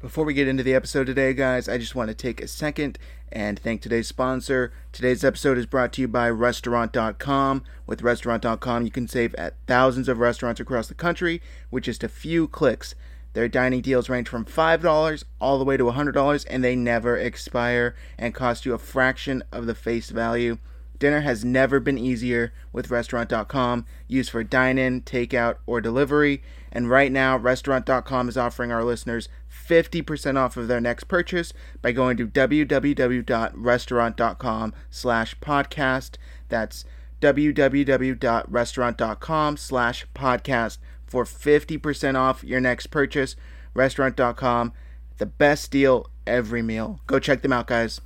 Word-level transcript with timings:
Before 0.00 0.24
we 0.24 0.32
get 0.32 0.48
into 0.48 0.62
the 0.62 0.72
episode 0.72 1.08
today, 1.08 1.34
guys, 1.34 1.68
I 1.68 1.76
just 1.76 1.94
want 1.94 2.08
to 2.08 2.14
take 2.14 2.40
a 2.40 2.48
second 2.48 2.98
and 3.30 3.58
thank 3.58 3.82
today's 3.82 4.08
sponsor. 4.08 4.72
Today's 4.92 5.22
episode 5.22 5.58
is 5.58 5.66
brought 5.66 5.92
to 5.92 6.00
you 6.00 6.08
by 6.08 6.30
Restaurant.com. 6.30 7.64
With 7.86 8.00
Restaurant.com, 8.00 8.84
you 8.86 8.90
can 8.90 9.06
save 9.06 9.34
at 9.34 9.56
thousands 9.66 10.08
of 10.08 10.18
restaurants 10.18 10.58
across 10.58 10.88
the 10.88 10.94
country 10.94 11.42
with 11.70 11.84
just 11.84 12.02
a 12.02 12.08
few 12.08 12.48
clicks. 12.48 12.94
Their 13.34 13.46
dining 13.46 13.82
deals 13.82 14.08
range 14.08 14.26
from 14.26 14.46
$5 14.46 15.24
all 15.38 15.58
the 15.58 15.66
way 15.66 15.76
to 15.76 15.84
$100, 15.84 16.46
and 16.48 16.64
they 16.64 16.74
never 16.74 17.18
expire 17.18 17.94
and 18.16 18.34
cost 18.34 18.64
you 18.64 18.72
a 18.72 18.78
fraction 18.78 19.42
of 19.52 19.66
the 19.66 19.74
face 19.74 20.08
value. 20.08 20.56
Dinner 20.98 21.20
has 21.22 21.44
never 21.46 21.80
been 21.80 21.98
easier 21.98 22.52
with 22.72 22.90
Restaurant.com, 22.90 23.86
used 24.06 24.30
for 24.30 24.44
dine 24.44 24.76
in, 24.76 25.00
takeout, 25.02 25.56
or 25.66 25.80
delivery. 25.80 26.42
And 26.70 26.90
right 26.90 27.10
now, 27.10 27.38
Restaurant.com 27.38 28.28
is 28.28 28.36
offering 28.36 28.70
our 28.70 28.84
listeners 28.84 29.28
50% 29.50 30.36
off 30.36 30.56
of 30.56 30.68
their 30.68 30.80
next 30.80 31.04
purchase 31.04 31.52
by 31.82 31.92
going 31.92 32.16
to 32.16 32.26
www.restaurant.com 32.26 34.74
slash 34.90 35.38
podcast. 35.40 36.16
That's 36.48 36.84
www.restaurant.com 37.20 39.56
slash 39.56 40.06
podcast 40.14 40.78
for 41.06 41.24
50% 41.24 42.16
off 42.16 42.44
your 42.44 42.60
next 42.60 42.86
purchase. 42.88 43.36
Restaurant.com, 43.74 44.72
the 45.18 45.26
best 45.26 45.70
deal 45.70 46.08
every 46.26 46.62
meal. 46.62 47.00
Go 47.06 47.18
check 47.18 47.42
them 47.42 47.52
out, 47.52 47.66
guys. 47.66 48.00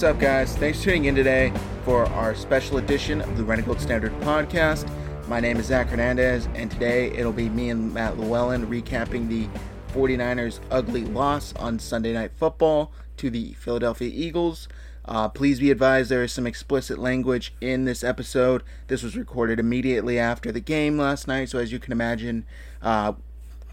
What's 0.00 0.14
up, 0.14 0.18
guys? 0.18 0.56
Thanks 0.56 0.78
for 0.78 0.84
tuning 0.84 1.04
in 1.04 1.14
today 1.14 1.52
for 1.84 2.06
our 2.06 2.34
special 2.34 2.78
edition 2.78 3.20
of 3.20 3.36
the 3.36 3.44
Red 3.44 3.58
and 3.58 3.66
Gold 3.66 3.82
Standard 3.82 4.18
podcast. 4.20 4.90
My 5.28 5.40
name 5.40 5.58
is 5.58 5.66
Zach 5.66 5.88
Hernandez, 5.88 6.48
and 6.54 6.70
today 6.70 7.10
it'll 7.10 7.34
be 7.34 7.50
me 7.50 7.68
and 7.68 7.92
Matt 7.92 8.16
Llewellyn 8.16 8.66
recapping 8.66 9.28
the 9.28 9.46
49ers' 9.92 10.60
ugly 10.70 11.04
loss 11.04 11.54
on 11.56 11.78
Sunday 11.78 12.14
Night 12.14 12.30
Football 12.34 12.92
to 13.18 13.28
the 13.28 13.52
Philadelphia 13.52 14.10
Eagles. 14.10 14.68
Uh, 15.04 15.28
please 15.28 15.60
be 15.60 15.70
advised 15.70 16.10
there 16.10 16.24
is 16.24 16.32
some 16.32 16.46
explicit 16.46 16.98
language 16.98 17.52
in 17.60 17.84
this 17.84 18.02
episode. 18.02 18.62
This 18.86 19.02
was 19.02 19.18
recorded 19.18 19.60
immediately 19.60 20.18
after 20.18 20.50
the 20.50 20.60
game 20.60 20.96
last 20.96 21.28
night, 21.28 21.50
so 21.50 21.58
as 21.58 21.72
you 21.72 21.78
can 21.78 21.92
imagine, 21.92 22.46
uh, 22.80 23.12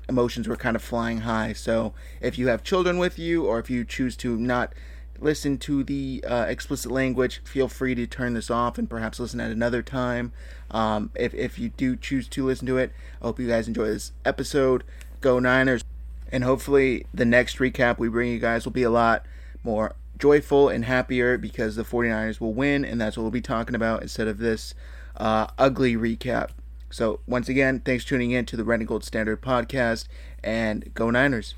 emotions 0.10 0.46
were 0.46 0.58
kind 0.58 0.76
of 0.76 0.82
flying 0.82 1.20
high. 1.20 1.54
So 1.54 1.94
if 2.20 2.38
you 2.38 2.50
have 2.50 2.66
children 2.66 2.98
with 2.98 3.18
you, 3.18 3.46
or 3.46 3.60
if 3.60 3.70
you 3.70 3.86
choose 3.86 4.18
to 4.18 4.36
not 4.36 4.74
listen 5.20 5.58
to 5.60 5.84
the 5.84 6.24
uh, 6.28 6.46
explicit 6.48 6.92
language, 6.92 7.42
feel 7.44 7.68
free 7.68 7.96
to 7.96 8.08
turn 8.08 8.34
this 8.34 8.50
off 8.50 8.78
and 8.78 8.90
perhaps 8.90 9.20
listen 9.20 9.40
at 9.40 9.52
another 9.52 9.82
time. 9.82 10.32
Um, 10.72 11.12
if, 11.16 11.34
if 11.34 11.58
you 11.58 11.70
do 11.70 11.96
choose 11.96 12.28
to 12.30 12.46
listen 12.46 12.68
to 12.68 12.78
it, 12.78 12.92
I 13.22 13.26
hope 13.26 13.40
you 13.40 13.48
guys 13.48 13.68
enjoy 13.68 13.88
this 13.88 14.12
episode. 14.26 14.84
Go 15.22 15.40
Niners. 15.40 15.84
And 16.32 16.44
hopefully, 16.44 17.06
the 17.14 17.26
next 17.26 17.58
recap 17.58 17.98
we 17.98 18.10
bring 18.10 18.32
you 18.32 18.40
guys 18.40 18.66
will 18.66 18.74
be 18.74 18.84
a 18.84 18.90
lot 18.90 19.26
more 19.64 19.96
joyful 20.18 20.70
and 20.70 20.86
happier 20.86 21.38
because 21.38 21.76
the 21.76 21.84
49ers 21.84 22.42
will 22.42 22.54
win, 22.54 22.84
and 22.84 23.00
that's 23.00 23.16
what 23.16 23.24
we'll 23.24 23.32
be 23.32 23.42
talking 23.42 23.76
about 23.76 24.02
instead 24.02 24.28
of 24.28 24.38
this 24.38 24.74
uh, 25.16 25.48
ugly 25.58 25.96
recap. 25.96 26.50
So, 26.90 27.20
once 27.28 27.50
again, 27.50 27.82
thanks 27.82 28.04
for 28.04 28.10
tuning 28.10 28.32
in 28.32 28.46
to 28.46 28.58
the 28.58 28.64
Red 28.64 28.80
and 28.80 28.88
Gold 28.88 29.04
Standard 29.04 29.42
podcast, 29.42 30.08
and 30.44 30.94
go 30.94 31.10
Niners. 31.10 31.54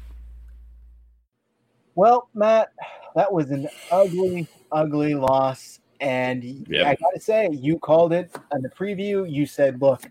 Well, 1.95 2.29
Matt, 2.33 2.69
that 3.15 3.31
was 3.31 3.51
an 3.51 3.67
ugly, 3.91 4.47
ugly 4.71 5.15
loss. 5.15 5.79
And 5.99 6.43
yep. 6.69 6.87
I 6.87 6.95
got 6.95 7.09
to 7.13 7.19
say, 7.19 7.49
you 7.51 7.77
called 7.77 8.13
it 8.13 8.33
in 8.53 8.61
the 8.61 8.69
preview. 8.69 9.29
You 9.29 9.45
said, 9.45 9.81
look, 9.81 10.03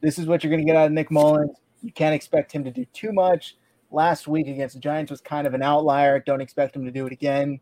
this 0.00 0.18
is 0.18 0.26
what 0.26 0.42
you're 0.42 0.50
going 0.50 0.64
to 0.64 0.66
get 0.66 0.76
out 0.76 0.86
of 0.86 0.92
Nick 0.92 1.10
Mullens. 1.10 1.56
You 1.82 1.92
can't 1.92 2.14
expect 2.14 2.50
him 2.50 2.64
to 2.64 2.70
do 2.70 2.84
too 2.92 3.12
much. 3.12 3.56
Last 3.92 4.26
week 4.26 4.48
against 4.48 4.74
the 4.74 4.80
Giants 4.80 5.10
was 5.10 5.20
kind 5.20 5.46
of 5.46 5.54
an 5.54 5.62
outlier. 5.62 6.18
Don't 6.18 6.40
expect 6.40 6.74
him 6.74 6.84
to 6.84 6.90
do 6.90 7.06
it 7.06 7.12
again. 7.12 7.60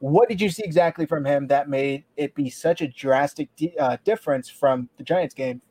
What 0.00 0.28
did 0.28 0.38
you 0.40 0.50
see 0.50 0.62
exactly 0.64 1.06
from 1.06 1.24
him 1.24 1.46
that 1.46 1.70
made 1.70 2.04
it 2.18 2.34
be 2.34 2.50
such 2.50 2.82
a 2.82 2.88
drastic 2.88 3.48
uh, 3.80 3.96
difference 4.04 4.50
from 4.50 4.90
the 4.98 5.04
Giants 5.04 5.34
game? 5.34 5.62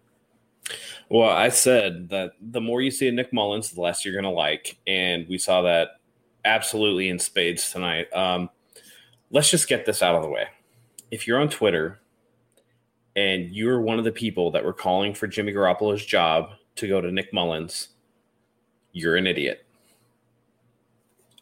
Well, 1.09 1.29
I 1.29 1.49
said 1.49 2.09
that 2.09 2.31
the 2.41 2.61
more 2.61 2.81
you 2.81 2.89
see 2.89 3.11
Nick 3.11 3.31
Mullens, 3.31 3.71
the 3.71 3.81
less 3.81 4.03
you're 4.03 4.13
going 4.13 4.23
to 4.23 4.31
like. 4.31 4.77
And 4.87 5.27
we 5.27 5.37
saw 5.37 5.61
that 5.63 5.99
absolutely 6.45 7.09
in 7.09 7.19
spades 7.19 7.71
tonight. 7.71 8.11
Um, 8.13 8.49
let's 9.31 9.49
just 9.49 9.67
get 9.67 9.85
this 9.85 10.01
out 10.01 10.15
of 10.15 10.21
the 10.21 10.29
way. 10.29 10.47
If 11.11 11.27
you're 11.27 11.39
on 11.39 11.49
Twitter 11.49 11.99
and 13.15 13.51
you're 13.51 13.81
one 13.81 13.99
of 13.99 14.05
the 14.05 14.11
people 14.11 14.51
that 14.51 14.63
were 14.63 14.73
calling 14.73 15.13
for 15.13 15.27
Jimmy 15.27 15.53
Garoppolo's 15.53 16.05
job 16.05 16.51
to 16.75 16.87
go 16.87 17.01
to 17.01 17.11
Nick 17.11 17.33
Mullens, 17.33 17.89
you're 18.91 19.15
an 19.15 19.27
idiot. 19.27 19.65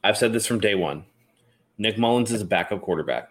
I've 0.04 0.18
said 0.18 0.34
this 0.34 0.48
from 0.48 0.60
day 0.60 0.76
one. 0.76 1.06
Nick 1.78 1.98
Mullens 1.98 2.32
is 2.32 2.42
a 2.42 2.46
backup 2.46 2.82
quarterback. 2.82 3.30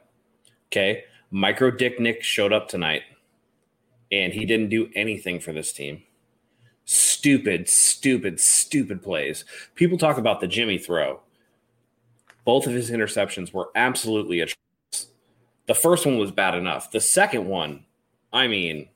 Okay. 0.69 1.05
Micro 1.31 1.71
Dick 1.71 2.01
Nick 2.01 2.23
showed 2.23 2.53
up 2.53 2.69
tonight 2.69 3.03
and 4.11 4.33
he 4.33 4.45
didn't 4.45 4.69
do 4.69 4.91
anything 4.95 5.41
for 5.41 5.53
this 5.53 5.73
team. 5.73 6.03
Stupid, 6.85 7.69
stupid, 7.69 8.41
stupid 8.41 9.03
plays. 9.03 9.45
People 9.75 9.99
talk 9.99 10.19
about 10.19 10.41
the 10.41 10.49
Jimmy 10.49 10.79
throw. 10.79 11.21
Both 12.51 12.67
of 12.67 12.73
his 12.73 12.91
interceptions 12.91 13.55
were 13.55 13.71
absolutely 13.77 14.41
atrocious. 14.41 15.13
The 15.69 15.75
first 15.77 16.05
one 16.05 16.19
was 16.19 16.33
bad 16.33 16.57
enough. 16.57 16.91
The 16.91 17.01
second 17.01 17.47
one, 17.47 17.85
I 18.33 18.49
mean, 18.49 18.89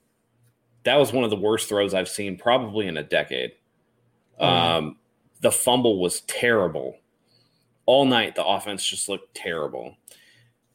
that 0.82 0.96
was 0.96 1.12
one 1.12 1.22
of 1.22 1.30
the 1.30 1.36
worst 1.36 1.68
throws 1.68 1.94
I've 1.94 2.08
seen 2.08 2.36
probably 2.36 2.88
in 2.88 2.96
a 2.96 3.04
decade. 3.04 3.52
Oh, 4.40 4.48
um, 4.48 4.96
the 5.40 5.52
fumble 5.52 6.00
was 6.00 6.22
terrible. 6.22 6.98
All 7.86 8.06
night, 8.06 8.34
the 8.34 8.44
offense 8.44 8.84
just 8.84 9.08
looked 9.08 9.32
terrible. 9.36 9.98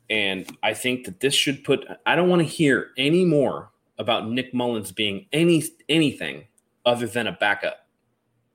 And 0.09 0.49
I 0.63 0.73
think 0.73 1.03
that 1.03 1.19
this 1.19 1.33
should 1.33 1.65
put, 1.65 1.85
I 2.05 2.15
don't 2.15 2.29
want 2.29 2.43
to 2.43 2.47
hear 2.47 2.91
any 2.95 3.25
more 3.25 3.71
about 3.97 4.29
Nick 4.29 4.53
Mullens 4.53 4.93
being 4.93 5.25
any 5.33 5.65
anything 5.89 6.45
other 6.85 7.07
than 7.07 7.27
a 7.27 7.33
backup. 7.33 7.89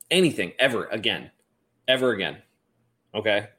Anything 0.09 0.53
ever 0.57 0.87
again. 0.87 1.29
Ever 1.87 2.13
again. 2.13 2.37
Okay. 3.13 3.49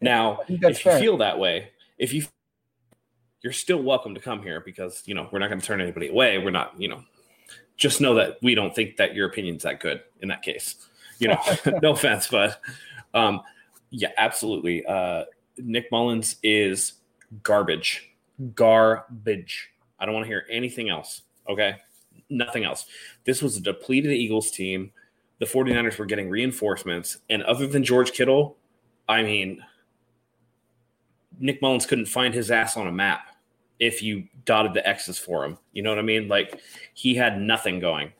Now, 0.00 0.40
if 0.48 0.80
fair. 0.80 0.94
you 0.94 1.00
feel 1.00 1.16
that 1.18 1.38
way, 1.38 1.70
if 1.98 2.12
you 2.12 2.24
you're 3.42 3.52
still 3.52 3.82
welcome 3.82 4.14
to 4.14 4.20
come 4.20 4.42
here 4.42 4.60
because 4.60 5.02
you 5.06 5.14
know 5.14 5.28
we're 5.32 5.38
not 5.38 5.48
going 5.48 5.60
to 5.60 5.66
turn 5.66 5.80
anybody 5.80 6.08
away. 6.08 6.38
We're 6.38 6.50
not, 6.50 6.80
you 6.80 6.88
know, 6.88 7.02
just 7.76 8.00
know 8.00 8.14
that 8.14 8.38
we 8.42 8.54
don't 8.54 8.74
think 8.74 8.96
that 8.96 9.14
your 9.14 9.28
opinion's 9.28 9.62
that 9.62 9.80
good 9.80 10.02
in 10.20 10.28
that 10.28 10.42
case. 10.42 10.76
You 11.18 11.28
know, 11.28 11.40
no 11.82 11.92
offense, 11.92 12.28
but 12.28 12.60
um, 13.14 13.40
yeah, 13.90 14.10
absolutely. 14.16 14.84
Uh, 14.84 15.24
Nick 15.56 15.90
Mullens 15.90 16.36
is 16.42 16.94
garbage, 17.42 18.12
garbage. 18.54 19.70
I 19.98 20.06
don't 20.06 20.14
want 20.14 20.24
to 20.24 20.28
hear 20.28 20.44
anything 20.50 20.88
else. 20.88 21.22
Okay, 21.48 21.76
nothing 22.28 22.64
else. 22.64 22.86
This 23.24 23.42
was 23.42 23.56
a 23.56 23.60
depleted 23.60 24.12
Eagles 24.12 24.50
team. 24.50 24.92
The 25.38 25.46
49ers 25.46 25.98
were 25.98 26.06
getting 26.06 26.28
reinforcements, 26.28 27.18
and 27.30 27.44
other 27.44 27.68
than 27.68 27.84
George 27.84 28.12
Kittle, 28.12 28.56
I 29.08 29.22
mean, 29.22 29.62
Nick 31.38 31.62
Mullens 31.62 31.86
couldn't 31.86 32.06
find 32.06 32.34
his 32.34 32.50
ass 32.50 32.76
on 32.76 32.86
a 32.86 32.92
map 32.92 33.34
if 33.78 34.02
you 34.02 34.24
dotted 34.44 34.74
the 34.74 34.86
X's 34.86 35.18
for 35.18 35.44
him. 35.44 35.58
You 35.72 35.82
know 35.82 35.90
what 35.90 35.98
I 35.98 36.02
mean? 36.02 36.28
Like 36.28 36.60
he 36.94 37.14
had 37.14 37.40
nothing 37.40 37.80
going. 37.80 38.12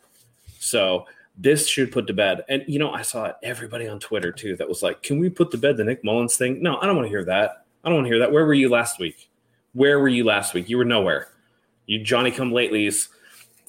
So 0.58 1.06
this 1.36 1.68
should 1.68 1.92
put 1.92 2.06
to 2.08 2.12
bed. 2.12 2.44
And 2.48 2.64
you 2.66 2.78
know, 2.78 2.92
I 2.92 3.02
saw 3.02 3.32
everybody 3.42 3.86
on 3.88 4.00
Twitter 4.00 4.32
too 4.32 4.56
that 4.56 4.68
was 4.68 4.82
like, 4.82 5.02
"Can 5.02 5.18
we 5.18 5.28
put 5.28 5.50
to 5.52 5.58
bed 5.58 5.76
the 5.76 5.84
Nick 5.84 6.04
Mullens 6.04 6.36
thing?" 6.36 6.62
No, 6.62 6.78
I 6.78 6.86
don't 6.86 6.96
want 6.96 7.06
to 7.06 7.10
hear 7.10 7.24
that. 7.24 7.64
I 7.84 7.88
don't 7.88 7.96
want 7.96 8.06
to 8.06 8.10
hear 8.10 8.18
that. 8.20 8.32
Where 8.32 8.44
were 8.44 8.54
you 8.54 8.68
last 8.68 8.98
week? 8.98 9.30
Where 9.72 10.00
were 10.00 10.08
you 10.08 10.24
last 10.24 10.54
week? 10.54 10.68
You 10.68 10.78
were 10.78 10.84
nowhere. 10.84 11.28
You 11.86 12.02
Johnny 12.02 12.30
come 12.30 12.50
latelys. 12.50 13.08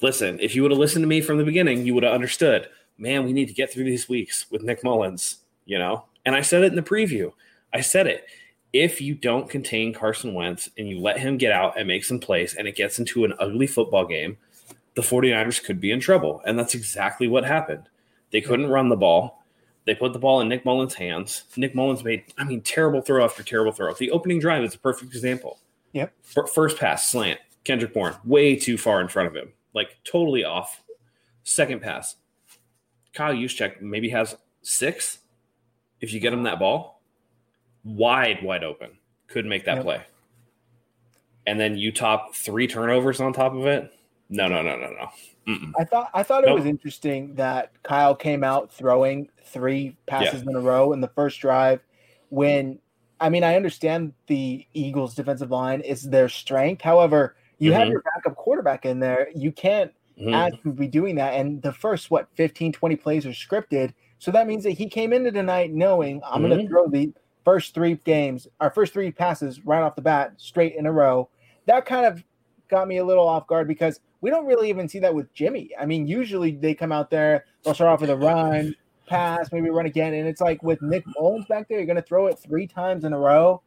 Listen, 0.02 0.38
if 0.40 0.54
you 0.54 0.62
would 0.62 0.70
have 0.70 0.80
listened 0.80 1.02
to 1.02 1.08
me 1.08 1.20
from 1.20 1.38
the 1.38 1.44
beginning, 1.44 1.86
you 1.86 1.94
would 1.94 2.02
have 2.02 2.14
understood. 2.14 2.68
Man, 2.98 3.24
we 3.24 3.32
need 3.32 3.48
to 3.48 3.54
get 3.54 3.72
through 3.72 3.84
these 3.84 4.08
weeks 4.08 4.46
with 4.50 4.62
Nick 4.62 4.82
Mullens, 4.82 5.38
You 5.64 5.78
know, 5.78 6.04
and 6.26 6.34
I 6.34 6.42
said 6.42 6.64
it 6.64 6.72
in 6.72 6.76
the 6.76 6.82
preview. 6.82 7.32
I 7.72 7.80
said 7.80 8.06
it 8.06 8.26
if 8.72 9.00
you 9.00 9.14
don't 9.14 9.50
contain 9.50 9.92
Carson 9.92 10.34
Wentz 10.34 10.68
and 10.78 10.88
you 10.88 11.00
let 11.00 11.18
him 11.18 11.38
get 11.38 11.52
out 11.52 11.78
and 11.78 11.88
make 11.88 12.04
some 12.04 12.20
plays 12.20 12.54
and 12.54 12.68
it 12.68 12.76
gets 12.76 12.98
into 12.98 13.24
an 13.24 13.34
ugly 13.38 13.66
football 13.66 14.06
game, 14.06 14.36
the 14.94 15.02
49ers 15.02 15.62
could 15.62 15.80
be 15.80 15.90
in 15.90 16.00
trouble. 16.00 16.40
And 16.46 16.58
that's 16.58 16.74
exactly 16.74 17.26
what 17.26 17.44
happened. 17.44 17.88
They 18.30 18.40
couldn't 18.40 18.70
run 18.70 18.88
the 18.88 18.96
ball. 18.96 19.44
They 19.86 19.94
put 19.94 20.12
the 20.12 20.18
ball 20.18 20.40
in 20.40 20.48
Nick 20.48 20.64
Mullens' 20.64 20.94
hands. 20.94 21.44
Nick 21.56 21.74
Mullens 21.74 22.04
made, 22.04 22.24
I 22.38 22.44
mean, 22.44 22.60
terrible 22.60 23.00
throw 23.00 23.24
after 23.24 23.42
terrible 23.42 23.72
throw. 23.72 23.92
The 23.94 24.10
opening 24.10 24.38
drive 24.38 24.62
is 24.62 24.74
a 24.74 24.78
perfect 24.78 25.12
example. 25.12 25.58
Yep. 25.92 26.12
First 26.22 26.78
pass, 26.78 27.10
slant. 27.10 27.40
Kendrick 27.64 27.92
Bourne, 27.92 28.16
way 28.24 28.56
too 28.56 28.78
far 28.78 29.00
in 29.00 29.08
front 29.08 29.28
of 29.28 29.34
him, 29.34 29.52
like 29.74 29.98
totally 30.04 30.44
off. 30.44 30.82
Second 31.42 31.82
pass. 31.82 32.16
Kyle 33.12 33.34
Juszczyk 33.34 33.80
maybe 33.82 34.10
has 34.10 34.36
six. 34.62 35.18
If 36.00 36.12
you 36.12 36.20
get 36.20 36.32
him 36.32 36.44
that 36.44 36.58
ball, 36.58 36.99
wide, 37.84 38.42
wide 38.42 38.64
open, 38.64 38.90
could 39.28 39.46
make 39.46 39.64
that 39.64 39.76
yep. 39.76 39.84
play. 39.84 40.02
And 41.46 41.58
then 41.58 41.76
you 41.76 41.92
top 41.92 42.34
three 42.34 42.66
turnovers 42.66 43.20
on 43.20 43.32
top 43.32 43.54
of 43.54 43.66
it. 43.66 43.92
No, 44.28 44.46
no, 44.46 44.62
no, 44.62 44.76
no, 44.76 44.90
no. 44.90 45.08
Mm-mm. 45.48 45.72
I 45.78 45.84
thought 45.84 46.10
I 46.14 46.22
thought 46.22 46.44
nope. 46.44 46.50
it 46.50 46.54
was 46.54 46.66
interesting 46.66 47.34
that 47.34 47.72
Kyle 47.82 48.14
came 48.14 48.44
out 48.44 48.72
throwing 48.72 49.28
three 49.46 49.96
passes 50.06 50.42
yeah. 50.42 50.50
in 50.50 50.56
a 50.56 50.60
row 50.60 50.92
in 50.92 51.00
the 51.00 51.08
first 51.08 51.40
drive. 51.40 51.80
When 52.28 52.78
I 53.20 53.28
mean, 53.28 53.44
I 53.44 53.56
understand 53.56 54.12
the 54.26 54.66
Eagles' 54.72 55.14
defensive 55.14 55.50
line 55.50 55.80
is 55.80 56.02
their 56.02 56.28
strength. 56.28 56.82
However, 56.82 57.36
you 57.58 57.70
mm-hmm. 57.70 57.80
have 57.80 57.88
your 57.88 58.02
backup 58.02 58.36
quarterback 58.36 58.86
in 58.86 58.98
there. 59.00 59.28
You 59.34 59.52
can't 59.52 59.92
mm-hmm. 60.18 60.32
ask 60.32 60.62
to 60.62 60.72
be 60.72 60.86
doing 60.86 61.16
that. 61.16 61.34
And 61.34 61.60
the 61.60 61.72
first, 61.72 62.10
what, 62.10 62.28
15, 62.34 62.72
20 62.72 62.96
plays 62.96 63.26
are 63.26 63.30
scripted. 63.30 63.92
So 64.18 64.30
that 64.30 64.46
means 64.46 64.64
that 64.64 64.72
he 64.72 64.88
came 64.88 65.12
into 65.12 65.30
tonight 65.30 65.72
knowing 65.72 66.22
I'm 66.24 66.42
mm-hmm. 66.42 66.50
going 66.50 66.62
to 66.62 66.68
throw 66.68 66.88
the 66.88 67.12
first 67.44 67.74
three 67.74 67.94
games, 68.04 68.46
our 68.60 68.70
first 68.70 68.92
three 68.92 69.10
passes 69.10 69.64
right 69.64 69.82
off 69.82 69.96
the 69.96 70.02
bat, 70.02 70.34
straight 70.36 70.74
in 70.76 70.86
a 70.86 70.92
row. 70.92 71.28
That 71.66 71.86
kind 71.86 72.06
of 72.06 72.24
got 72.68 72.88
me 72.88 72.98
a 72.98 73.04
little 73.04 73.28
off 73.28 73.46
guard 73.46 73.68
because 73.68 74.00
we 74.20 74.30
don't 74.30 74.46
really 74.46 74.68
even 74.68 74.88
see 74.88 74.98
that 75.00 75.14
with 75.14 75.32
Jimmy. 75.34 75.70
I 75.78 75.86
mean, 75.86 76.06
usually 76.06 76.52
they 76.52 76.74
come 76.74 76.92
out 76.92 77.10
there, 77.10 77.44
they'll 77.62 77.74
start 77.74 77.90
off 77.90 78.00
with 78.00 78.10
a 78.10 78.16
run, 78.16 78.74
pass, 79.06 79.50
maybe 79.52 79.70
run 79.70 79.86
again. 79.86 80.14
And 80.14 80.28
it's 80.28 80.40
like 80.40 80.62
with 80.62 80.80
Nick 80.82 81.04
Mullens 81.18 81.46
back 81.46 81.68
there, 81.68 81.78
you're 81.78 81.86
going 81.86 81.96
to 81.96 82.02
throw 82.02 82.26
it 82.26 82.38
three 82.38 82.66
times 82.66 83.04
in 83.04 83.12
a 83.12 83.18
row. 83.18 83.62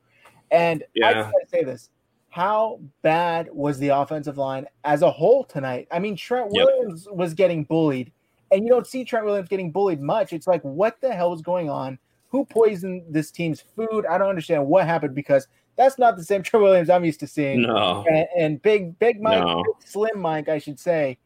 And 0.52 0.84
yeah. 0.94 1.08
I 1.08 1.14
just 1.14 1.32
got 1.32 1.40
to 1.40 1.50
say 1.50 1.64
this 1.64 1.90
how 2.34 2.80
bad 3.04 3.48
was 3.52 3.78
the 3.78 3.90
offensive 3.90 4.40
line 4.40 4.66
as 4.86 5.04
a 5.04 5.12
whole 5.12 5.44
tonight? 5.44 5.88
I 5.92 6.00
mean, 6.00 6.16
Trent 6.16 6.50
Williams 6.50 7.06
yep. 7.06 7.16
was 7.16 7.36
getting 7.36 7.64
bullied, 7.64 8.12
and 8.52 8.64
you 8.64 8.70
don't 8.70 8.88
see 8.88 9.06
Trent 9.06 9.24
Williams 9.24 9.48
getting 9.50 9.72
bullied 9.72 10.02
much. 10.02 10.34
It's 10.34 10.48
like, 10.48 10.64
what 10.64 11.00
the 11.00 11.14
hell 11.14 11.34
is 11.34 11.44
going 11.44 11.70
on? 11.70 12.00
Who 12.34 12.46
poisoned 12.46 13.04
this 13.08 13.30
team's 13.30 13.62
food? 13.62 14.08
I 14.08 14.18
don't 14.18 14.28
understand 14.28 14.66
what 14.66 14.88
happened 14.88 15.14
because 15.14 15.48
that's 15.78 16.00
not 16.00 16.18
the 16.18 16.24
same 16.24 16.42
Trent 16.44 16.64
Williams 16.64 16.90
I'm 16.90 17.06
used 17.06 17.20
to 17.20 17.28
seeing. 17.28 17.62
No. 17.62 18.04
And, 18.10 18.28
and 18.36 18.62
big, 18.62 18.98
big 18.98 19.22
Mike, 19.22 19.44
no. 19.44 19.64
big, 19.64 19.88
slim 19.88 20.20
Mike, 20.20 20.50
I 20.50 20.58
should 20.58 20.80
say, 20.80 21.20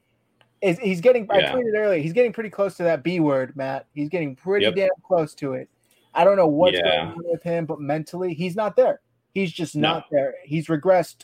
is 0.62 0.78
he's 0.80 1.00
getting. 1.00 1.26
Yeah. 1.26 1.38
I 1.38 1.42
tweeted 1.56 1.78
earlier. 1.78 2.02
He's 2.02 2.12
getting 2.12 2.34
pretty 2.34 2.50
close 2.50 2.76
to 2.78 2.84
that 2.84 3.04
B 3.04 3.22
word, 3.22 3.56
Matt. 3.56 3.88
He's 3.96 4.10
getting 4.10 4.36
pretty 4.36 4.66
yep. 4.66 4.76
damn 4.76 4.90
close 5.02 5.34
to 5.36 5.54
it. 5.54 5.70
I 6.14 6.26
don't 6.26 6.36
know 6.36 6.48
what's 6.48 6.76
yeah. 6.76 6.82
going 6.82 7.00
on 7.00 7.22
with 7.24 7.42
him, 7.42 7.66
but 7.66 7.80
mentally, 7.80 8.34
he's 8.34 8.58
not 8.58 8.76
there. 8.76 9.00
He's 9.34 9.54
just 9.54 9.78
not 9.78 10.08
there. 10.12 10.34
He's 10.44 10.68
regressed 10.68 11.24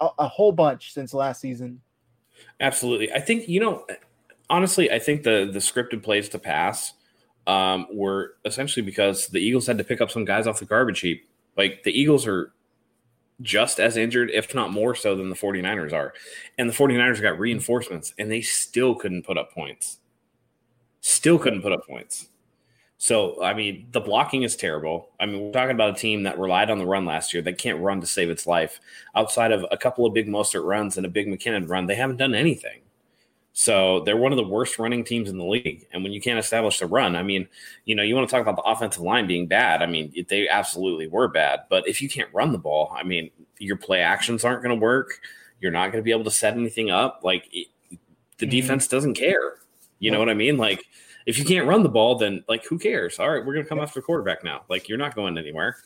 a, 0.00 0.08
a 0.18 0.28
whole 0.28 0.52
bunch 0.52 0.92
since 0.92 1.12
last 1.12 1.40
season. 1.40 1.80
Absolutely. 2.60 3.12
I 3.12 3.18
think, 3.18 3.48
you 3.48 3.58
know, 3.58 3.84
honestly, 4.48 4.92
I 4.92 5.00
think 5.00 5.24
the 5.24 5.50
the 5.52 5.58
scripted 5.58 6.04
plays 6.04 6.28
to 6.28 6.38
pass 6.38 6.92
um, 7.46 7.86
were 7.92 8.36
essentially 8.44 8.84
because 8.84 9.28
the 9.28 9.38
Eagles 9.38 9.66
had 9.66 9.78
to 9.78 9.84
pick 9.84 10.00
up 10.00 10.10
some 10.10 10.24
guys 10.24 10.46
off 10.46 10.58
the 10.58 10.64
garbage 10.64 11.00
heap. 11.00 11.28
Like 11.56 11.82
the 11.84 11.98
Eagles 11.98 12.26
are 12.26 12.52
just 13.42 13.80
as 13.80 13.96
injured, 13.96 14.30
if 14.30 14.54
not 14.54 14.72
more 14.72 14.94
so, 14.94 15.14
than 15.16 15.28
the 15.28 15.36
49ers 15.36 15.92
are. 15.92 16.14
And 16.58 16.68
the 16.68 16.74
49ers 16.74 17.20
got 17.20 17.38
reinforcements 17.38 18.14
and 18.18 18.30
they 18.30 18.40
still 18.40 18.94
couldn't 18.94 19.24
put 19.24 19.38
up 19.38 19.52
points. 19.52 19.98
Still 21.00 21.38
couldn't 21.38 21.62
put 21.62 21.72
up 21.72 21.86
points. 21.86 22.28
So, 22.96 23.42
I 23.42 23.52
mean, 23.52 23.88
the 23.90 24.00
blocking 24.00 24.44
is 24.44 24.56
terrible. 24.56 25.10
I 25.20 25.26
mean, 25.26 25.40
we're 25.42 25.52
talking 25.52 25.74
about 25.74 25.96
a 25.96 26.00
team 26.00 26.22
that 26.22 26.38
relied 26.38 26.70
on 26.70 26.78
the 26.78 26.86
run 26.86 27.04
last 27.04 27.34
year 27.34 27.42
that 27.42 27.58
can't 27.58 27.80
run 27.80 28.00
to 28.00 28.06
save 28.06 28.30
its 28.30 28.46
life. 28.46 28.80
Outside 29.14 29.52
of 29.52 29.66
a 29.70 29.76
couple 29.76 30.06
of 30.06 30.14
big 30.14 30.26
Mostert 30.26 30.64
runs 30.64 30.96
and 30.96 31.04
a 31.04 31.10
big 31.10 31.26
McKinnon 31.26 31.68
run, 31.68 31.86
they 31.86 31.96
haven't 31.96 32.16
done 32.16 32.34
anything. 32.34 32.80
So 33.56 34.00
they're 34.00 34.16
one 34.16 34.32
of 34.32 34.36
the 34.36 34.46
worst 34.46 34.80
running 34.80 35.04
teams 35.04 35.30
in 35.30 35.38
the 35.38 35.44
league. 35.44 35.86
And 35.92 36.02
when 36.02 36.12
you 36.12 36.20
can't 36.20 36.40
establish 36.40 36.80
the 36.80 36.86
run, 36.86 37.14
I 37.14 37.22
mean, 37.22 37.46
you 37.84 37.94
know, 37.94 38.02
you 38.02 38.16
want 38.16 38.28
to 38.28 38.32
talk 38.32 38.42
about 38.42 38.56
the 38.56 38.68
offensive 38.68 39.02
line 39.02 39.28
being 39.28 39.46
bad. 39.46 39.80
I 39.80 39.86
mean, 39.86 40.12
they 40.28 40.48
absolutely 40.48 41.06
were 41.06 41.28
bad. 41.28 41.60
But 41.70 41.86
if 41.86 42.02
you 42.02 42.08
can't 42.08 42.28
run 42.34 42.50
the 42.50 42.58
ball, 42.58 42.92
I 42.94 43.04
mean, 43.04 43.30
your 43.60 43.76
play 43.76 44.00
actions 44.00 44.44
aren't 44.44 44.62
going 44.62 44.74
to 44.74 44.82
work. 44.82 45.20
You're 45.60 45.70
not 45.70 45.92
going 45.92 46.02
to 46.02 46.04
be 46.04 46.10
able 46.10 46.24
to 46.24 46.32
set 46.32 46.54
anything 46.54 46.90
up. 46.90 47.20
Like 47.22 47.48
the 47.50 47.96
mm-hmm. 48.40 48.50
defense 48.50 48.88
doesn't 48.88 49.14
care. 49.14 49.60
You 50.00 50.10
know 50.10 50.18
what 50.18 50.28
I 50.28 50.34
mean? 50.34 50.56
Like 50.56 50.84
if 51.24 51.38
you 51.38 51.44
can't 51.44 51.66
run 51.66 51.84
the 51.84 51.88
ball, 51.88 52.16
then 52.16 52.44
like 52.48 52.64
who 52.66 52.78
cares? 52.78 53.18
All 53.18 53.30
right, 53.30 53.44
we're 53.44 53.54
gonna 53.54 53.66
come 53.66 53.80
after 53.80 54.02
quarterback 54.02 54.44
now. 54.44 54.62
Like 54.68 54.88
you're 54.88 54.98
not 54.98 55.14
going 55.14 55.38
anywhere. 55.38 55.76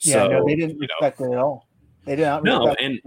Yeah, 0.00 0.14
so, 0.14 0.28
no, 0.28 0.46
they 0.46 0.54
didn't 0.54 0.78
respect 0.78 1.20
know. 1.20 1.26
it 1.26 1.32
at 1.32 1.38
all. 1.38 1.66
They 2.04 2.16
did 2.16 2.22
not. 2.22 2.44
No, 2.44 2.74
and 2.74 3.00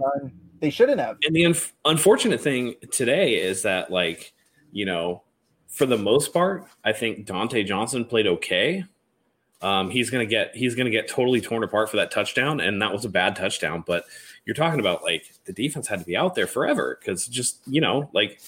they 0.62 0.70
shouldn't 0.70 1.00
have. 1.00 1.18
And 1.26 1.36
the 1.36 1.44
un- 1.44 1.54
unfortunate 1.84 2.40
thing 2.40 2.76
today 2.90 3.34
is 3.34 3.62
that 3.62 3.90
like 3.90 4.32
you 4.70 4.86
know, 4.86 5.22
for 5.68 5.84
the 5.84 5.98
most 5.98 6.32
part, 6.32 6.66
I 6.82 6.92
think 6.92 7.26
Dontae 7.26 7.66
Johnson 7.66 8.06
played 8.06 8.26
okay. 8.26 8.84
Um, 9.60 9.90
he's 9.90 10.08
gonna 10.08 10.24
get 10.24 10.56
he's 10.56 10.74
gonna 10.74 10.90
get 10.90 11.08
totally 11.08 11.40
torn 11.40 11.62
apart 11.62 11.90
for 11.90 11.98
that 11.98 12.10
touchdown, 12.10 12.60
and 12.60 12.80
that 12.80 12.92
was 12.92 13.04
a 13.04 13.10
bad 13.10 13.36
touchdown. 13.36 13.84
But 13.86 14.04
you're 14.46 14.54
talking 14.54 14.80
about 14.80 15.02
like 15.02 15.34
the 15.44 15.52
defense 15.52 15.86
had 15.86 15.98
to 15.98 16.06
be 16.06 16.16
out 16.16 16.34
there 16.34 16.46
forever 16.46 16.98
because 16.98 17.26
just 17.26 17.60
you 17.66 17.80
know 17.80 18.08
like 18.14 18.40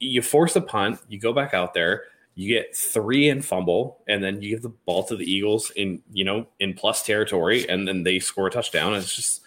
you 0.00 0.22
force 0.22 0.56
a 0.56 0.60
punt, 0.60 1.00
you 1.08 1.20
go 1.20 1.32
back 1.32 1.52
out 1.52 1.74
there 1.74 2.04
you 2.34 2.48
get 2.48 2.74
three 2.74 3.28
and 3.28 3.44
fumble, 3.44 3.98
and 4.08 4.24
then 4.24 4.40
you 4.40 4.50
give 4.50 4.62
the 4.62 4.70
ball 4.70 5.04
to 5.04 5.16
the 5.16 5.30
Eagles 5.30 5.70
in 5.76 6.02
you 6.12 6.24
know 6.24 6.46
in 6.60 6.72
plus 6.72 7.04
territory, 7.04 7.68
and 7.68 7.86
then 7.86 8.04
they 8.04 8.18
score 8.18 8.46
a 8.46 8.50
touchdown. 8.50 8.94
It's 8.94 9.14
just 9.14 9.42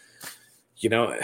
you 0.77 0.89
know, 0.89 1.17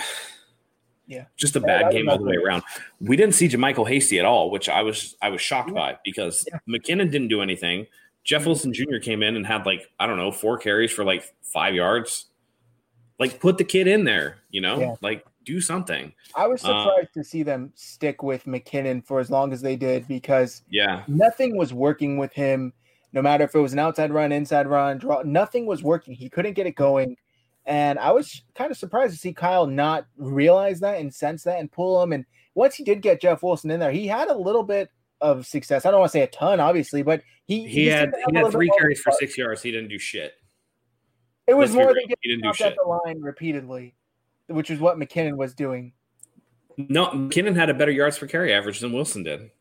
yeah, 1.08 1.26
just 1.38 1.56
a 1.56 1.60
yeah, 1.60 1.66
bad 1.66 1.92
game 1.92 2.10
all 2.10 2.18
the 2.18 2.24
way 2.24 2.36
around. 2.36 2.64
We 3.00 3.16
didn't 3.18 3.36
see 3.36 3.48
JaMycal 3.48 3.88
Hasty 3.88 4.20
at 4.20 4.26
all, 4.26 4.50
which 4.52 4.70
I 4.70 4.82
was 4.82 5.16
I 5.22 5.30
was 5.30 5.42
shocked 5.42 5.70
yeah. 5.70 5.76
by 5.76 5.98
because 6.04 6.46
yeah. 6.48 6.60
McKinnon 6.68 7.12
didn't 7.12 7.28
do 7.28 7.42
anything. 7.42 7.88
Jeff 8.24 8.46
Wilson 8.46 8.74
Jr. 8.74 8.98
came 9.02 9.24
in 9.24 9.36
and 9.36 9.46
had 9.46 9.66
like 9.66 9.90
I 10.00 10.08
don't 10.08 10.18
know 10.18 10.32
four 10.32 10.58
carries 10.58 10.92
for 10.92 11.04
like 11.04 11.34
five 11.42 11.76
yards. 11.76 12.28
Like 13.20 13.40
put 13.40 13.58
the 13.58 13.64
kid 13.64 13.88
in 13.88 14.04
there, 14.04 14.40
you 14.50 14.62
know, 14.62 14.98
like 15.02 15.26
do 15.46 15.62
something. 15.62 16.14
I 16.36 16.48
was 16.48 16.64
uh, 16.64 16.68
surprised 16.68 17.10
uh, 17.10 17.20
to 17.20 17.24
see 17.24 17.44
them 17.44 17.72
stick 17.76 18.24
with 18.24 18.46
McKinnon 18.46 19.06
for 19.06 19.20
as 19.20 19.30
long 19.30 19.54
as 19.54 19.62
they 19.62 19.76
did 19.76 20.08
because 20.08 20.64
yeah, 20.70 21.04
nothing 21.08 21.58
was 21.58 21.74
working 21.74 22.18
with 22.18 22.34
him. 22.34 22.74
No 23.14 23.22
matter 23.22 23.44
if 23.44 23.54
it 23.54 23.60
was 23.60 23.74
an 23.74 23.80
outside 23.80 24.12
run, 24.12 24.32
inside 24.32 24.68
run, 24.68 24.98
draw, 24.98 25.22
nothing 25.24 25.66
was 25.66 25.84
working. 25.84 26.14
He 26.14 26.30
couldn't 26.30 26.54
get 26.54 26.66
it 26.66 26.76
going. 26.76 27.18
And 27.66 28.00
I 28.00 28.12
was 28.12 28.44
kind 28.56 28.72
of 28.72 28.78
surprised 28.78 29.14
to 29.14 29.20
see 29.20 29.34
Kyle 29.34 29.68
not 29.68 30.08
realize 30.18 30.80
that 30.80 31.00
and 31.00 31.14
sense 31.14 31.44
that 31.44 31.60
and 31.60 31.72
pull 31.72 32.02
him. 32.02 32.12
And 32.12 32.26
once 32.56 32.76
he 32.76 32.84
did 32.84 33.02
get 33.02 33.22
Jeff 33.22 33.44
Wilson 33.44 33.72
in 33.72 33.80
there, 33.80 33.92
he 33.92 34.08
had 34.08 34.30
a 34.30 34.38
little 34.38 34.64
bit 34.64 34.90
of 35.22 35.46
success. 35.46 35.86
I 35.86 35.92
don't 35.92 36.00
want 36.00 36.12
to 36.12 36.18
say 36.18 36.24
a 36.24 36.28
ton, 36.28 36.60
obviously, 36.60 37.04
but 37.04 37.22
he 37.46 37.62
he, 37.64 37.68
he 37.68 37.88
had 37.88 38.12
he 38.30 38.36
had 38.36 38.52
three 38.52 38.72
carries 38.78 39.00
for 39.00 39.12
six 39.12 39.38
yards. 39.38 39.62
He 39.62 39.72
didn't 39.72 39.90
do 39.90 40.00
shit. 40.00 40.34
It 41.48 41.54
was 41.54 41.76
Let's 41.76 41.86
more 41.86 41.94
than 41.94 42.04
getting 42.24 42.46
off 42.46 42.62
at 42.62 42.76
the 42.76 42.88
line 42.88 43.22
repeatedly 43.22 43.96
which 44.52 44.70
is 44.70 44.80
what 44.80 44.98
McKinnon 44.98 45.38
was 45.38 45.54
doing. 45.54 45.94
No, 46.78 47.08
McKinnon 47.08 47.56
had 47.56 47.70
a 47.70 47.74
better 47.74 47.92
yards 47.92 48.18
per 48.18 48.28
carry 48.28 48.54
average 48.54 48.80
than 48.80 48.94
Wilson 48.94 49.24
did. 49.24 49.52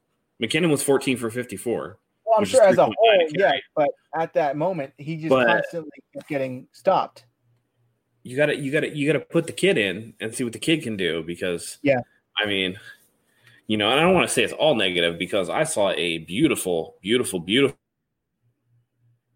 McKinnon 0.43 0.71
was 0.71 0.83
14 0.83 1.17
for 1.17 1.31
54. 1.31 1.99
Well, 2.25 2.39
I'm 2.39 2.45
sure 2.45 2.63
as 2.63 2.79
a 2.79 2.85
whole, 2.85 2.95
yeah, 3.31 3.53
but 3.75 3.89
at 4.15 4.33
that 4.35 4.57
moment, 4.57 4.93
he 4.97 5.17
just 5.17 5.31
but 5.31 5.47
constantly 5.47 5.91
kept 6.15 6.29
getting 6.29 6.69
stopped. 6.73 7.25
You 8.23 8.37
got 8.37 8.47
to, 8.47 8.57
you 8.57 8.71
got 8.71 8.81
to, 8.81 8.95
you 8.95 9.11
got 9.11 9.19
to 9.19 9.25
put 9.25 9.47
the 9.47 9.53
kid 9.53 9.79
in 9.79 10.15
and 10.21 10.35
see 10.35 10.45
what 10.45 10.53
the 10.53 10.59
kid 10.59 10.83
can 10.83 10.97
do 10.97 11.23
because, 11.23 11.79
yeah, 11.83 12.01
I 12.37 12.47
mean, 12.47 12.79
you 13.67 13.77
know, 13.77 13.91
and 13.91 14.01
I 14.01 14.03
don't 14.03 14.15
want 14.15 14.29
to 14.29 14.35
say 14.35 14.43
it's 14.43 14.53
all 14.53 14.75
negative 14.75 15.19
because 15.19 15.49
I 15.49 15.65
saw 15.65 15.91
a 15.93 16.19
beautiful, 16.19 16.97
beautiful, 17.01 17.39
beautiful 17.39 17.79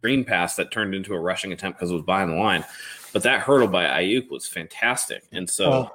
screen 0.00 0.24
pass 0.24 0.56
that 0.56 0.70
turned 0.70 0.94
into 0.94 1.14
a 1.14 1.18
rushing 1.20 1.52
attempt 1.52 1.78
because 1.78 1.90
it 1.90 1.94
was 1.94 2.02
behind 2.02 2.30
the 2.30 2.36
line. 2.36 2.64
But 3.12 3.22
that 3.22 3.40
hurdle 3.40 3.68
by 3.68 3.84
Aiyuk 3.84 4.28
was 4.30 4.46
fantastic. 4.46 5.22
And 5.32 5.48
so 5.48 5.72
oh. 5.72 5.90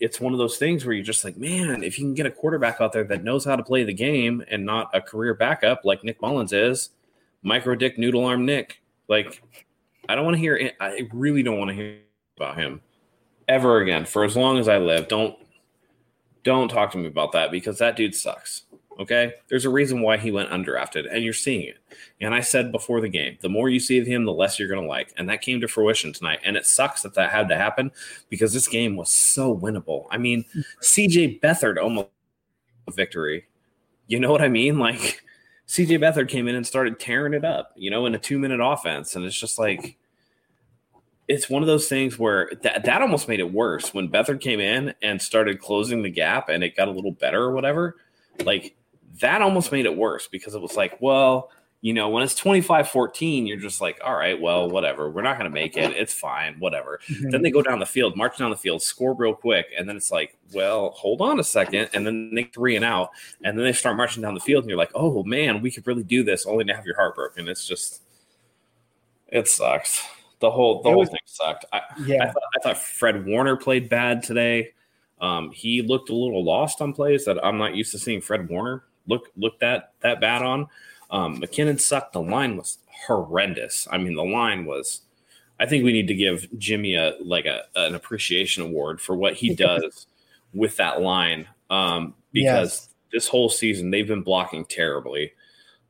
it's 0.00 0.20
one 0.20 0.32
of 0.32 0.38
those 0.38 0.58
things 0.58 0.84
where 0.84 0.94
you're 0.94 1.04
just 1.04 1.24
like, 1.24 1.36
man, 1.36 1.82
if 1.82 1.98
you 1.98 2.04
can 2.04 2.12
get 2.14 2.26
a 2.26 2.30
quarterback 2.30 2.80
out 2.80 2.92
there 2.92 3.04
that 3.04 3.24
knows 3.24 3.44
how 3.44 3.56
to 3.56 3.62
play 3.62 3.84
the 3.84 3.94
game 3.94 4.44
and 4.50 4.66
not 4.66 4.90
a 4.92 5.00
career 5.00 5.32
backup 5.32 5.84
like 5.84 6.02
Nick 6.04 6.20
Mullens 6.20 6.52
is, 6.52 6.90
micro 7.42 7.74
dick 7.74 7.98
noodle 7.98 8.24
arm 8.26 8.44
Nick, 8.44 8.82
like 9.08 9.42
I 10.08 10.16
don't 10.16 10.24
want 10.24 10.34
to 10.34 10.40
hear 10.40 10.72
I 10.80 11.08
really 11.12 11.42
don't 11.42 11.58
want 11.58 11.68
to 11.70 11.74
hear 11.74 11.98
about 12.40 12.56
him 12.56 12.80
ever 13.48 13.80
again 13.80 14.06
for 14.06 14.24
as 14.24 14.36
long 14.36 14.58
as 14.58 14.68
I 14.68 14.78
live. 14.78 15.08
Don't 15.08 15.36
don't 16.42 16.68
talk 16.68 16.90
to 16.92 16.98
me 16.98 17.06
about 17.06 17.32
that 17.32 17.50
because 17.50 17.78
that 17.78 17.96
dude 17.96 18.14
sucks. 18.14 18.62
Okay. 18.98 19.32
There's 19.48 19.64
a 19.64 19.70
reason 19.70 20.02
why 20.02 20.16
he 20.16 20.30
went 20.30 20.50
undrafted, 20.50 21.06
and 21.10 21.22
you're 21.22 21.32
seeing 21.32 21.66
it. 21.66 21.78
And 22.20 22.34
I 22.34 22.40
said 22.40 22.72
before 22.72 23.00
the 23.00 23.08
game, 23.08 23.38
the 23.40 23.48
more 23.48 23.68
you 23.68 23.80
see 23.80 23.98
of 23.98 24.06
him, 24.06 24.24
the 24.24 24.32
less 24.32 24.58
you're 24.58 24.68
going 24.68 24.82
to 24.82 24.88
like. 24.88 25.12
And 25.16 25.28
that 25.28 25.40
came 25.40 25.60
to 25.60 25.68
fruition 25.68 26.12
tonight. 26.12 26.40
And 26.44 26.56
it 26.56 26.66
sucks 26.66 27.02
that 27.02 27.14
that 27.14 27.30
had 27.30 27.48
to 27.48 27.56
happen 27.56 27.92
because 28.28 28.52
this 28.52 28.68
game 28.68 28.96
was 28.96 29.10
so 29.10 29.56
winnable. 29.56 30.06
I 30.10 30.18
mean, 30.18 30.44
CJ 30.82 31.40
Beathard 31.40 31.82
almost 31.82 32.08
a 32.88 32.92
victory. 32.92 33.46
You 34.06 34.20
know 34.20 34.32
what 34.32 34.42
I 34.42 34.48
mean? 34.48 34.78
Like, 34.78 35.22
CJ 35.66 35.98
Beathard 35.98 36.28
came 36.28 36.46
in 36.46 36.54
and 36.54 36.66
started 36.66 37.00
tearing 37.00 37.32
it 37.32 37.44
up, 37.44 37.72
you 37.76 37.90
know, 37.90 38.04
in 38.04 38.14
a 38.14 38.18
two 38.18 38.38
minute 38.38 38.60
offense. 38.60 39.16
And 39.16 39.24
it's 39.24 39.38
just 39.38 39.58
like, 39.58 39.96
it's 41.30 41.48
one 41.48 41.62
of 41.62 41.68
those 41.68 41.88
things 41.88 42.18
where 42.18 42.50
that, 42.62 42.82
that 42.84 43.02
almost 43.02 43.28
made 43.28 43.38
it 43.38 43.52
worse 43.52 43.94
when 43.94 44.08
Beathard 44.08 44.40
came 44.40 44.58
in 44.58 44.92
and 45.00 45.22
started 45.22 45.60
closing 45.60 46.02
the 46.02 46.10
gap 46.10 46.48
and 46.48 46.64
it 46.64 46.76
got 46.76 46.88
a 46.88 46.90
little 46.90 47.12
better 47.12 47.40
or 47.40 47.52
whatever. 47.52 47.94
Like 48.44 48.74
that 49.20 49.40
almost 49.40 49.70
made 49.70 49.86
it 49.86 49.96
worse 49.96 50.26
because 50.26 50.56
it 50.56 50.60
was 50.60 50.76
like, 50.76 51.00
well, 51.00 51.52
you 51.82 51.94
know, 51.94 52.08
when 52.08 52.24
it's 52.24 52.34
25 52.34 52.88
14, 52.88 53.46
you're 53.46 53.58
just 53.58 53.80
like, 53.80 54.00
all 54.04 54.16
right, 54.16 54.40
well, 54.40 54.68
whatever. 54.68 55.08
We're 55.08 55.22
not 55.22 55.38
going 55.38 55.48
to 55.48 55.54
make 55.54 55.76
it. 55.76 55.92
It's 55.92 56.12
fine, 56.12 56.56
whatever. 56.58 56.98
Mm-hmm. 57.08 57.30
Then 57.30 57.42
they 57.42 57.52
go 57.52 57.62
down 57.62 57.78
the 57.78 57.86
field, 57.86 58.16
march 58.16 58.36
down 58.36 58.50
the 58.50 58.56
field, 58.56 58.82
score 58.82 59.14
real 59.14 59.32
quick. 59.32 59.66
And 59.78 59.88
then 59.88 59.96
it's 59.96 60.10
like, 60.10 60.36
well, 60.52 60.90
hold 60.90 61.20
on 61.20 61.38
a 61.38 61.44
second. 61.44 61.90
And 61.94 62.04
then 62.04 62.34
they 62.34 62.42
three 62.42 62.74
and 62.74 62.84
out. 62.84 63.10
And 63.44 63.56
then 63.56 63.64
they 63.64 63.72
start 63.72 63.96
marching 63.96 64.22
down 64.22 64.34
the 64.34 64.40
field, 64.40 64.64
and 64.64 64.68
you're 64.68 64.76
like, 64.76 64.90
oh, 64.96 65.22
man, 65.22 65.62
we 65.62 65.70
could 65.70 65.86
really 65.86 66.02
do 66.02 66.24
this 66.24 66.44
only 66.44 66.64
to 66.64 66.74
have 66.74 66.84
your 66.84 66.96
heart 66.96 67.14
broken. 67.14 67.48
It's 67.48 67.66
just, 67.66 68.02
it 69.28 69.46
sucks. 69.46 70.04
The 70.40 70.50
whole 70.50 70.82
the 70.82 70.90
whole 70.90 71.04
thing 71.04 71.20
sucked. 71.26 71.66
I, 71.72 71.82
yeah, 72.04 72.24
I 72.24 72.26
thought, 72.26 72.42
I 72.56 72.60
thought, 72.62 72.78
Fred 72.78 73.26
Warner 73.26 73.56
played 73.56 73.88
bad 73.88 74.22
today. 74.22 74.72
Um, 75.20 75.50
he 75.50 75.82
looked 75.82 76.08
a 76.08 76.14
little 76.14 76.42
lost 76.42 76.80
on 76.80 76.94
plays 76.94 77.26
that 77.26 77.44
I'm 77.44 77.58
not 77.58 77.74
used 77.74 77.92
to 77.92 77.98
seeing 77.98 78.22
Fred 78.22 78.48
Warner 78.48 78.84
look 79.06 79.28
look 79.36 79.58
that 79.60 79.92
that 80.00 80.20
bad 80.20 80.42
on. 80.42 80.68
Um, 81.10 81.40
McKinnon 81.40 81.80
sucked. 81.80 82.14
The 82.14 82.22
line 82.22 82.56
was 82.56 82.78
horrendous. 83.06 83.86
I 83.90 83.98
mean, 83.98 84.14
the 84.14 84.24
line 84.24 84.64
was. 84.64 85.02
I 85.58 85.66
think 85.66 85.84
we 85.84 85.92
need 85.92 86.08
to 86.08 86.14
give 86.14 86.46
Jimmy 86.56 86.94
a 86.94 87.16
like 87.22 87.44
a 87.44 87.64
an 87.76 87.94
appreciation 87.94 88.62
award 88.62 89.00
for 89.00 89.14
what 89.14 89.34
he 89.34 89.54
does 89.54 90.06
with 90.54 90.76
that 90.78 91.02
line. 91.02 91.46
Um, 91.68 92.14
because 92.32 92.88
yes. 92.88 92.88
this 93.12 93.28
whole 93.28 93.48
season 93.48 93.90
they've 93.90 94.06
been 94.06 94.22
blocking 94.22 94.64
terribly. 94.64 95.32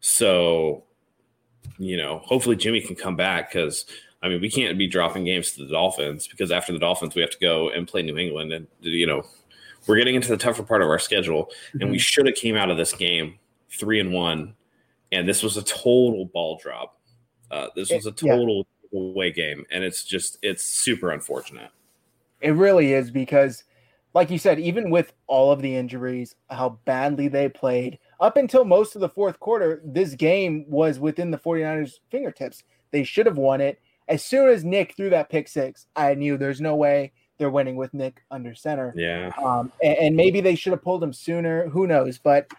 So, 0.00 0.84
you 1.78 1.96
know, 1.96 2.18
hopefully 2.24 2.56
Jimmy 2.56 2.80
can 2.80 2.96
come 2.96 3.16
back 3.16 3.50
because 3.50 3.84
I 4.22 4.28
mean, 4.28 4.40
we 4.40 4.50
can't 4.50 4.76
be 4.76 4.86
dropping 4.86 5.24
games 5.24 5.52
to 5.52 5.64
the 5.64 5.72
Dolphins 5.72 6.28
because 6.28 6.52
after 6.52 6.72
the 6.72 6.78
Dolphins, 6.78 7.14
we 7.14 7.22
have 7.22 7.30
to 7.30 7.38
go 7.38 7.70
and 7.70 7.88
play 7.88 8.02
New 8.02 8.18
England, 8.18 8.52
and 8.52 8.66
you 8.80 9.06
know, 9.06 9.22
we're 9.86 9.96
getting 9.96 10.14
into 10.14 10.28
the 10.28 10.36
tougher 10.36 10.62
part 10.62 10.82
of 10.82 10.88
our 10.88 10.98
schedule, 10.98 11.46
mm-hmm. 11.46 11.80
and 11.80 11.90
we 11.90 11.96
mm-hmm. 11.96 12.02
should 12.02 12.26
have 12.26 12.34
came 12.34 12.56
out 12.56 12.70
of 12.70 12.76
this 12.76 12.92
game 12.92 13.38
three 13.70 13.98
and 14.00 14.12
one, 14.12 14.54
and 15.12 15.28
this 15.28 15.42
was 15.42 15.56
a 15.56 15.62
total 15.62 16.26
ball 16.26 16.60
drop. 16.62 16.98
Uh, 17.50 17.68
this 17.74 17.90
was 17.90 18.06
a 18.06 18.12
total 18.12 18.66
yeah. 18.92 19.00
away 19.00 19.32
game, 19.32 19.64
and 19.70 19.82
it's 19.82 20.04
just 20.04 20.38
it's 20.42 20.64
super 20.64 21.10
unfortunate. 21.10 21.70
It 22.42 22.50
really 22.50 22.92
is 22.92 23.10
because, 23.10 23.64
like 24.14 24.30
you 24.30 24.38
said, 24.38 24.60
even 24.60 24.90
with 24.90 25.12
all 25.26 25.50
of 25.50 25.62
the 25.62 25.74
injuries, 25.74 26.34
how 26.50 26.78
badly 26.84 27.28
they 27.28 27.48
played 27.48 27.98
up 28.20 28.36
until 28.36 28.64
most 28.64 28.94
of 28.94 29.00
the 29.00 29.08
fourth 29.08 29.40
quarter, 29.40 29.80
this 29.84 30.14
game 30.14 30.64
was 30.68 30.98
within 30.98 31.30
the 31.30 31.38
49ers' 31.38 32.00
fingertips. 32.10 32.62
They 32.90 33.02
should 33.04 33.26
have 33.26 33.38
won 33.38 33.60
it 33.60 33.80
as 34.10 34.24
soon 34.24 34.48
as 34.48 34.64
Nick 34.64 34.96
threw 34.96 35.08
that 35.10 35.30
pick 35.30 35.48
six, 35.48 35.86
I 35.94 36.14
knew 36.14 36.36
there's 36.36 36.60
no 36.60 36.74
way 36.74 37.12
they're 37.38 37.48
winning 37.48 37.76
with 37.76 37.94
Nick 37.94 38.22
under 38.30 38.54
center. 38.54 38.92
Yeah. 38.96 39.30
Um, 39.42 39.72
and, 39.82 39.96
and, 39.98 40.16
maybe 40.16 40.42
they 40.42 40.56
should 40.56 40.72
have 40.72 40.82
pulled 40.82 41.02
him 41.02 41.12
sooner. 41.12 41.68
Who 41.68 41.86
knows? 41.86 42.18
But 42.18 42.50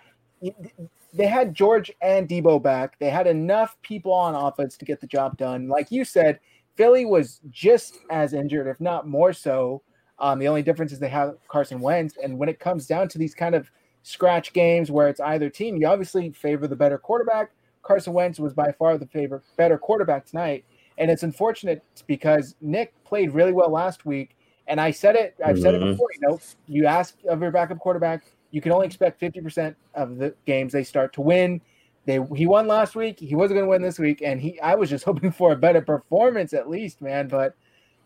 they 1.13 1.27
had 1.27 1.53
George 1.53 1.91
and 2.01 2.27
Deebo 2.27 2.63
back. 2.63 2.97
They 2.99 3.09
had 3.09 3.27
enough 3.27 3.77
people 3.83 4.13
on 4.13 4.33
offense 4.33 4.77
to 4.77 4.85
get 4.85 5.01
the 5.01 5.07
job 5.07 5.37
done. 5.37 5.67
Like 5.67 5.91
you 5.91 6.05
said, 6.05 6.39
Philly 6.77 7.05
was 7.05 7.41
just 7.51 7.99
as 8.09 8.33
injured, 8.33 8.67
if 8.67 8.79
not 8.79 9.05
more 9.05 9.33
so. 9.33 9.83
Um, 10.19 10.39
the 10.39 10.47
only 10.47 10.63
difference 10.63 10.93
is 10.93 10.99
they 10.99 11.09
have 11.09 11.35
Carson 11.49 11.81
Wentz. 11.81 12.15
And 12.23 12.37
when 12.37 12.49
it 12.49 12.59
comes 12.59 12.87
down 12.87 13.09
to 13.09 13.17
these 13.17 13.35
kind 13.35 13.55
of 13.55 13.69
scratch 14.03 14.53
games 14.53 14.89
where 14.89 15.09
it's 15.09 15.19
either 15.19 15.49
team, 15.49 15.75
you 15.77 15.85
obviously 15.85 16.31
favor 16.31 16.65
the 16.65 16.75
better 16.77 16.97
quarterback. 16.97 17.51
Carson 17.83 18.13
Wentz 18.13 18.39
was 18.39 18.53
by 18.53 18.71
far 18.71 18.97
the 18.97 19.07
favorite, 19.07 19.43
better 19.57 19.77
quarterback 19.77 20.25
tonight. 20.25 20.63
And 21.01 21.09
it's 21.09 21.23
unfortunate 21.23 21.83
because 22.05 22.55
Nick 22.61 22.93
played 23.03 23.33
really 23.33 23.51
well 23.51 23.71
last 23.71 24.05
week. 24.05 24.37
And 24.67 24.79
I 24.79 24.91
said 24.91 25.15
it, 25.15 25.35
I've 25.43 25.55
mm-hmm. 25.55 25.63
said 25.63 25.73
it 25.73 25.81
mm-hmm. 25.81 25.91
before, 25.93 26.07
you 26.13 26.27
know, 26.27 26.39
you 26.67 26.85
ask 26.85 27.17
of 27.27 27.41
your 27.41 27.49
backup 27.49 27.79
quarterback, 27.79 28.23
you 28.51 28.61
can 28.61 28.71
only 28.71 28.85
expect 28.85 29.19
50% 29.19 29.75
of 29.95 30.17
the 30.17 30.35
games 30.45 30.71
they 30.71 30.83
start 30.83 31.11
to 31.13 31.21
win. 31.21 31.59
They 32.05 32.19
he 32.35 32.45
won 32.45 32.67
last 32.67 32.95
week. 32.95 33.19
He 33.19 33.35
wasn't 33.35 33.57
going 33.57 33.65
to 33.65 33.69
win 33.69 33.81
this 33.81 33.97
week, 33.99 34.21
and 34.21 34.39
he 34.39 34.59
I 34.59 34.75
was 34.75 34.89
just 34.89 35.03
hoping 35.09 35.31
for 35.31 35.51
a 35.51 35.55
better 35.55 35.81
performance 35.81 36.53
at 36.53 36.69
least, 36.69 37.01
man. 37.01 37.27
But 37.27 37.55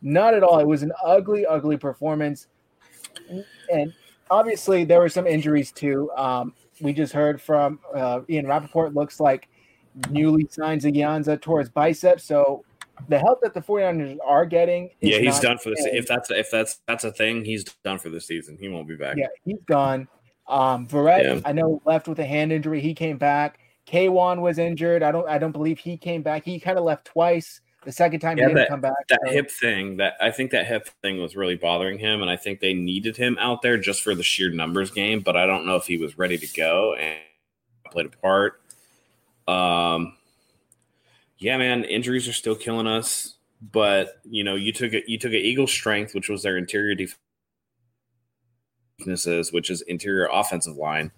not 0.01 0.33
at 0.33 0.43
all. 0.43 0.59
It 0.59 0.67
was 0.67 0.83
an 0.83 0.91
ugly, 1.03 1.45
ugly 1.45 1.77
performance, 1.77 2.47
and 3.69 3.93
obviously 4.29 4.85
there 4.85 4.99
were 4.99 5.09
some 5.09 5.27
injuries 5.27 5.71
too. 5.71 6.11
Um, 6.15 6.53
we 6.81 6.93
just 6.93 7.13
heard 7.13 7.41
from 7.41 7.79
uh, 7.93 8.21
Ian 8.29 8.47
Rapoport 8.47 8.93
Looks 8.93 9.19
like 9.19 9.49
newly 10.09 10.47
signed 10.49 10.81
Ziggy 10.81 11.41
towards 11.41 11.69
biceps, 11.69 12.23
so 12.23 12.65
the 13.09 13.19
help 13.19 13.41
that 13.41 13.53
the 13.53 13.61
49ers 13.61 14.17
are 14.23 14.45
getting 14.45 14.89
yeah 15.01 15.17
he's 15.17 15.39
done 15.39 15.57
for 15.57 15.69
this 15.69 15.85
if 15.85 16.07
that's 16.07 16.31
if 16.31 16.49
that's 16.49 16.79
that's 16.87 17.03
a 17.03 17.11
thing 17.11 17.43
he's 17.43 17.63
done 17.83 17.99
for 17.99 18.09
the 18.09 18.21
season. 18.21 18.57
He 18.59 18.69
won't 18.69 18.87
be 18.87 18.95
back. 18.95 19.17
Yeah 19.17 19.27
he's 19.43 19.61
gone. 19.65 20.07
Um 20.47 20.87
Verrett, 20.87 21.23
yeah. 21.23 21.41
i 21.45 21.51
know 21.51 21.81
left 21.85 22.07
with 22.07 22.19
a 22.19 22.25
hand 22.25 22.51
injury. 22.51 22.81
He 22.81 22.93
came 22.93 23.17
back. 23.17 23.59
K'Waun 23.87 24.41
was 24.41 24.57
injured. 24.57 25.03
I 25.03 25.11
don't 25.11 25.27
i 25.27 25.37
don't 25.37 25.51
believe 25.51 25.79
he 25.79 25.97
came 25.97 26.21
back. 26.21 26.43
He 26.43 26.59
kind 26.59 26.77
of 26.77 26.83
left 26.83 27.05
twice. 27.05 27.61
The 27.83 27.91
second 27.91 28.19
time 28.19 28.37
yeah, 28.37 28.45
he 28.45 28.47
didn't 28.47 28.57
that, 28.61 28.69
come 28.69 28.81
back 28.81 28.93
that 29.09 29.19
so. 29.27 29.31
hip 29.31 29.51
thing 29.51 29.97
that 29.97 30.13
i 30.19 30.31
think 30.31 30.49
that 30.49 30.65
hip 30.65 30.89
thing 31.03 31.21
was 31.21 31.35
really 31.35 31.55
bothering 31.55 31.99
him 31.99 32.23
and 32.23 32.31
i 32.31 32.35
think 32.35 32.59
they 32.59 32.73
needed 32.73 33.15
him 33.15 33.37
out 33.39 33.61
there 33.61 33.77
just 33.77 34.01
for 34.01 34.15
the 34.15 34.23
sheer 34.23 34.49
numbers 34.49 34.89
game 34.89 35.19
but 35.19 35.37
i 35.37 35.45
don't 35.45 35.67
know 35.67 35.75
if 35.75 35.85
he 35.85 35.95
was 35.95 36.17
ready 36.17 36.35
to 36.35 36.47
go 36.57 36.95
and 36.95 37.19
played 37.95 38.07
a 38.07 38.09
part. 38.09 38.61
Um 39.47 40.17
yeah, 41.45 41.57
man, 41.57 41.83
injuries 41.83 42.27
are 42.27 42.33
still 42.33 42.55
killing 42.55 42.87
us. 42.87 43.35
But 43.71 44.19
you 44.23 44.43
know, 44.43 44.55
you 44.55 44.73
took 44.73 44.93
it. 44.93 45.03
You 45.07 45.19
took 45.19 45.31
an 45.31 45.37
Eagle 45.37 45.67
strength, 45.67 46.15
which 46.15 46.27
was 46.27 46.41
their 46.41 46.57
interior 46.57 46.95
weaknesses, 48.97 49.53
which 49.53 49.69
is 49.69 49.81
interior 49.83 50.27
offensive 50.33 50.75
line, 50.75 51.11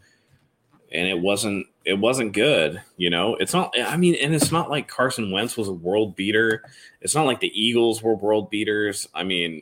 and 0.92 1.08
it 1.08 1.22
wasn't. 1.22 1.66
It 1.86 1.94
wasn't 1.94 2.34
good. 2.34 2.82
You 2.98 3.10
know, 3.10 3.36
it's 3.36 3.54
not. 3.54 3.74
I 3.80 3.96
mean, 3.96 4.16
and 4.16 4.36
it's 4.36 4.52
not 4.52 4.70
like 4.70 4.90
Carson 4.90 5.32
Wentz 5.32 5.56
was 5.56 5.70
a 5.70 5.74
world 5.74 6.18
beater. 6.18 6.62
It's 7.00 7.16
not 7.16 7.26
like 7.26 7.40
the 7.40 7.60
Eagles 7.60 8.04
were 8.04 8.16
world 8.16 8.50
beaters. 8.50 9.08
I 9.14 9.24
mean, 9.24 9.62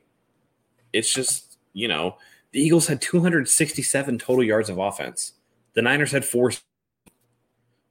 it's 0.94 1.14
just 1.14 1.60
you 1.74 1.88
know, 1.88 2.18
the 2.54 2.60
Eagles 2.60 2.88
had 2.88 3.02
267 3.02 4.18
total 4.18 4.44
yards 4.44 4.72
of 4.72 4.80
offense. 4.80 5.34
The 5.74 5.84
Niners 5.84 6.12
had 6.12 6.26
four. 6.26 6.54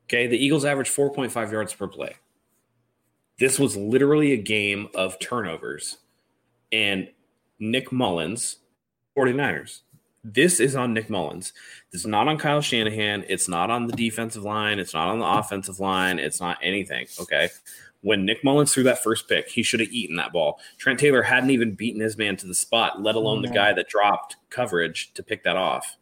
Okay, 0.07 0.26
the 0.26 0.37
Eagles 0.37 0.64
averaged 0.64 0.95
4.5 0.95 1.52
yards 1.52 1.73
per 1.73 1.87
play. 1.87 2.16
This 3.38 3.59
was 3.59 3.76
literally 3.76 4.33
a 4.33 4.37
game 4.37 4.88
of 4.95 5.19
turnovers. 5.19 5.99
And 6.73 7.09
Nick 7.59 7.91
Mullens, 7.91 8.57
49ers. 9.17 9.81
This 10.23 10.59
is 10.59 10.75
on 10.75 10.95
Nick 10.95 11.11
Mullens. 11.11 11.53
This 11.93 12.00
is 12.03 12.07
not 12.07 12.29
on 12.29 12.38
Kyle 12.38 12.62
Shanahan. 12.62 13.25
It's 13.29 13.49
not 13.49 13.71
on 13.71 13.87
the 13.87 13.93
defensive 13.95 14.43
line. 14.43 14.79
It's 14.79 14.95
not 14.95 15.09
on 15.09 15.19
the 15.19 15.26
offensive 15.26 15.81
line. 15.81 16.19
It's 16.19 16.41
not 16.41 16.59
anything. 16.62 17.07
Okay. 17.21 17.49
When 18.00 18.25
Nick 18.25 18.43
Mullens 18.43 18.73
threw 18.73 18.83
that 18.85 19.03
first 19.03 19.29
pick, 19.29 19.49
he 19.49 19.62
should 19.62 19.81
have 19.81 19.91
eaten 19.91 20.17
that 20.17 20.33
ball. 20.33 20.61
Trent 20.79 20.99
Taylor 20.99 21.23
hadn't 21.23 21.50
even 21.50 21.75
beaten 21.75 22.00
his 22.00 22.17
man 22.17 22.37
to 22.37 22.47
the 22.47 22.55
spot, 22.55 23.03
let 23.03 23.14
alone 23.14 23.43
the 23.43 23.49
guy 23.49 23.73
that 23.73 23.88
dropped 23.88 24.37
coverage 24.50 25.12
to 25.14 25.23
pick 25.23 25.43
that 25.45 25.57
off. 25.57 25.97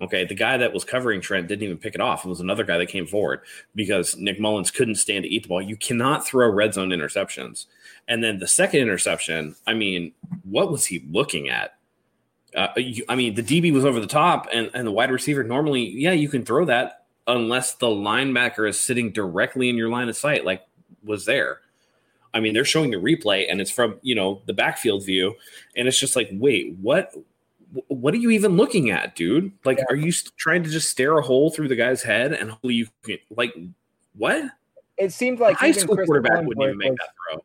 Okay, 0.00 0.24
the 0.24 0.34
guy 0.34 0.56
that 0.56 0.72
was 0.72 0.84
covering 0.84 1.20
Trent 1.20 1.48
didn't 1.48 1.64
even 1.64 1.76
pick 1.78 1.94
it 1.96 2.00
off. 2.00 2.24
It 2.24 2.28
was 2.28 2.40
another 2.40 2.62
guy 2.62 2.78
that 2.78 2.86
came 2.86 3.06
forward 3.06 3.40
because 3.74 4.16
Nick 4.16 4.38
Mullens 4.38 4.72
couldn't 4.72 4.94
stand 4.94 5.24
to 5.24 5.28
eat 5.28 5.42
the 5.42 5.48
ball. 5.48 5.60
You 5.60 5.76
cannot 5.76 6.24
throw 6.24 6.48
red 6.48 6.74
zone 6.74 6.90
interceptions. 6.90 7.66
And 8.06 8.22
then 8.22 8.38
the 8.38 8.46
second 8.46 8.80
interception, 8.80 9.56
I 9.66 9.74
mean, 9.74 10.12
what 10.44 10.70
was 10.70 10.86
he 10.86 11.04
looking 11.10 11.48
at? 11.48 11.74
Uh, 12.54 12.68
you, 12.76 13.04
I 13.08 13.16
mean, 13.16 13.34
the 13.34 13.42
DB 13.42 13.72
was 13.72 13.84
over 13.84 14.00
the 14.00 14.06
top, 14.06 14.46
and, 14.52 14.70
and 14.72 14.86
the 14.86 14.92
wide 14.92 15.10
receiver 15.10 15.42
normally, 15.42 15.82
yeah, 15.82 16.12
you 16.12 16.28
can 16.28 16.44
throw 16.44 16.64
that 16.66 17.04
unless 17.26 17.74
the 17.74 17.86
linebacker 17.86 18.68
is 18.68 18.80
sitting 18.80 19.12
directly 19.12 19.68
in 19.68 19.76
your 19.76 19.90
line 19.90 20.08
of 20.08 20.16
sight, 20.16 20.44
like 20.44 20.62
was 21.04 21.26
there. 21.26 21.60
I 22.32 22.40
mean, 22.40 22.54
they're 22.54 22.64
showing 22.64 22.90
the 22.90 22.96
replay, 22.96 23.50
and 23.50 23.60
it's 23.60 23.70
from 23.70 23.98
you 24.02 24.14
know 24.14 24.42
the 24.46 24.52
backfield 24.52 25.04
view, 25.04 25.34
and 25.76 25.88
it's 25.88 25.98
just 25.98 26.16
like, 26.16 26.28
wait, 26.32 26.76
what? 26.80 27.12
What 27.88 28.14
are 28.14 28.18
you 28.18 28.30
even 28.30 28.56
looking 28.56 28.90
at, 28.90 29.14
dude? 29.14 29.52
Like, 29.64 29.78
yeah. 29.78 29.84
are 29.90 29.96
you 29.96 30.12
trying 30.36 30.62
to 30.62 30.70
just 30.70 30.88
stare 30.88 31.18
a 31.18 31.22
hole 31.22 31.50
through 31.50 31.68
the 31.68 31.76
guy's 31.76 32.02
head 32.02 32.32
and 32.32 32.50
hopefully 32.50 32.74
you 32.74 32.88
can, 33.04 33.18
like, 33.30 33.54
what? 34.16 34.50
It 34.96 35.12
seemed 35.12 35.38
like 35.38 35.56
high 35.56 35.72
school 35.72 35.96
Chris 35.96 36.06
quarterback 36.06 36.44
wouldn't 36.44 36.64
even 36.64 36.78
make 36.78 36.90
was, 36.90 36.98
that 36.98 37.34
throw. 37.34 37.44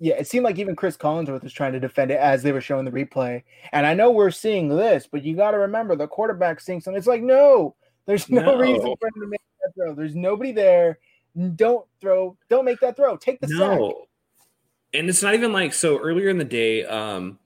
Yeah, 0.00 0.14
it 0.14 0.26
seemed 0.26 0.44
like 0.44 0.58
even 0.58 0.74
Chris 0.76 0.96
Collinsworth 0.96 1.42
was 1.42 1.52
trying 1.52 1.72
to 1.72 1.80
defend 1.80 2.10
it 2.10 2.18
as 2.18 2.42
they 2.42 2.52
were 2.52 2.60
showing 2.60 2.84
the 2.84 2.90
replay. 2.90 3.42
And 3.72 3.86
I 3.86 3.94
know 3.94 4.10
we're 4.10 4.30
seeing 4.30 4.68
this, 4.68 5.06
but 5.10 5.22
you 5.22 5.36
got 5.36 5.50
to 5.50 5.58
remember 5.58 5.94
the 5.94 6.08
quarterback 6.08 6.60
seeing 6.60 6.80
something. 6.80 6.98
It's 6.98 7.06
like, 7.06 7.22
no, 7.22 7.74
there's 8.06 8.28
no, 8.30 8.42
no, 8.42 8.58
reason 8.58 8.80
for 8.80 9.08
him 9.08 9.22
to 9.22 9.26
make 9.26 9.40
that 9.62 9.74
throw. 9.74 9.94
There's 9.94 10.14
nobody 10.14 10.52
there. 10.52 10.98
Don't 11.54 11.86
throw. 12.00 12.36
Don't 12.48 12.64
make 12.64 12.80
that 12.80 12.96
throw. 12.96 13.16
Take 13.16 13.40
the 13.40 13.48
no. 13.48 13.88
sack. 13.88 13.94
And 14.94 15.08
it's 15.08 15.22
not 15.22 15.34
even 15.34 15.52
like 15.52 15.72
so. 15.72 15.98
Earlier 15.98 16.28
in 16.30 16.38
the 16.38 16.44
day, 16.44 16.84
um, 16.86 17.38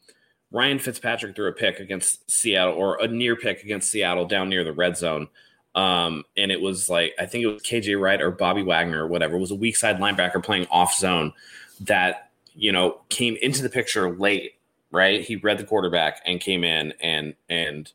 Ryan 0.55 0.79
Fitzpatrick 0.79 1.37
threw 1.37 1.49
a 1.49 1.53
pick 1.53 1.81
against 1.81 2.31
Seattle 2.31 2.75
or 2.75 3.03
a 3.03 3.09
near 3.09 3.37
pick 3.37 3.63
against 3.63 3.91
Seattle 3.91 4.25
down 4.25 4.49
near 4.49 4.65
the 4.65 4.73
red 4.73 4.97
zone. 4.97 5.29
Um, 5.75 6.25
and 6.37 6.53
it 6.53 6.61
was 6.61 6.89
like, 6.89 7.15
I 7.19 7.27
think 7.27 7.43
it 7.43 7.49
was 7.49 7.63
KJ 7.63 8.01
Wright 8.01 8.23
or 8.23 8.31
Bobby 8.31 8.63
Wagner 8.63 9.05
or 9.05 9.09
whatever. 9.09 9.37
It 9.37 9.41
was 9.41 9.51
a 9.51 9.57
weak 9.57 9.77
side 9.77 9.99
linebacker 9.99 10.43
playing 10.43 10.69
off 10.71 10.95
zone 10.95 11.33
that 11.81 12.31
you 12.55 12.73
know, 12.73 13.01
came 13.09 13.37
into 13.43 13.63
the 13.63 13.69
picture 13.69 14.17
late, 14.17 14.55
right? 14.91 15.21
He 15.21 15.37
read 15.37 15.59
the 15.59 15.65
quarterback 15.65 16.23
and 16.25 16.41
came 16.41 16.65
in 16.65 16.93
and 17.01 17.35
and 17.49 17.91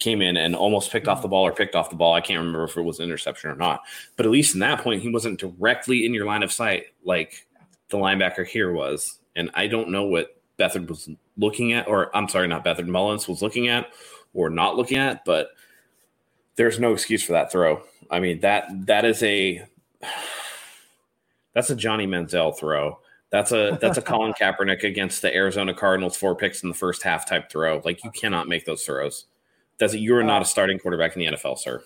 came 0.00 0.20
in 0.20 0.36
and 0.36 0.56
almost 0.56 0.90
picked 0.90 1.08
off 1.08 1.22
the 1.22 1.28
ball 1.28 1.46
or 1.46 1.52
picked 1.52 1.76
off 1.76 1.90
the 1.90 1.96
ball. 1.96 2.14
I 2.14 2.20
can't 2.20 2.38
remember 2.38 2.64
if 2.64 2.76
it 2.76 2.82
was 2.82 3.00
interception 3.00 3.50
or 3.50 3.54
not. 3.54 3.82
But 4.16 4.26
at 4.26 4.32
least 4.32 4.54
in 4.54 4.60
that 4.60 4.80
point, 4.80 5.02
he 5.02 5.08
wasn't 5.08 5.38
directly 5.38 6.04
in 6.04 6.12
your 6.12 6.26
line 6.26 6.42
of 6.42 6.52
sight 6.52 6.86
like 7.04 7.46
the 7.88 7.96
linebacker 7.96 8.44
here 8.44 8.72
was. 8.72 9.18
And 9.36 9.50
I 9.54 9.68
don't 9.68 9.90
know 9.90 10.04
what 10.04 10.36
Beathard 10.58 10.88
was 10.88 11.08
looking 11.36 11.72
at, 11.72 11.88
or 11.88 12.14
I'm 12.16 12.28
sorry, 12.28 12.48
not 12.48 12.64
Beathard, 12.64 12.86
Mullens 12.86 13.28
was 13.28 13.42
looking 13.42 13.68
at 13.68 13.86
or 14.32 14.50
not 14.50 14.76
looking 14.76 14.98
at, 14.98 15.24
but 15.24 15.48
there's 16.56 16.78
no 16.78 16.92
excuse 16.92 17.22
for 17.22 17.32
that 17.32 17.50
throw. 17.50 17.82
I 18.10 18.20
mean, 18.20 18.40
that 18.40 18.68
that 18.86 19.04
is 19.04 19.22
a 19.22 19.64
that's 21.54 21.70
a 21.70 21.76
Johnny 21.76 22.06
Manziel 22.06 22.56
throw. 22.56 22.98
That's 23.30 23.52
a 23.52 23.78
that's 23.80 23.98
a 23.98 24.02
Colin 24.02 24.34
Kaepernick 24.40 24.84
against 24.84 25.22
the 25.22 25.34
Arizona 25.34 25.74
Cardinals 25.74 26.16
four 26.16 26.36
picks 26.36 26.62
in 26.62 26.68
the 26.68 26.74
first 26.74 27.02
half 27.02 27.26
type 27.26 27.50
throw. 27.50 27.80
Like 27.84 28.04
you 28.04 28.10
cannot 28.10 28.48
make 28.48 28.64
those 28.64 28.84
throws. 28.84 29.26
That's 29.78 29.94
you 29.94 30.14
are 30.16 30.22
not 30.22 30.42
uh, 30.42 30.44
a 30.44 30.46
starting 30.46 30.78
quarterback 30.78 31.16
in 31.16 31.20
the 31.20 31.36
NFL, 31.36 31.58
sir. 31.58 31.82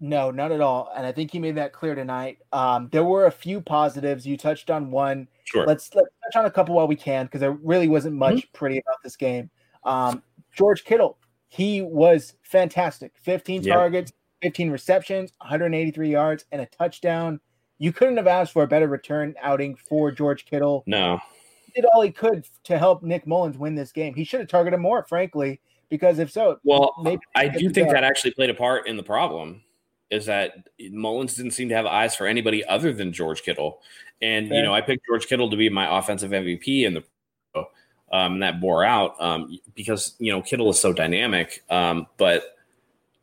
No, 0.00 0.30
not 0.30 0.52
at 0.52 0.60
all. 0.60 0.92
And 0.96 1.04
I 1.04 1.12
think 1.12 1.32
he 1.32 1.40
made 1.40 1.56
that 1.56 1.72
clear 1.72 1.94
tonight. 1.94 2.38
Um, 2.52 2.88
there 2.92 3.04
were 3.04 3.26
a 3.26 3.32
few 3.32 3.60
positives. 3.60 4.26
You 4.26 4.36
touched 4.36 4.70
on 4.70 4.90
one. 4.90 5.28
Sure. 5.44 5.66
Let's 5.66 5.92
let's 5.94 6.08
touch 6.24 6.38
on 6.38 6.46
a 6.46 6.50
couple 6.50 6.74
while 6.76 6.86
we 6.86 6.96
can 6.96 7.26
because 7.26 7.40
there 7.40 7.52
really 7.52 7.88
wasn't 7.88 8.14
much 8.14 8.36
mm-hmm. 8.36 8.56
pretty 8.56 8.78
about 8.78 9.02
this 9.02 9.16
game. 9.16 9.50
Um, 9.84 10.22
George 10.54 10.84
Kittle, 10.84 11.18
he 11.48 11.82
was 11.82 12.34
fantastic. 12.42 13.12
15 13.22 13.62
yep. 13.62 13.74
targets, 13.74 14.12
15 14.42 14.70
receptions, 14.70 15.32
183 15.38 16.10
yards, 16.10 16.44
and 16.52 16.62
a 16.62 16.66
touchdown. 16.66 17.40
You 17.78 17.92
couldn't 17.92 18.16
have 18.18 18.26
asked 18.26 18.52
for 18.52 18.62
a 18.62 18.68
better 18.68 18.88
return 18.88 19.34
outing 19.40 19.76
for 19.76 20.12
George 20.12 20.44
Kittle. 20.44 20.84
No. 20.86 21.18
He 21.66 21.80
did 21.80 21.86
all 21.86 22.02
he 22.02 22.10
could 22.10 22.44
to 22.64 22.78
help 22.78 23.02
Nick 23.02 23.26
Mullens 23.26 23.56
win 23.56 23.74
this 23.74 23.92
game. 23.92 24.14
He 24.14 24.24
should 24.24 24.40
have 24.40 24.48
targeted 24.48 24.80
more, 24.80 25.04
frankly, 25.04 25.60
because 25.88 26.18
if 26.18 26.30
so, 26.30 26.58
well, 26.64 26.94
I 27.34 27.48
do 27.48 27.70
think 27.70 27.90
that 27.90 28.04
actually 28.04 28.32
played 28.32 28.50
a 28.50 28.54
part 28.54 28.86
in 28.86 28.96
the 28.96 29.02
problem 29.02 29.62
is 30.10 30.26
that 30.26 30.68
Mullens 30.90 31.34
didn't 31.34 31.52
seem 31.52 31.68
to 31.68 31.74
have 31.74 31.86
eyes 31.86 32.14
for 32.14 32.26
anybody 32.26 32.64
other 32.64 32.92
than 32.92 33.12
George 33.12 33.42
Kittle. 33.42 33.80
And, 34.22 34.48
Fair. 34.48 34.58
you 34.58 34.62
know, 34.62 34.74
I 34.74 34.80
picked 34.80 35.06
George 35.06 35.26
Kittle 35.26 35.50
to 35.50 35.56
be 35.56 35.68
my 35.68 35.98
offensive 35.98 36.30
MVP 36.30 36.84
in 36.84 36.94
the 36.94 37.04
um, 38.10 38.34
and 38.34 38.42
that 38.42 38.60
bore 38.60 38.84
out 38.84 39.20
um, 39.20 39.58
because, 39.74 40.14
you 40.18 40.32
know, 40.32 40.40
Kittle 40.40 40.70
is 40.70 40.80
so 40.80 40.92
dynamic. 40.92 41.62
Um, 41.68 42.06
but, 42.16 42.56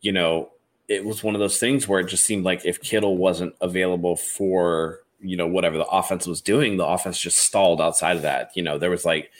you 0.02 0.12
know, 0.12 0.52
it 0.88 1.04
was 1.04 1.24
one 1.24 1.34
of 1.34 1.40
those 1.40 1.58
things 1.58 1.88
where 1.88 2.00
it 2.00 2.08
just 2.08 2.26
seemed 2.26 2.46
like 2.46 2.66
if 2.66 2.82
Kittle 2.82 3.18
wasn't 3.18 3.56
available 3.62 4.16
for, 4.16 5.00
you 5.20 5.38
know, 5.38 5.48
whatever 5.48 5.78
the 5.78 5.88
offense 5.88 6.28
was 6.28 6.42
doing, 6.42 6.78
the 6.78 6.86
offense 6.86 7.18
just 7.18 7.38
stalled 7.38 7.82
outside 7.82 8.16
of 8.16 8.22
that. 8.22 8.52
You 8.54 8.62
know, 8.62 8.78
there 8.78 8.92
was 8.92 9.06
like, 9.06 9.32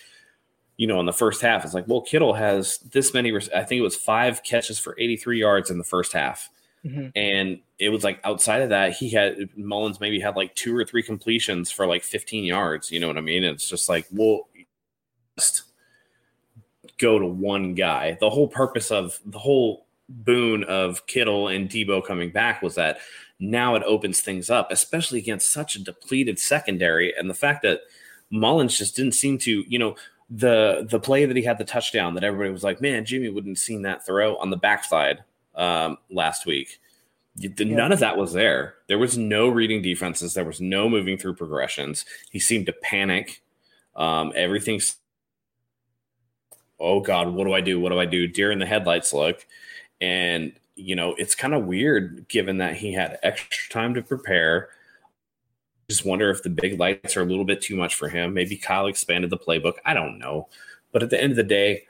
you 0.78 0.88
know, 0.88 1.00
in 1.00 1.06
the 1.06 1.14
first 1.14 1.42
half, 1.42 1.64
it's 1.64 1.76
like, 1.76 1.88
well, 1.88 2.02
Kittle 2.02 2.34
has 2.34 2.80
this 2.80 3.14
many, 3.14 3.32
I 3.36 3.64
think 3.64 3.80
it 3.80 3.82
was 3.82 3.96
five 3.96 4.44
catches 4.44 4.80
for 4.80 4.96
83 4.98 5.40
yards 5.40 5.70
in 5.70 5.78
the 5.78 5.84
first 5.84 6.12
half. 6.12 6.50
Mm-hmm. 6.86 7.08
And 7.16 7.60
it 7.80 7.90
was 7.90 8.04
like 8.04 8.20
outside 8.24 8.62
of 8.62 8.70
that, 8.70 8.94
he 8.94 9.10
had 9.10 9.50
Mullens 9.58 10.00
maybe 10.00 10.20
had 10.20 10.36
like 10.36 10.54
two 10.56 10.76
or 10.76 10.86
three 10.86 11.02
completions 11.02 11.72
for 11.72 11.88
like 11.88 12.04
15 12.04 12.44
yards. 12.44 12.92
You 12.92 13.00
know 13.00 13.08
what 13.08 13.18
I 13.18 13.22
mean? 13.22 13.44
It's 13.44 13.68
just 13.68 13.90
like, 13.90 14.06
well, 14.12 14.48
just 15.38 15.64
go 16.98 17.18
to 17.20 17.26
one 17.26 17.74
guy. 17.74 18.18
The 18.20 18.30
whole 18.30 18.48
purpose 18.48 18.92
of 18.92 19.20
the 19.26 19.40
whole 19.40 19.88
boon 20.08 20.64
of 20.66 21.08
Kittle 21.08 21.48
and 21.48 21.70
Deebo 21.70 22.06
coming 22.06 22.30
back 22.30 22.62
was 22.62 22.76
that 22.76 23.00
now 23.40 23.76
it 23.76 23.84
opens 23.84 24.22
things 24.22 24.50
up, 24.50 24.72
especially 24.72 25.20
against 25.20 25.52
such 25.52 25.76
a 25.76 25.84
depleted 25.84 26.40
secondary. 26.40 27.14
And 27.18 27.30
the 27.30 27.34
fact 27.34 27.64
that 27.64 27.82
Mullens 28.32 28.78
just 28.78 28.96
didn't 28.96 29.14
seem 29.14 29.38
to, 29.40 29.64
you 29.68 29.80
know, 29.80 29.96
the 30.30 30.88
the 30.90 31.00
play 31.00 31.26
that 31.26 31.38
he 31.38 31.44
had 31.44 31.60
the 31.60 31.64
touchdown 31.64 32.16
that 32.16 32.24
everybody 32.24 32.50
was 32.50 32.64
like, 32.64 32.82
man, 32.82 33.06
Jimmy 33.06 33.30
wouldn't 33.30 33.58
have 33.58 33.64
seen 33.64 33.84
that 33.84 34.06
throw 34.06 34.38
on 34.38 34.50
the 34.50 34.58
backside 34.58 35.24
um, 35.56 35.98
last 36.10 36.46
week. 36.46 36.80
None 37.60 37.92
of 37.92 38.00
that 38.00 38.18
was 38.18 38.32
there. 38.32 38.76
There 38.88 38.98
was 38.98 39.18
no 39.18 39.50
reading 39.50 39.82
defenses. 39.82 40.34
There 40.34 40.46
was 40.46 40.62
no 40.62 40.88
moving 40.88 41.18
through 41.18 41.36
progressions. 41.36 42.06
He 42.32 42.40
seemed 42.40 42.66
to 42.68 42.74
panic. 42.74 43.42
Um, 43.96 44.32
everything's, 44.36 44.96
oh 46.80 47.02
God, 47.02 47.28
what 47.30 47.44
do 47.44 47.54
I 47.54 47.62
do? 47.62 47.80
What 47.80 47.90
do 47.90 48.00
I 48.00 48.06
do? 48.06 48.28
Deer 48.28 48.52
in 48.52 48.60
the 48.60 48.66
headlights 48.66 49.12
look. 49.12 49.46
And, 50.00 50.54
you 50.76 50.96
know, 50.96 51.14
it's 51.18 51.36
kind 51.36 51.54
of 51.54 51.66
weird 51.66 52.28
given 52.30 52.58
that 52.60 52.76
he 52.76 52.94
had 52.94 53.20
extra 53.22 53.70
time 53.70 53.94
to 53.96 54.02
prepare. 54.02 54.70
Just 55.90 56.06
wonder 56.06 56.30
if 56.30 56.42
the 56.42 56.50
big 56.50 56.80
lights 56.80 57.18
are 57.18 57.22
a 57.22 57.26
little 57.26 57.46
bit 57.46 57.62
too 57.62 57.76
much 57.76 57.96
for 57.96 58.08
him. 58.08 58.34
Maybe 58.34 58.56
Kyle 58.56 58.88
expanded 58.88 59.30
the 59.30 59.38
playbook. 59.38 59.76
I 59.86 59.94
don't 59.94 60.18
know. 60.20 60.48
But 60.94 61.04
at 61.04 61.10
the 61.10 61.22
end 61.22 61.32
of 61.32 61.38
the 61.38 61.44
day, 61.44 61.84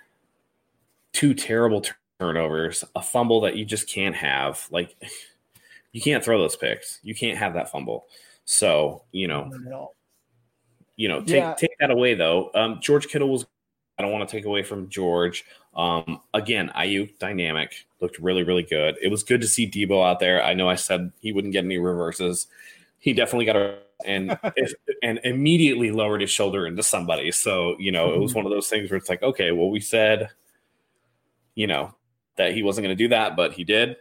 two 1.13 1.35
terrible 1.35 1.81
turnovers, 2.19 2.83
a 2.95 3.01
fumble 3.01 3.41
that 3.41 3.55
you 3.55 3.65
just 3.65 3.89
can't 3.89 4.15
have. 4.15 4.65
Like 4.71 4.95
you 5.91 6.01
can't 6.01 6.23
throw 6.23 6.39
those 6.39 6.55
picks. 6.55 6.99
You 7.03 7.15
can't 7.15 7.37
have 7.37 7.53
that 7.53 7.71
fumble. 7.71 8.05
So, 8.45 9.03
you 9.11 9.27
know, 9.27 9.49
you 10.95 11.07
know, 11.07 11.19
take 11.21 11.35
yeah. 11.35 11.55
take 11.55 11.71
that 11.79 11.91
away 11.91 12.13
though. 12.13 12.51
Um, 12.53 12.79
George 12.81 13.07
Kittle 13.07 13.29
was 13.29 13.45
I 13.97 14.01
don't 14.01 14.11
want 14.11 14.27
to 14.27 14.35
take 14.35 14.45
away 14.45 14.63
from 14.63 14.89
George. 14.89 15.45
Um, 15.75 16.21
again, 16.33 16.71
Aiyuk 16.75 17.17
dynamic 17.17 17.85
looked 18.01 18.19
really, 18.19 18.43
really 18.43 18.63
good. 18.63 18.97
It 19.01 19.09
was 19.09 19.23
good 19.23 19.41
to 19.41 19.47
see 19.47 19.69
Deebo 19.69 20.05
out 20.05 20.19
there. 20.19 20.43
I 20.43 20.53
know 20.53 20.69
I 20.69 20.75
said 20.75 21.11
he 21.21 21.31
wouldn't 21.31 21.53
get 21.53 21.63
any 21.63 21.77
reverses. 21.77 22.47
He 22.99 23.13
definitely 23.13 23.45
got 23.45 23.55
a 23.55 23.77
and 24.05 24.37
if, 24.55 24.73
and 25.01 25.19
immediately 25.23 25.91
lowered 25.91 26.21
his 26.21 26.29
shoulder 26.29 26.67
into 26.67 26.83
somebody. 26.83 27.31
So 27.31 27.75
you 27.79 27.91
know, 27.91 28.13
it 28.13 28.19
was 28.19 28.31
mm-hmm. 28.31 28.39
one 28.39 28.45
of 28.45 28.51
those 28.51 28.67
things 28.67 28.89
where 28.89 28.97
it's 28.97 29.09
like, 29.09 29.23
okay, 29.23 29.51
well, 29.51 29.69
we 29.69 29.79
said, 29.79 30.29
you 31.55 31.67
know, 31.67 31.95
that 32.37 32.53
he 32.53 32.63
wasn't 32.63 32.85
going 32.85 32.95
to 32.97 33.03
do 33.03 33.09
that, 33.09 33.35
but 33.35 33.53
he 33.53 33.63
did. 33.63 33.97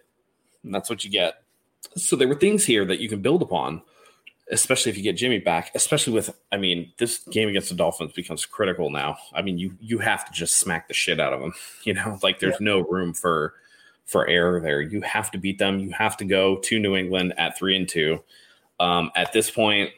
And 0.62 0.74
that's 0.74 0.90
what 0.90 1.04
you 1.04 1.10
get. 1.10 1.42
So 1.96 2.16
there 2.16 2.28
were 2.28 2.34
things 2.34 2.64
here 2.64 2.84
that 2.86 3.00
you 3.00 3.08
can 3.08 3.20
build 3.20 3.42
upon, 3.42 3.82
especially 4.50 4.90
if 4.90 4.96
you 4.96 5.02
get 5.02 5.16
Jimmy 5.16 5.38
back, 5.38 5.70
especially 5.74 6.12
with 6.12 6.34
I 6.50 6.56
mean, 6.56 6.92
this 6.98 7.18
game 7.18 7.48
against 7.48 7.68
the 7.68 7.74
Dolphins 7.74 8.12
becomes 8.12 8.46
critical 8.46 8.90
now. 8.90 9.18
I 9.32 9.42
mean, 9.42 9.58
you 9.58 9.76
you 9.80 9.98
have 9.98 10.24
to 10.24 10.32
just 10.32 10.58
smack 10.58 10.88
the 10.88 10.94
shit 10.94 11.20
out 11.20 11.32
of 11.32 11.40
them. 11.40 11.52
You 11.84 11.92
know, 11.92 12.18
like 12.22 12.40
there's 12.40 12.54
yeah. 12.60 12.64
no 12.64 12.80
room 12.80 13.12
for 13.12 13.54
for 14.06 14.26
error 14.26 14.60
there. 14.60 14.80
You 14.80 15.02
have 15.02 15.30
to 15.32 15.38
beat 15.38 15.58
them. 15.58 15.78
You 15.78 15.90
have 15.90 16.16
to 16.18 16.24
go 16.24 16.56
to 16.56 16.78
New 16.78 16.96
England 16.96 17.34
at 17.36 17.58
three 17.58 17.76
and 17.76 17.88
two. 17.88 18.22
Um, 18.80 19.10
at 19.14 19.32
this 19.32 19.50
point, 19.50 19.90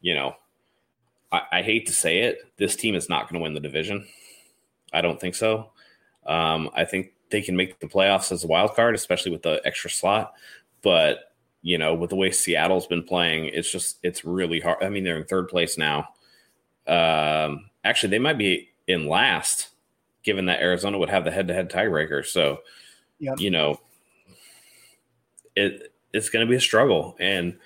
you 0.00 0.14
know, 0.14 0.36
I, 1.32 1.42
I 1.52 1.62
hate 1.62 1.86
to 1.86 1.92
say 1.92 2.20
it, 2.20 2.38
this 2.56 2.76
team 2.76 2.94
is 2.94 3.08
not 3.08 3.28
going 3.28 3.38
to 3.38 3.42
win 3.42 3.54
the 3.54 3.60
division. 3.60 4.06
I 4.92 5.00
don't 5.00 5.20
think 5.20 5.34
so. 5.34 5.70
Um, 6.26 6.70
I 6.74 6.84
think 6.84 7.12
they 7.34 7.42
can 7.42 7.56
make 7.56 7.80
the 7.80 7.88
playoffs 7.88 8.30
as 8.30 8.44
a 8.44 8.46
wild 8.46 8.76
card, 8.76 8.94
especially 8.94 9.32
with 9.32 9.42
the 9.42 9.60
extra 9.64 9.90
slot. 9.90 10.34
But 10.82 11.32
you 11.62 11.78
know, 11.78 11.92
with 11.92 12.10
the 12.10 12.16
way 12.16 12.30
Seattle's 12.30 12.86
been 12.86 13.02
playing, 13.02 13.46
it's 13.46 13.68
just 13.68 13.98
it's 14.04 14.24
really 14.24 14.60
hard. 14.60 14.84
I 14.84 14.88
mean, 14.88 15.02
they're 15.02 15.16
in 15.16 15.24
third 15.24 15.48
place 15.48 15.76
now. 15.76 16.10
Um, 16.86 17.70
actually, 17.82 18.10
they 18.10 18.20
might 18.20 18.38
be 18.38 18.68
in 18.86 19.08
last, 19.08 19.70
given 20.22 20.46
that 20.46 20.60
Arizona 20.60 20.96
would 20.96 21.10
have 21.10 21.24
the 21.24 21.32
head-to-head 21.32 21.70
tiebreaker. 21.70 22.24
So, 22.24 22.58
yep. 23.18 23.40
you 23.40 23.50
know, 23.50 23.80
it 25.56 25.92
it's 26.12 26.30
going 26.30 26.46
to 26.46 26.50
be 26.50 26.56
a 26.56 26.60
struggle, 26.60 27.16
and 27.18 27.58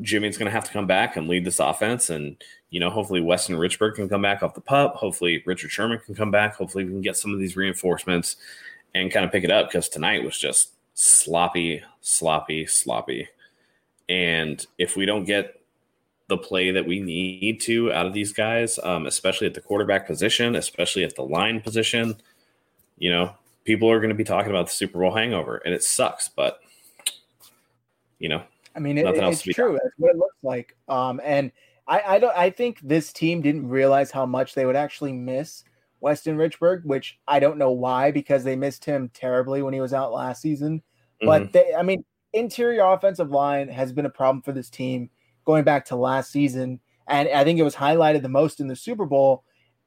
Jimmy's 0.00 0.38
going 0.38 0.46
to 0.46 0.52
have 0.52 0.64
to 0.64 0.72
come 0.72 0.86
back 0.86 1.18
and 1.18 1.28
lead 1.28 1.44
this 1.44 1.58
offense. 1.60 2.08
And 2.08 2.42
you 2.70 2.80
know, 2.80 2.88
hopefully 2.88 3.20
Weston 3.20 3.56
Richburg 3.56 3.96
can 3.96 4.08
come 4.08 4.22
back 4.22 4.42
off 4.42 4.54
the 4.54 4.62
pup. 4.62 4.94
Hopefully 4.94 5.42
Richard 5.44 5.70
Sherman 5.70 5.98
can 5.98 6.14
come 6.14 6.30
back. 6.30 6.54
Hopefully 6.54 6.84
we 6.84 6.92
can 6.92 7.02
get 7.02 7.18
some 7.18 7.34
of 7.34 7.40
these 7.40 7.56
reinforcements 7.56 8.36
and 8.94 9.10
kind 9.10 9.24
of 9.24 9.32
pick 9.32 9.44
it 9.44 9.50
up 9.50 9.68
because 9.68 9.88
tonight 9.88 10.22
was 10.22 10.38
just 10.38 10.72
sloppy, 10.94 11.82
sloppy, 12.00 12.66
sloppy. 12.66 13.28
And 14.08 14.64
if 14.78 14.96
we 14.96 15.06
don't 15.06 15.24
get 15.24 15.60
the 16.28 16.36
play 16.36 16.70
that 16.70 16.86
we 16.86 17.00
need 17.00 17.60
to 17.62 17.92
out 17.92 18.06
of 18.06 18.12
these 18.12 18.32
guys, 18.32 18.78
um, 18.82 19.06
especially 19.06 19.46
at 19.46 19.54
the 19.54 19.60
quarterback 19.60 20.06
position, 20.06 20.56
especially 20.56 21.04
at 21.04 21.14
the 21.14 21.22
line 21.22 21.60
position, 21.60 22.16
you 22.98 23.10
know, 23.10 23.34
people 23.64 23.90
are 23.90 23.98
going 23.98 24.10
to 24.10 24.14
be 24.14 24.24
talking 24.24 24.50
about 24.50 24.66
the 24.66 24.72
Super 24.72 24.98
Bowl 24.98 25.14
hangover, 25.14 25.56
and 25.64 25.74
it 25.74 25.82
sucks. 25.82 26.28
But 26.28 26.60
you 28.18 28.28
know, 28.28 28.42
I 28.74 28.78
mean, 28.78 28.98
it, 28.98 29.06
it's 29.06 29.42
true. 29.42 29.78
That's 29.82 29.94
what 29.98 30.12
it 30.12 30.16
looks 30.16 30.36
like. 30.42 30.76
Um, 30.88 31.20
and 31.24 31.50
I, 31.86 32.02
I 32.06 32.18
don't. 32.18 32.36
I 32.36 32.50
think 32.50 32.80
this 32.82 33.12
team 33.12 33.42
didn't 33.42 33.68
realize 33.68 34.10
how 34.10 34.26
much 34.26 34.54
they 34.54 34.66
would 34.66 34.76
actually 34.76 35.12
miss 35.12 35.64
Weston 36.02 36.36
Richburg, 36.36 36.84
which 36.84 37.18
I 37.28 37.38
don't 37.38 37.58
know 37.58 37.70
why 37.70 38.10
because 38.10 38.42
they 38.42 38.56
missed 38.56 38.84
him 38.84 39.10
terribly 39.14 39.62
when 39.62 39.72
he 39.72 39.80
was 39.80 39.94
out 39.94 40.12
last 40.12 40.42
season. 40.42 40.82
Mm-hmm. 41.22 41.26
But 41.26 41.52
they, 41.52 41.72
I 41.74 41.82
mean, 41.82 42.04
interior 42.32 42.82
offensive 42.82 43.30
line 43.30 43.68
has 43.68 43.92
been 43.92 44.04
a 44.04 44.10
problem 44.10 44.42
for 44.42 44.52
this 44.52 44.68
team 44.68 45.08
going 45.44 45.64
back 45.64 45.84
to 45.86 45.96
last 45.96 46.32
season, 46.32 46.80
and 47.06 47.28
I 47.28 47.44
think 47.44 47.58
it 47.58 47.62
was 47.62 47.76
highlighted 47.76 48.22
the 48.22 48.28
most 48.28 48.60
in 48.60 48.66
the 48.66 48.76
Super 48.76 49.06
Bowl. 49.06 49.44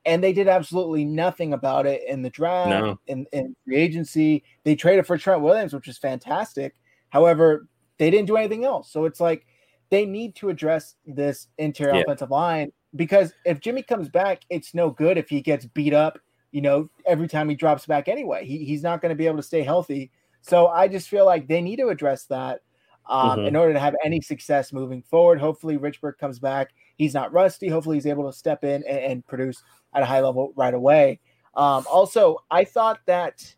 And 0.07 0.23
they 0.23 0.33
did 0.33 0.47
absolutely 0.47 1.03
nothing 1.03 1.51
about 1.51 1.87
it 1.87 2.03
in 2.07 2.21
the 2.21 2.29
draft, 2.29 2.69
no. 2.69 2.99
in, 3.07 3.25
in 3.33 3.55
free 3.65 3.77
agency. 3.77 4.43
They 4.63 4.75
traded 4.75 5.07
for 5.07 5.17
Trent 5.17 5.41
Williams, 5.41 5.73
which 5.73 5.87
is 5.87 5.97
fantastic. 5.97 6.75
However, 7.09 7.67
they 7.97 8.11
didn't 8.11 8.27
do 8.27 8.37
anything 8.37 8.65
else. 8.65 8.91
So 8.91 9.05
it's 9.05 9.19
like 9.19 9.47
they 9.89 10.05
need 10.05 10.35
to 10.35 10.49
address 10.49 10.95
this 11.07 11.47
interior 11.57 11.95
yeah. 11.95 12.01
offensive 12.01 12.29
line 12.29 12.71
because 12.95 13.33
if 13.45 13.59
Jimmy 13.59 13.83
comes 13.83 14.09
back, 14.09 14.43
it's 14.49 14.73
no 14.73 14.89
good 14.89 15.17
if 15.17 15.29
he 15.29 15.41
gets 15.41 15.65
beat 15.65 15.93
up, 15.93 16.19
you 16.51 16.61
know, 16.61 16.89
every 17.05 17.27
time 17.27 17.49
he 17.49 17.55
drops 17.55 17.85
back 17.85 18.07
anyway. 18.07 18.45
He, 18.45 18.65
he's 18.65 18.83
not 18.83 19.01
going 19.01 19.09
to 19.09 19.15
be 19.15 19.27
able 19.27 19.37
to 19.37 19.43
stay 19.43 19.63
healthy. 19.63 20.11
So 20.41 20.67
I 20.67 20.87
just 20.87 21.09
feel 21.09 21.25
like 21.25 21.47
they 21.47 21.61
need 21.61 21.77
to 21.77 21.89
address 21.89 22.25
that 22.25 22.61
um, 23.07 23.31
mm-hmm. 23.31 23.47
in 23.47 23.55
order 23.55 23.73
to 23.73 23.79
have 23.79 23.95
any 24.03 24.21
success 24.21 24.71
moving 24.71 25.01
forward. 25.01 25.39
Hopefully, 25.39 25.77
Richburg 25.77 26.17
comes 26.19 26.39
back. 26.39 26.71
He's 26.97 27.13
not 27.13 27.33
rusty. 27.33 27.67
Hopefully, 27.67 27.97
he's 27.97 28.05
able 28.05 28.29
to 28.29 28.37
step 28.37 28.63
in 28.63 28.83
and, 28.87 28.99
and 28.99 29.27
produce 29.27 29.63
at 29.93 30.03
a 30.03 30.05
high 30.05 30.21
level 30.21 30.53
right 30.55 30.73
away. 30.73 31.19
Um, 31.55 31.85
also, 31.91 32.37
I 32.51 32.63
thought 32.63 32.99
that 33.05 33.55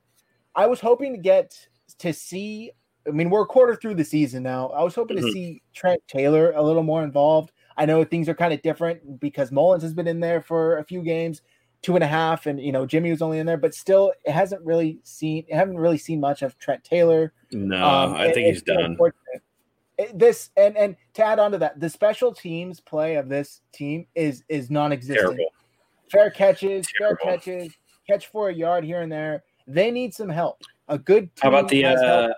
I 0.55 0.67
was 0.67 0.79
hoping 0.79 1.13
to 1.13 1.19
get 1.19 1.67
to 1.99 2.13
see. 2.13 2.71
I 3.07 3.11
mean, 3.11 3.29
we're 3.29 3.43
a 3.43 3.47
quarter 3.47 3.75
through 3.75 3.95
the 3.95 4.03
season 4.03 4.43
now. 4.43 4.69
I 4.69 4.83
was 4.83 4.95
hoping 4.95 5.17
mm-hmm. 5.17 5.27
to 5.27 5.31
see 5.31 5.61
Trent 5.73 6.01
Taylor 6.07 6.51
a 6.51 6.61
little 6.61 6.83
more 6.83 7.03
involved. 7.03 7.51
I 7.77 7.85
know 7.85 8.03
things 8.03 8.27
are 8.27 8.33
kind 8.33 8.53
of 8.53 8.61
different 8.61 9.19
because 9.19 9.51
Mullens 9.51 9.83
has 9.83 9.93
been 9.93 10.07
in 10.07 10.19
there 10.19 10.41
for 10.41 10.77
a 10.77 10.83
few 10.83 11.01
games, 11.03 11.41
two 11.81 11.95
and 11.95 12.03
a 12.03 12.07
half, 12.07 12.47
and 12.47 12.59
you 12.59 12.71
know 12.71 12.85
Jimmy 12.85 13.11
was 13.11 13.21
only 13.21 13.39
in 13.39 13.45
there, 13.45 13.57
but 13.57 13.73
still, 13.73 14.13
it 14.25 14.31
hasn't 14.31 14.63
really 14.65 14.99
seen. 15.03 15.45
haven't 15.51 15.77
really 15.77 15.97
seen 15.97 16.19
much 16.19 16.41
of 16.41 16.57
Trent 16.57 16.83
Taylor. 16.83 17.33
No, 17.51 17.75
um, 17.75 18.15
I 18.15 18.31
think 18.31 18.47
he's 18.47 18.63
done. 18.63 18.97
This 20.13 20.51
and 20.57 20.77
and 20.77 20.95
to 21.13 21.23
add 21.23 21.39
on 21.39 21.51
to 21.51 21.57
that, 21.59 21.79
the 21.79 21.89
special 21.89 22.33
teams 22.33 22.79
play 22.79 23.15
of 23.15 23.29
this 23.29 23.61
team 23.71 24.07
is 24.15 24.43
is 24.49 24.69
non-existent. 24.69 25.37
Terrible. 25.37 25.53
Fair 26.11 26.29
catches, 26.29 26.87
Terrible. 26.97 27.17
fair 27.23 27.37
catches, 27.37 27.73
catch 28.07 28.27
for 28.27 28.49
a 28.49 28.53
yard 28.53 28.83
here 28.83 29.01
and 29.01 29.11
there. 29.11 29.43
They 29.67 29.91
need 29.91 30.13
some 30.13 30.29
help. 30.29 30.61
A 30.87 30.97
good 30.97 31.29
how 31.39 31.49
about 31.49 31.67
the 31.67 31.85
uh, 31.85 32.29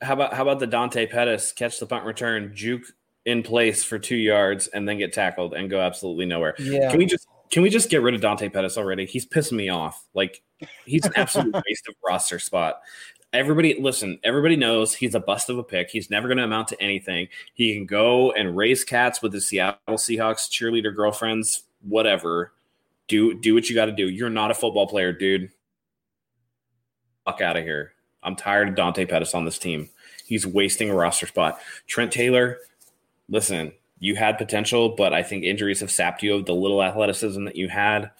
how 0.00 0.14
about 0.14 0.34
how 0.34 0.42
about 0.42 0.58
the 0.58 0.66
Dante 0.66 1.06
Pettis 1.06 1.52
catch 1.52 1.78
the 1.78 1.86
punt 1.86 2.04
return, 2.04 2.52
juke 2.54 2.84
in 3.24 3.42
place 3.42 3.84
for 3.84 3.98
two 3.98 4.16
yards, 4.16 4.68
and 4.68 4.88
then 4.88 4.98
get 4.98 5.12
tackled 5.12 5.54
and 5.54 5.70
go 5.70 5.80
absolutely 5.80 6.26
nowhere. 6.26 6.54
Yeah. 6.58 6.90
Can 6.90 6.98
we 6.98 7.06
just 7.06 7.26
can 7.52 7.62
we 7.62 7.68
just 7.68 7.90
get 7.90 8.02
rid 8.02 8.14
of 8.14 8.22
Dante 8.22 8.48
Pettis 8.48 8.78
already? 8.78 9.04
He's 9.04 9.26
pissing 9.26 9.52
me 9.52 9.68
off. 9.68 10.06
Like 10.14 10.42
he's 10.86 11.04
an 11.04 11.12
absolute 11.16 11.54
waste 11.68 11.86
of 11.86 11.94
roster 12.04 12.38
spot. 12.38 12.80
Everybody, 13.34 13.80
listen. 13.80 14.18
Everybody 14.24 14.56
knows 14.56 14.94
he's 14.94 15.14
a 15.14 15.20
bust 15.20 15.48
of 15.48 15.58
a 15.58 15.62
pick. 15.62 15.90
He's 15.90 16.10
never 16.10 16.28
going 16.28 16.38
to 16.38 16.44
amount 16.44 16.68
to 16.68 16.82
anything. 16.82 17.28
He 17.54 17.74
can 17.74 17.86
go 17.86 18.32
and 18.32 18.56
raise 18.56 18.84
cats 18.84 19.22
with 19.22 19.32
the 19.32 19.40
Seattle 19.40 19.78
Seahawks 19.90 20.50
cheerleader 20.50 20.94
girlfriends, 20.94 21.64
whatever. 21.82 22.52
Do 23.08 23.38
do 23.38 23.54
what 23.54 23.68
you 23.68 23.74
got 23.74 23.86
to 23.86 23.92
do. 23.92 24.08
You're 24.08 24.30
not 24.30 24.50
a 24.50 24.54
football 24.54 24.86
player, 24.86 25.12
dude. 25.12 25.50
Fuck 27.26 27.40
out 27.42 27.56
of 27.56 27.64
here. 27.64 27.92
I'm 28.22 28.36
tired 28.36 28.68
of 28.68 28.74
Dante 28.76 29.04
Pettis 29.04 29.34
on 29.34 29.44
this 29.44 29.58
team. 29.58 29.90
He's 30.24 30.46
wasting 30.46 30.90
a 30.90 30.94
roster 30.94 31.26
spot. 31.26 31.58
Trent 31.86 32.12
Taylor, 32.12 32.58
listen, 33.32 33.72
you 33.98 34.14
had 34.14 34.38
potential, 34.38 34.90
but 34.90 35.12
I 35.12 35.24
think 35.24 35.42
injuries 35.42 35.80
have 35.80 35.90
sapped 35.90 36.22
you 36.22 36.34
of 36.34 36.44
the 36.44 36.54
little 36.54 36.82
athleticism 36.82 37.44
that 37.46 37.56
you 37.56 37.68
had. 37.68 38.10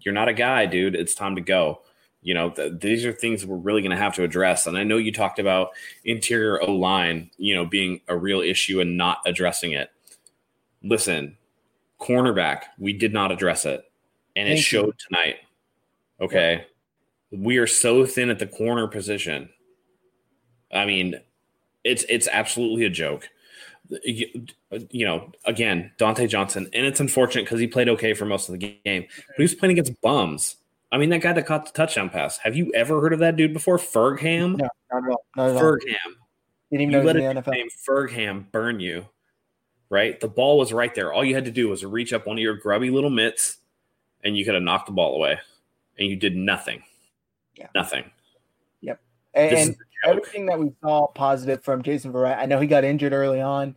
You're 0.00 0.14
not 0.14 0.28
a 0.28 0.34
guy, 0.34 0.66
dude. 0.66 0.94
It's 0.96 1.14
time 1.14 1.36
to 1.36 1.40
go. 1.40 1.80
You 2.22 2.34
know, 2.34 2.50
th- 2.50 2.80
these 2.80 3.06
are 3.06 3.12
things 3.12 3.46
we're 3.46 3.56
really 3.56 3.82
going 3.82 3.92
to 3.92 3.96
have 3.96 4.14
to 4.16 4.24
address. 4.24 4.66
And 4.66 4.76
I 4.76 4.82
know 4.82 4.96
you 4.96 5.12
talked 5.12 5.38
about 5.38 5.70
interior 6.04 6.60
O 6.60 6.72
line, 6.72 7.30
you 7.38 7.54
know, 7.54 7.64
being 7.64 8.00
a 8.08 8.16
real 8.16 8.40
issue 8.40 8.80
and 8.80 8.96
not 8.96 9.18
addressing 9.24 9.72
it. 9.72 9.90
Listen, 10.82 11.36
cornerback, 12.00 12.62
we 12.78 12.92
did 12.92 13.12
not 13.12 13.30
address 13.30 13.64
it, 13.64 13.84
and 14.34 14.48
Thank 14.48 14.58
it 14.58 14.62
showed 14.62 14.86
you. 14.86 14.92
tonight. 15.08 15.36
Okay. 16.20 16.66
We 17.30 17.58
are 17.58 17.66
so 17.66 18.04
thin 18.04 18.30
at 18.30 18.38
the 18.38 18.46
corner 18.46 18.88
position. 18.88 19.50
I 20.72 20.84
mean, 20.84 21.20
it's 21.84 22.04
it's 22.08 22.28
absolutely 22.28 22.84
a 22.86 22.90
joke 22.90 23.28
you 24.02 25.06
know, 25.06 25.30
again, 25.44 25.92
Dontae 25.98 26.28
Johnson, 26.28 26.68
and 26.72 26.86
it's 26.86 27.00
unfortunate 27.00 27.44
because 27.44 27.60
he 27.60 27.66
played 27.66 27.88
okay 27.88 28.14
for 28.14 28.24
most 28.24 28.48
of 28.48 28.58
the 28.58 28.78
game, 28.84 29.06
but 29.08 29.36
he 29.36 29.42
was 29.42 29.54
playing 29.54 29.78
against 29.78 30.00
bums. 30.00 30.56
I 30.92 30.98
mean, 30.98 31.10
that 31.10 31.20
guy 31.20 31.32
that 31.32 31.46
caught 31.46 31.66
the 31.66 31.72
touchdown 31.72 32.10
pass. 32.10 32.38
Have 32.38 32.56
you 32.56 32.72
ever 32.74 33.00
heard 33.00 33.12
of 33.12 33.18
that 33.18 33.36
dude 33.36 33.52
before? 33.52 33.76
Fulgham? 33.76 34.56
No, 34.56 34.68
not 34.92 35.04
at 35.04 35.10
all. 35.10 35.26
Not 35.36 35.50
at 35.50 35.62
Fulgham. 35.62 36.14
Didn't 36.70 36.82
even 36.82 36.90
you 36.90 36.98
know 36.98 37.02
let 37.02 37.16
a 37.16 37.20
NFL. 37.20 37.52
name 37.52 37.68
Fulgham 37.88 38.50
burn 38.50 38.80
you, 38.80 39.06
right? 39.90 40.18
The 40.20 40.28
ball 40.28 40.58
was 40.58 40.72
right 40.72 40.94
there. 40.94 41.12
All 41.12 41.24
you 41.24 41.34
had 41.34 41.44
to 41.44 41.50
do 41.50 41.68
was 41.68 41.84
reach 41.84 42.12
up 42.12 42.26
one 42.26 42.36
of 42.36 42.42
your 42.42 42.54
grubby 42.54 42.90
little 42.90 43.10
mitts, 43.10 43.58
and 44.24 44.36
you 44.36 44.44
could 44.44 44.54
have 44.54 44.62
knocked 44.62 44.86
the 44.86 44.92
ball 44.92 45.16
away, 45.16 45.38
and 45.98 46.08
you 46.08 46.16
did 46.16 46.36
nothing. 46.36 46.82
Yeah, 47.54 47.68
nothing. 47.74 48.10
Yep. 48.80 49.00
And, 49.34 49.76
everything 50.04 50.46
that 50.46 50.58
we 50.58 50.72
saw 50.80 51.06
positive 51.08 51.62
from 51.62 51.82
Jason 51.82 52.12
Verrett. 52.12 52.38
I 52.38 52.46
know 52.46 52.60
he 52.60 52.66
got 52.66 52.84
injured 52.84 53.12
early 53.12 53.40
on, 53.40 53.76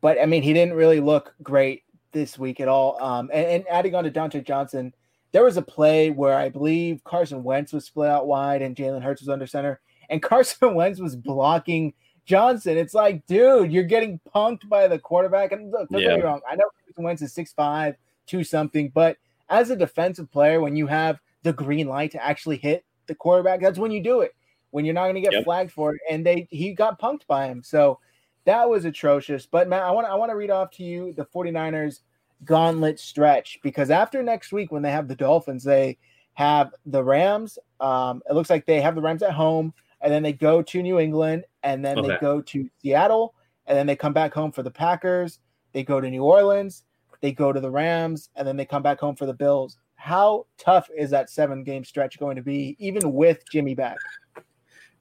but 0.00 0.20
I 0.20 0.26
mean, 0.26 0.42
he 0.42 0.52
didn't 0.52 0.74
really 0.74 1.00
look 1.00 1.34
great 1.42 1.84
this 2.12 2.38
week 2.38 2.60
at 2.60 2.68
all. 2.68 3.02
Um, 3.02 3.30
and, 3.32 3.46
and 3.46 3.64
adding 3.68 3.94
on 3.94 4.04
to 4.04 4.10
Dontae 4.10 4.44
Johnson, 4.44 4.92
there 5.32 5.44
was 5.44 5.56
a 5.56 5.62
play 5.62 6.10
where 6.10 6.34
I 6.34 6.48
believe 6.48 7.02
Carson 7.04 7.42
Wentz 7.42 7.72
was 7.72 7.86
split 7.86 8.10
out 8.10 8.26
wide 8.26 8.62
and 8.62 8.76
Jalen 8.76 9.02
Hurts 9.02 9.22
was 9.22 9.28
under 9.28 9.46
center, 9.46 9.80
and 10.10 10.22
Carson 10.22 10.74
Wentz 10.74 11.00
was 11.00 11.16
blocking 11.16 11.94
Johnson. 12.24 12.76
It's 12.76 12.94
like, 12.94 13.26
dude, 13.26 13.72
you're 13.72 13.84
getting 13.84 14.20
punked 14.34 14.68
by 14.68 14.88
the 14.88 14.98
quarterback. 14.98 15.52
And 15.52 15.70
look, 15.70 15.88
don't 15.88 16.00
yeah. 16.00 16.10
get 16.10 16.18
me 16.18 16.24
wrong. 16.24 16.40
I 16.48 16.56
know 16.56 16.68
Carson 16.86 17.04
Wentz 17.04 17.22
is 17.22 17.34
6'5, 17.34 17.96
2 18.26 18.44
something, 18.44 18.90
but 18.94 19.16
as 19.48 19.70
a 19.70 19.76
defensive 19.76 20.30
player, 20.30 20.60
when 20.60 20.76
you 20.76 20.86
have 20.86 21.18
the 21.42 21.52
green 21.52 21.88
light 21.88 22.12
to 22.12 22.24
actually 22.24 22.56
hit 22.56 22.84
the 23.06 23.14
quarterback, 23.14 23.60
that's 23.60 23.78
when 23.78 23.90
you 23.90 24.02
do 24.02 24.20
it 24.20 24.34
when 24.72 24.84
you're 24.84 24.94
not 24.94 25.04
going 25.04 25.14
to 25.14 25.20
get 25.20 25.32
yep. 25.32 25.44
flagged 25.44 25.70
for 25.70 25.94
it. 25.94 26.00
And 26.10 26.26
they 26.26 26.48
he 26.50 26.72
got 26.72 27.00
punked 27.00 27.26
by 27.26 27.46
him. 27.46 27.62
So 27.62 28.00
that 28.44 28.68
was 28.68 28.84
atrocious. 28.84 29.46
But 29.46 29.68
Matt, 29.68 29.82
I 29.82 29.92
want 29.92 30.08
I 30.08 30.14
want 30.16 30.30
to 30.30 30.36
read 30.36 30.50
off 30.50 30.70
to 30.72 30.82
you 30.82 31.12
the 31.12 31.24
49ers 31.24 32.00
gauntlet 32.44 32.98
stretch 32.98 33.60
because 33.62 33.90
after 33.90 34.22
next 34.22 34.52
week 34.52 34.72
when 34.72 34.82
they 34.82 34.90
have 34.90 35.06
the 35.06 35.14
Dolphins, 35.14 35.62
they 35.62 35.98
have 36.34 36.72
the 36.86 37.04
Rams. 37.04 37.58
Um, 37.80 38.22
it 38.28 38.34
looks 38.34 38.50
like 38.50 38.66
they 38.66 38.80
have 38.80 38.94
the 38.94 39.02
Rams 39.02 39.22
at 39.22 39.32
home, 39.32 39.72
and 40.00 40.12
then 40.12 40.22
they 40.22 40.32
go 40.32 40.62
to 40.62 40.82
New 40.82 40.98
England, 40.98 41.44
and 41.62 41.84
then 41.84 41.98
okay. 41.98 42.08
they 42.08 42.18
go 42.18 42.40
to 42.40 42.68
Seattle, 42.80 43.34
and 43.66 43.76
then 43.76 43.86
they 43.86 43.96
come 43.96 44.12
back 44.12 44.32
home 44.34 44.50
for 44.50 44.62
the 44.62 44.70
Packers. 44.70 45.38
They 45.72 45.84
go 45.84 46.00
to 46.00 46.10
New 46.10 46.24
Orleans, 46.24 46.84
they 47.20 47.32
go 47.32 47.52
to 47.52 47.60
the 47.60 47.70
Rams, 47.70 48.30
and 48.36 48.46
then 48.46 48.56
they 48.56 48.66
come 48.66 48.82
back 48.82 49.00
home 49.00 49.16
for 49.16 49.26
the 49.26 49.34
Bills. 49.34 49.78
How 49.94 50.46
tough 50.58 50.90
is 50.96 51.10
that 51.10 51.30
seven 51.30 51.62
game 51.62 51.84
stretch 51.84 52.18
going 52.18 52.36
to 52.36 52.42
be, 52.42 52.76
even 52.78 53.12
with 53.12 53.42
Jimmy 53.50 53.74
back? 53.74 53.96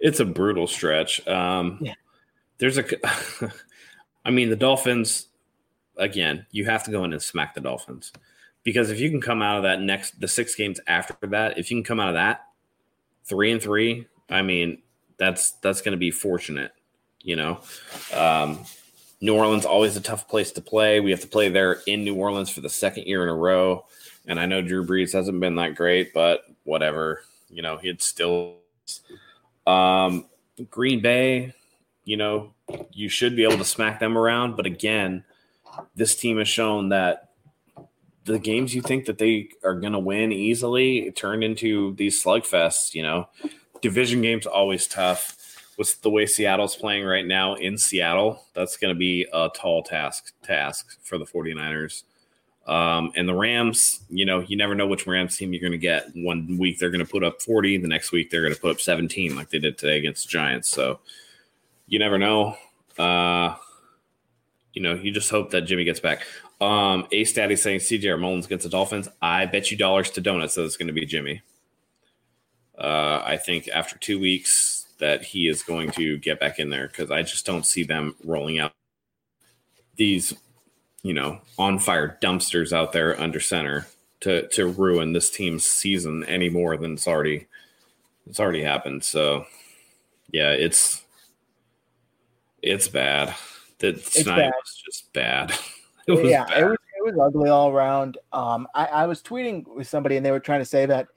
It's 0.02 0.20
a 0.20 0.26
brutal 0.26 0.68
stretch. 0.68 1.26
Um, 1.28 1.78
yeah. 1.80 1.94
There's 2.58 2.78
a, 2.78 2.86
I 4.26 4.32
mean, 4.32 4.50
the 4.50 4.56
Dolphins. 4.56 5.28
Again, 5.98 6.46
you 6.52 6.66
have 6.66 6.84
to 6.86 6.92
go 6.92 7.04
in 7.04 7.14
and 7.14 7.22
smack 7.22 7.54
the 7.54 7.62
Dolphins 7.62 8.12
because 8.64 8.90
if 8.90 9.00
you 9.00 9.10
can 9.10 9.22
come 9.22 9.42
out 9.42 9.58
of 9.58 9.64
that 9.64 9.82
next 9.82 10.20
the 10.20 10.28
six 10.28 10.56
games 10.56 10.80
after 10.88 11.16
that, 11.28 11.58
if 11.58 11.70
you 11.70 11.78
can 11.78 11.84
come 11.84 12.00
out 12.00 12.10
of 12.10 12.16
that 12.16 12.46
three 13.26 13.52
and 13.52 13.62
three, 13.62 14.08
I 14.30 14.42
mean, 14.42 14.82
that's 15.18 15.52
that's 15.62 15.82
going 15.82 15.92
to 15.92 15.98
be 15.98 16.10
fortunate. 16.10 16.72
You 17.22 17.36
know, 17.36 17.62
um, 18.14 18.60
New 19.20 19.36
Orleans 19.36 19.66
always 19.66 19.96
a 19.96 20.02
tough 20.02 20.28
place 20.28 20.52
to 20.54 20.62
play. 20.62 21.00
We 21.02 21.12
have 21.12 21.22
to 21.22 21.28
play 21.28 21.50
there 21.50 21.82
in 21.86 22.04
New 22.04 22.16
Orleans 22.16 22.50
for 22.50 22.62
the 22.62 22.70
second 22.70 23.06
year 23.06 23.22
in 23.22 23.30
a 23.30 23.36
row, 23.36 23.86
and 24.26 24.40
I 24.40 24.48
know 24.48 24.62
Drew 24.62 24.86
Brees 24.86 25.14
hasn't 25.14 25.40
been 25.40 25.56
that 25.56 25.76
great, 25.76 26.14
but 26.14 26.46
whatever. 26.64 27.22
You 27.50 27.62
know, 27.62 27.78
he'd 27.78 28.02
still 28.02 28.56
um, 29.68 30.26
Green 30.70 31.02
Bay, 31.02 31.54
you 32.04 32.18
know, 32.18 32.54
you 32.92 33.10
should 33.10 33.36
be 33.36 33.44
able 33.44 33.58
to 33.58 33.66
smack 33.66 34.00
them 34.00 34.18
around. 34.18 34.56
But 34.56 34.66
again, 34.66 35.24
this 35.96 36.16
team 36.16 36.38
has 36.38 36.48
shown 36.48 36.90
that 36.90 37.30
the 38.26 38.40
games 38.40 38.76
you 38.76 38.82
think 38.82 39.06
that 39.06 39.18
they 39.18 39.50
are 39.64 39.80
going 39.80 39.94
to 39.94 40.00
win 40.00 40.32
easily 40.32 41.12
turn 41.12 41.44
into 41.44 41.96
these 41.96 42.24
slugfests. 42.24 42.94
You 42.94 43.04
know, 43.04 43.30
division 43.82 44.22
games 44.22 44.46
always 44.46 44.88
tough. 44.88 45.38
With 45.78 46.02
the 46.02 46.12
way 46.12 46.28
Seattle's 46.28 46.76
playing 46.76 47.06
right 47.06 47.26
now 47.26 47.56
in 47.56 47.78
Seattle, 47.78 48.44
that's 48.54 48.78
going 48.78 48.94
to 48.94 49.00
be 49.00 49.26
a 49.34 49.50
tall 49.56 49.82
task 49.82 50.34
task 50.44 51.00
for 51.02 51.18
the 51.18 51.26
49ers. 51.26 52.04
Um, 52.68 53.12
and 53.16 53.28
the 53.28 53.34
Rams, 53.34 54.02
you 54.10 54.26
know, 54.26 54.40
you 54.42 54.56
never 54.56 54.76
know 54.76 54.88
which 54.88 55.08
Rams 55.08 55.36
team 55.36 55.52
you're 55.52 55.62
going 55.62 55.72
to 55.72 55.78
get. 55.78 56.06
One 56.16 56.58
week 56.58 56.80
they're 56.80 56.92
going 56.92 57.06
to 57.06 57.12
put 57.12 57.24
up 57.24 57.42
40, 57.42 57.78
the 57.78 57.88
next 57.88 58.12
week 58.12 58.30
they're 58.30 58.42
going 58.42 58.54
to 58.54 58.60
put 58.60 58.72
up 58.72 58.80
17, 58.80 59.36
like 59.36 59.50
they 59.50 59.60
did 59.60 59.78
today 59.78 59.98
against 59.98 60.28
the 60.28 60.30
Giants. 60.30 60.70
So 60.70 61.00
you 61.88 62.00
never 62.00 62.18
know. 62.18 62.56
Uh, 62.98 63.56
you 64.74 64.82
know, 64.82 64.94
you 64.94 65.12
just 65.12 65.30
hope 65.30 65.52
that 65.52 65.62
Jimmy 65.62 65.84
gets 65.84 66.00
back. 66.00 66.22
Um, 66.62 67.08
A 67.12 67.24
Statty 67.24 67.58
saying 67.58 67.80
CJ 67.80 68.20
Mullins 68.20 68.46
against 68.46 68.64
the 68.64 68.70
Dolphins. 68.70 69.10
I 69.22 69.48
bet 69.48 69.72
you 69.72 69.78
dollars 69.78 70.12
to 70.12 70.22
donuts 70.22 70.56
that 70.56 70.64
it's 70.64 70.78
going 70.78 70.88
to 70.88 70.94
be 70.94 71.06
Jimmy. 71.06 71.42
Uh, 72.78 73.22
I 73.26 73.38
think 73.38 73.68
after 73.68 73.98
two 73.98 74.20
weeks 74.20 74.88
that 75.00 75.24
he 75.24 75.48
is 75.48 75.64
going 75.64 75.92
to 75.92 76.18
get 76.20 76.40
back 76.40 76.60
in 76.60 76.70
there 76.70 76.88
because 76.88 77.12
I 77.12 77.24
just 77.24 77.46
don't 77.46 77.66
see 77.66 77.84
them 77.84 78.16
rolling 78.24 78.60
out 78.60 78.72
these 79.96 80.34
you 81.04 81.14
know, 81.14 81.42
on 81.58 81.80
fire 81.80 82.18
dumpsters 82.22 82.74
out 82.74 82.92
there 82.92 83.20
under 83.20 83.40
center 83.40 83.88
to 84.22 84.48
to 84.50 84.68
ruin 84.68 85.14
this 85.14 85.30
team's 85.30 85.66
season 85.66 86.24
any 86.26 86.50
more 86.50 86.78
than 86.78 86.94
it's 86.94 87.08
already 87.08 87.48
it's 88.28 88.40
already 88.40 88.64
happened. 88.64 89.04
So 89.04 89.46
yeah, 90.32 90.52
it's 90.52 91.04
it's 92.62 92.88
bad. 92.88 93.36
That 93.80 94.04
tonight 94.06 94.38
bad. 94.38 94.54
was 94.64 94.84
just 94.86 95.14
bad. 95.14 95.54
It 96.08 96.14
was 96.14 96.32
yeah, 96.32 96.46
bad. 96.46 96.58
It, 96.58 96.66
was, 96.66 96.78
it 96.98 97.16
was 97.16 97.28
ugly 97.28 97.50
all 97.52 97.70
around. 97.70 98.18
Um, 98.34 98.68
I, 98.74 98.86
I 98.88 99.06
was 99.06 99.22
tweeting 99.22 99.68
with 99.68 99.88
somebody 99.88 100.18
and 100.18 100.26
they 100.26 100.32
were 100.32 100.40
trying 100.40 100.60
to 100.60 100.66
say 100.66 100.88
that 100.88 101.08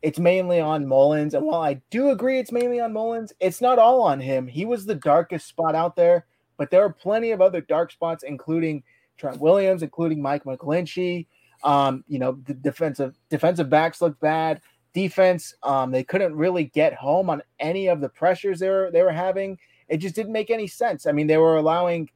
it's 0.00 0.18
mainly 0.18 0.60
on 0.60 0.86
Mullens. 0.86 1.34
And 1.34 1.44
while 1.44 1.60
I 1.60 1.74
do 1.90 2.08
agree 2.10 2.38
it's 2.38 2.50
mainly 2.50 2.80
on 2.80 2.92
Mullens, 2.92 3.34
it's 3.38 3.60
not 3.60 3.78
all 3.78 4.00
on 4.00 4.18
him. 4.18 4.46
He 4.46 4.64
was 4.64 4.86
the 4.86 4.94
darkest 4.94 5.46
spot 5.46 5.74
out 5.74 5.94
there, 5.94 6.24
but 6.56 6.70
there 6.70 6.82
are 6.82 6.92
plenty 6.92 7.32
of 7.32 7.42
other 7.42 7.60
dark 7.60 7.92
spots, 7.92 8.24
including 8.24 8.82
Trent 9.20 9.40
Williams, 9.40 9.82
including 9.82 10.22
Mike 10.22 10.44
McGlinchey. 10.44 11.26
Um, 11.62 12.04
you 12.08 12.18
know, 12.18 12.38
the 12.46 12.54
defensive 12.54 13.14
defensive 13.28 13.68
backs 13.68 14.00
looked 14.00 14.20
bad. 14.20 14.60
Defense, 14.92 15.54
um, 15.62 15.92
they 15.92 16.02
couldn't 16.02 16.34
really 16.34 16.64
get 16.64 16.94
home 16.94 17.30
on 17.30 17.42
any 17.60 17.88
of 17.88 18.00
the 18.00 18.08
pressures 18.08 18.58
they 18.58 18.68
were 18.68 18.90
they 18.90 19.02
were 19.02 19.12
having. 19.12 19.58
It 19.88 19.98
just 19.98 20.14
didn't 20.14 20.32
make 20.32 20.50
any 20.50 20.66
sense. 20.66 21.06
I 21.06 21.12
mean, 21.12 21.26
they 21.26 21.36
were 21.36 21.56
allowing 21.56 22.08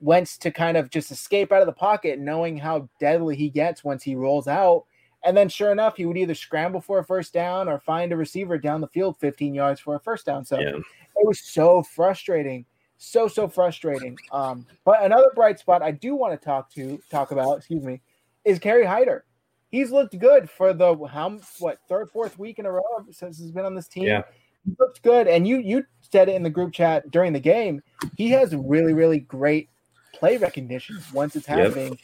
Wentz 0.00 0.36
to 0.38 0.50
kind 0.50 0.76
of 0.76 0.90
just 0.90 1.10
escape 1.10 1.50
out 1.50 1.60
of 1.60 1.66
the 1.66 1.72
pocket, 1.72 2.18
knowing 2.18 2.58
how 2.58 2.88
deadly 3.00 3.36
he 3.36 3.48
gets 3.48 3.82
once 3.82 4.02
he 4.02 4.14
rolls 4.14 4.46
out. 4.46 4.84
And 5.24 5.36
then, 5.36 5.48
sure 5.48 5.72
enough, 5.72 5.96
he 5.96 6.06
would 6.06 6.16
either 6.16 6.34
scramble 6.34 6.80
for 6.80 7.00
a 7.00 7.04
first 7.04 7.32
down 7.32 7.68
or 7.68 7.80
find 7.80 8.12
a 8.12 8.16
receiver 8.16 8.58
down 8.58 8.80
the 8.80 8.88
field 8.88 9.16
15 9.18 9.52
yards 9.54 9.80
for 9.80 9.96
a 9.96 10.00
first 10.00 10.26
down. 10.26 10.44
So 10.44 10.58
yeah. 10.60 10.76
it 10.76 11.26
was 11.26 11.40
so 11.40 11.82
frustrating, 11.82 12.64
so 12.98 13.28
so 13.28 13.48
frustrating. 13.48 14.18
Um, 14.32 14.66
but 14.84 15.02
another 15.02 15.30
bright 15.34 15.58
spot 15.58 15.82
I 15.82 15.92
do 15.92 16.14
want 16.14 16.38
to 16.38 16.44
talk 16.44 16.70
to 16.74 17.00
talk 17.10 17.30
about, 17.30 17.58
excuse 17.58 17.84
me, 17.84 18.00
is 18.44 18.58
Kerry 18.58 18.84
Hyder. 18.84 19.24
He's 19.70 19.90
looked 19.90 20.18
good 20.18 20.50
for 20.50 20.72
the 20.72 20.94
how 21.06 21.38
what 21.58 21.78
third 21.88 22.10
fourth 22.10 22.38
week 22.38 22.58
in 22.58 22.66
a 22.66 22.72
row 22.72 22.82
since 23.10 23.38
he's 23.38 23.52
been 23.52 23.64
on 23.64 23.74
this 23.74 23.88
team. 23.88 24.04
Yeah. 24.04 24.22
He 24.64 24.72
looked 24.78 25.02
good, 25.02 25.28
and 25.28 25.46
you 25.46 25.58
you 25.58 25.84
said 26.00 26.28
it 26.28 26.34
in 26.34 26.42
the 26.42 26.50
group 26.50 26.72
chat 26.72 27.10
during 27.10 27.32
the 27.32 27.40
game. 27.40 27.82
He 28.16 28.30
has 28.30 28.54
really 28.54 28.92
really 28.92 29.20
great 29.20 29.68
play 30.12 30.36
recognition 30.36 30.98
once 31.12 31.36
it's 31.36 31.46
happening. 31.46 31.90
Yep. 31.90 31.98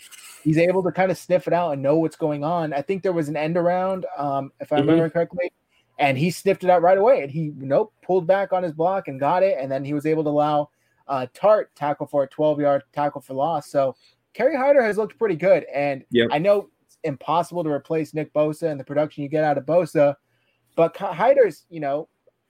He's 0.45 0.59
able 0.59 0.83
to 0.85 0.93
kind 0.93 1.11
of 1.11 1.19
sniff 1.19 1.47
it 1.47 1.55
out 1.55 1.73
and 1.73 1.83
know 1.83 1.97
what's 1.97 2.17
going 2.17 2.45
on. 2.45 2.73
I 2.75 2.83
think 2.83 3.03
there 3.03 3.15
was 3.15 3.29
an 3.31 3.37
end 3.37 3.57
around, 3.57 4.05
um, 4.19 4.53
if 4.61 4.73
I 4.73 4.77
mm-hmm. 4.77 4.89
remember 4.89 5.11
correctly, 5.11 5.51
and 5.99 6.19
he 6.19 6.31
sniffed 6.31 6.65
it 6.65 6.71
out 6.71 6.83
right 6.83 6.99
away. 6.99 7.23
And 7.23 7.31
he 7.31 7.53
nope 7.57 7.95
pulled 8.03 8.27
back 8.27 8.53
on 8.53 8.63
his 8.63 8.73
block 8.73 9.09
and 9.09 9.19
got 9.19 9.43
it, 9.43 9.57
and 9.59 9.73
then 9.73 9.85
he 9.85 9.95
was 9.95 10.07
able 10.07 10.23
to 10.25 10.31
allow 10.31 10.69
uh, 11.09 11.27
Tartt 11.35 11.67
tackle 11.75 12.07
for 12.07 12.23
a 12.23 12.29
12 12.29 12.61
yard 12.61 12.83
tackle 12.93 13.21
for 13.21 13.35
loss. 13.35 13.71
So 13.71 13.97
Kerry 14.33 14.57
Hyder 14.57 14.83
has 14.83 14.97
looked 14.97 15.19
pretty 15.19 15.37
good, 15.37 15.65
and 15.73 16.05
yep. 16.11 16.29
I 16.33 16.39
know 16.39 16.69
it's 16.85 16.99
impossible 17.05 17.65
to 17.65 17.71
replace 17.71 18.15
Nick 18.15 18.33
Bosa 18.33 18.71
and 18.71 18.79
the 18.79 18.85
production 18.85 19.23
you 19.23 19.29
get 19.29 19.45
out 19.45 19.59
of 19.59 19.65
Bosa, 19.65 20.17
but 20.77 20.97
Hyder's 20.97 21.67
you 21.71 21.81
know 21.81 22.09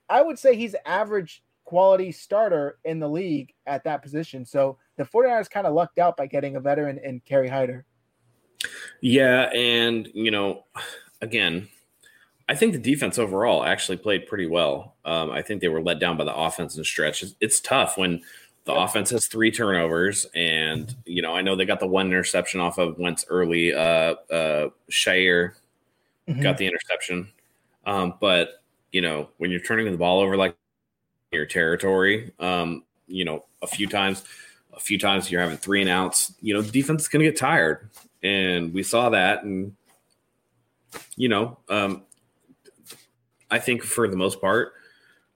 I 0.09 0.23
would 0.23 0.39
say 0.39 0.57
he's 0.57 0.75
average 0.87 1.43
quality 1.65 2.13
starter 2.13 2.79
in 2.85 3.01
the 3.01 3.09
league 3.09 3.53
at 3.67 3.85
that 3.85 4.03
position. 4.03 4.45
So 4.45 4.79
the 4.97 5.05
49ers 5.05 5.51
kind 5.51 5.67
of 5.67 5.75
lucked 5.75 5.99
out 5.99 6.17
by 6.17 6.27
getting 6.27 6.57
a 6.57 6.61
veteran 6.61 6.99
in 6.99 7.21
Kerry 7.21 7.49
Hyder. 7.49 7.87
Yeah, 9.01 9.51
and 9.55 10.09
you 10.15 10.31
know, 10.31 10.65
again, 11.21 11.69
I 12.49 12.55
think 12.55 12.73
the 12.73 12.79
defense 12.79 13.19
overall 13.19 13.65
actually 13.65 13.97
played 13.97 14.27
pretty 14.27 14.47
well. 14.47 14.97
Um, 15.05 15.31
I 15.31 15.43
think 15.43 15.61
they 15.61 15.69
were 15.69 15.83
let 15.83 15.99
down 15.99 16.17
by 16.17 16.25
the 16.25 16.35
offense 16.35 16.77
and 16.77 16.85
stretch. 16.85 17.23
It's, 17.23 17.35
it's 17.41 17.61
tough 17.61 17.97
when 17.97 18.23
the 18.65 18.73
yeah. 18.73 18.85
offense 18.85 19.11
has 19.11 19.27
three 19.27 19.51
turnovers, 19.51 20.27
and 20.35 20.95
you 21.05 21.23
know, 21.23 21.35
I 21.35 21.43
know 21.43 21.57
they 21.57 21.67
got 21.67 21.81
the 21.81 21.87
one 21.87 22.07
interception 22.07 22.61
off 22.61 22.79
of 22.79 22.99
Wentz 22.99 23.25
early. 23.29 23.75
Uh, 23.75 24.15
uh, 24.31 24.69
Shire 24.89 25.57
mm-hmm. 26.29 26.41
got 26.41 26.59
the 26.59 26.67
interception, 26.67 27.29
um, 27.85 28.15
but 28.21 28.63
you 28.93 29.01
know, 29.01 29.29
when 29.39 29.51
you're 29.51 29.61
turning 29.61 29.91
the 29.91 29.99
ball 29.99 30.21
over 30.21 30.37
like 30.37 30.57
your 31.33 31.47
territory, 31.47 32.33
um, 32.39 32.85
you 33.07 33.25
know, 33.25 33.45
a 33.61 33.67
few 33.67 33.87
times, 33.87 34.25
a 34.73 34.81
few 34.81 34.99
times 34.99 35.31
you're 35.31 35.41
having 35.41 35.57
three 35.57 35.81
and 35.81 35.91
outs, 35.91 36.33
you 36.41 36.55
know, 36.55 36.63
defense 36.63 37.03
is 37.03 37.09
going 37.09 37.25
to 37.25 37.31
get 37.31 37.39
tired. 37.39 37.91
And 38.23 38.73
we 38.73 38.83
saw 38.83 39.11
that. 39.11 39.43
And, 39.43 39.75
you 41.17 41.29
know, 41.29 41.59
um, 41.69 42.03
I 43.51 43.59
think 43.59 43.83
for 43.83 44.09
the 44.09 44.17
most 44.17 44.41
part, 44.41 44.75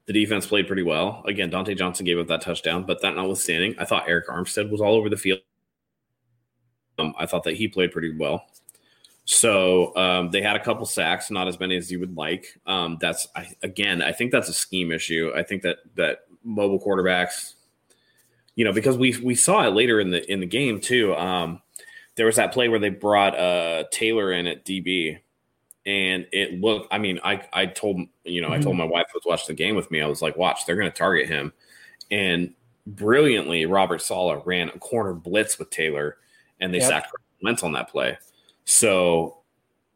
the 0.08 0.14
defense 0.14 0.46
played 0.46 0.66
pretty 0.66 0.82
well. 0.82 1.22
Again, 1.26 1.50
Dontae 1.50 1.76
Johnson 1.76 2.06
gave 2.06 2.18
up 2.18 2.28
that 2.28 2.40
touchdown, 2.40 2.84
but 2.84 3.02
that 3.02 3.14
notwithstanding, 3.14 3.74
I 3.78 3.84
thought 3.84 4.06
Arik 4.06 4.24
Armstead 4.26 4.70
was 4.70 4.80
all 4.80 4.94
over 4.94 5.10
the 5.10 5.18
field. 5.18 5.40
Um, 6.98 7.12
I 7.18 7.26
thought 7.26 7.44
that 7.44 7.56
he 7.56 7.68
played 7.68 7.92
pretty 7.92 8.16
well. 8.16 8.46
So 9.26 9.94
um, 9.96 10.30
they 10.30 10.40
had 10.40 10.56
a 10.56 10.64
couple 10.64 10.86
sacks, 10.86 11.30
not 11.30 11.46
as 11.46 11.60
many 11.60 11.76
as 11.76 11.92
you 11.92 12.00
would 12.00 12.16
like. 12.16 12.46
Um, 12.64 12.96
that's 12.98 13.28
I, 13.36 13.54
again, 13.62 14.00
I 14.00 14.12
think 14.12 14.32
that's 14.32 14.48
a 14.48 14.54
scheme 14.54 14.90
issue. 14.90 15.30
I 15.36 15.42
think 15.42 15.60
that 15.62 15.80
that 15.96 16.20
mobile 16.42 16.80
quarterbacks, 16.80 17.52
you 18.54 18.64
know, 18.64 18.72
because 18.72 18.96
we 18.96 19.14
we 19.22 19.34
saw 19.34 19.66
it 19.66 19.74
later 19.74 20.00
in 20.00 20.10
the 20.10 20.32
in 20.32 20.40
the 20.40 20.46
game 20.46 20.80
too. 20.80 21.14
Um, 21.16 21.60
there 22.16 22.24
was 22.24 22.36
that 22.36 22.54
play 22.54 22.70
where 22.70 22.80
they 22.80 22.88
brought 22.88 23.38
uh, 23.38 23.84
Taylor 23.92 24.32
in 24.32 24.46
at 24.46 24.64
DB, 24.64 25.18
and 25.88 26.26
it 26.32 26.60
looked. 26.60 26.92
I 26.92 26.98
mean, 26.98 27.18
I 27.24 27.42
I 27.50 27.64
told 27.64 27.96
you 28.24 28.42
know 28.42 28.48
mm-hmm. 28.48 28.54
I 28.54 28.60
told 28.60 28.76
mm-hmm. 28.76 28.84
my 28.84 28.90
wife 28.90 29.06
who 29.10 29.18
was 29.18 29.24
watching 29.26 29.56
the 29.56 29.62
game 29.62 29.74
with 29.74 29.90
me. 29.90 30.02
I 30.02 30.06
was 30.06 30.20
like, 30.20 30.36
watch, 30.36 30.66
they're 30.66 30.76
going 30.76 30.90
to 30.90 30.96
target 30.96 31.28
him, 31.28 31.52
and 32.10 32.52
brilliantly, 32.86 33.64
Robert 33.64 34.02
Saleh 34.02 34.42
ran 34.44 34.68
a 34.68 34.78
corner 34.78 35.14
blitz 35.14 35.58
with 35.58 35.70
Taylor, 35.70 36.18
and 36.60 36.74
they 36.74 36.78
yep. 36.78 36.88
sacked 36.88 37.12
Wentz 37.42 37.62
on 37.62 37.72
that 37.72 37.88
play. 37.88 38.18
So, 38.66 39.38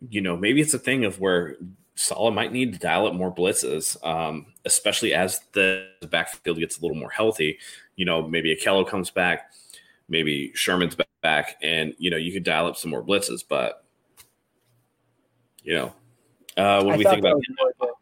you 0.08 0.22
know, 0.22 0.34
maybe 0.34 0.62
it's 0.62 0.72
a 0.72 0.78
thing 0.78 1.04
of 1.04 1.20
where 1.20 1.56
Saleh 1.94 2.32
might 2.32 2.52
need 2.52 2.72
to 2.72 2.78
dial 2.78 3.06
up 3.06 3.12
more 3.12 3.34
blitzes, 3.34 4.02
um, 4.06 4.46
especially 4.64 5.12
as 5.12 5.40
the 5.52 5.86
backfield 6.08 6.58
gets 6.58 6.78
a 6.78 6.80
little 6.80 6.96
more 6.96 7.10
healthy. 7.10 7.58
You 7.96 8.06
know, 8.06 8.26
maybe 8.26 8.56
Ahkello 8.56 8.88
comes 8.88 9.10
back, 9.10 9.52
maybe 10.08 10.52
Sherman's 10.54 10.96
back, 11.22 11.56
and 11.62 11.94
you 11.98 12.10
know 12.10 12.16
you 12.16 12.32
could 12.32 12.44
dial 12.44 12.66
up 12.66 12.78
some 12.78 12.90
more 12.90 13.04
blitzes. 13.04 13.44
But 13.46 13.81
you 15.62 15.74
know, 15.74 15.94
uh, 16.56 16.82
what 16.82 16.92
do 16.92 16.98
we 16.98 17.04
think 17.04 17.20
about? 17.20 17.40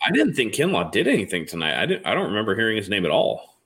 I 0.05 0.11
didn't 0.11 0.35
think 0.35 0.55
Kinlaw 0.55 0.90
did 0.90 1.07
anything 1.07 1.46
tonight. 1.46 1.81
I 1.81 1.87
didn't. 1.87 2.07
I 2.07 2.14
don't 2.14 2.29
remember 2.29 2.57
hearing 2.57 2.77
his 2.77 2.88
name 2.88 3.05
at 3.05 3.11
all. 3.11 3.59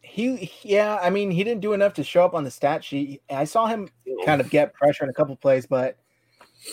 He, 0.00 0.52
yeah, 0.62 0.98
I 1.00 1.10
mean, 1.10 1.30
he 1.30 1.42
didn't 1.42 1.62
do 1.62 1.72
enough 1.72 1.94
to 1.94 2.04
show 2.04 2.24
up 2.24 2.34
on 2.34 2.44
the 2.44 2.50
stat 2.50 2.84
sheet. 2.84 3.22
I 3.30 3.44
saw 3.44 3.66
him 3.66 3.88
kind 4.26 4.40
of 4.40 4.50
get 4.50 4.74
pressure 4.74 5.04
in 5.04 5.10
a 5.10 5.12
couple 5.14 5.34
plays, 5.36 5.66
but 5.66 5.96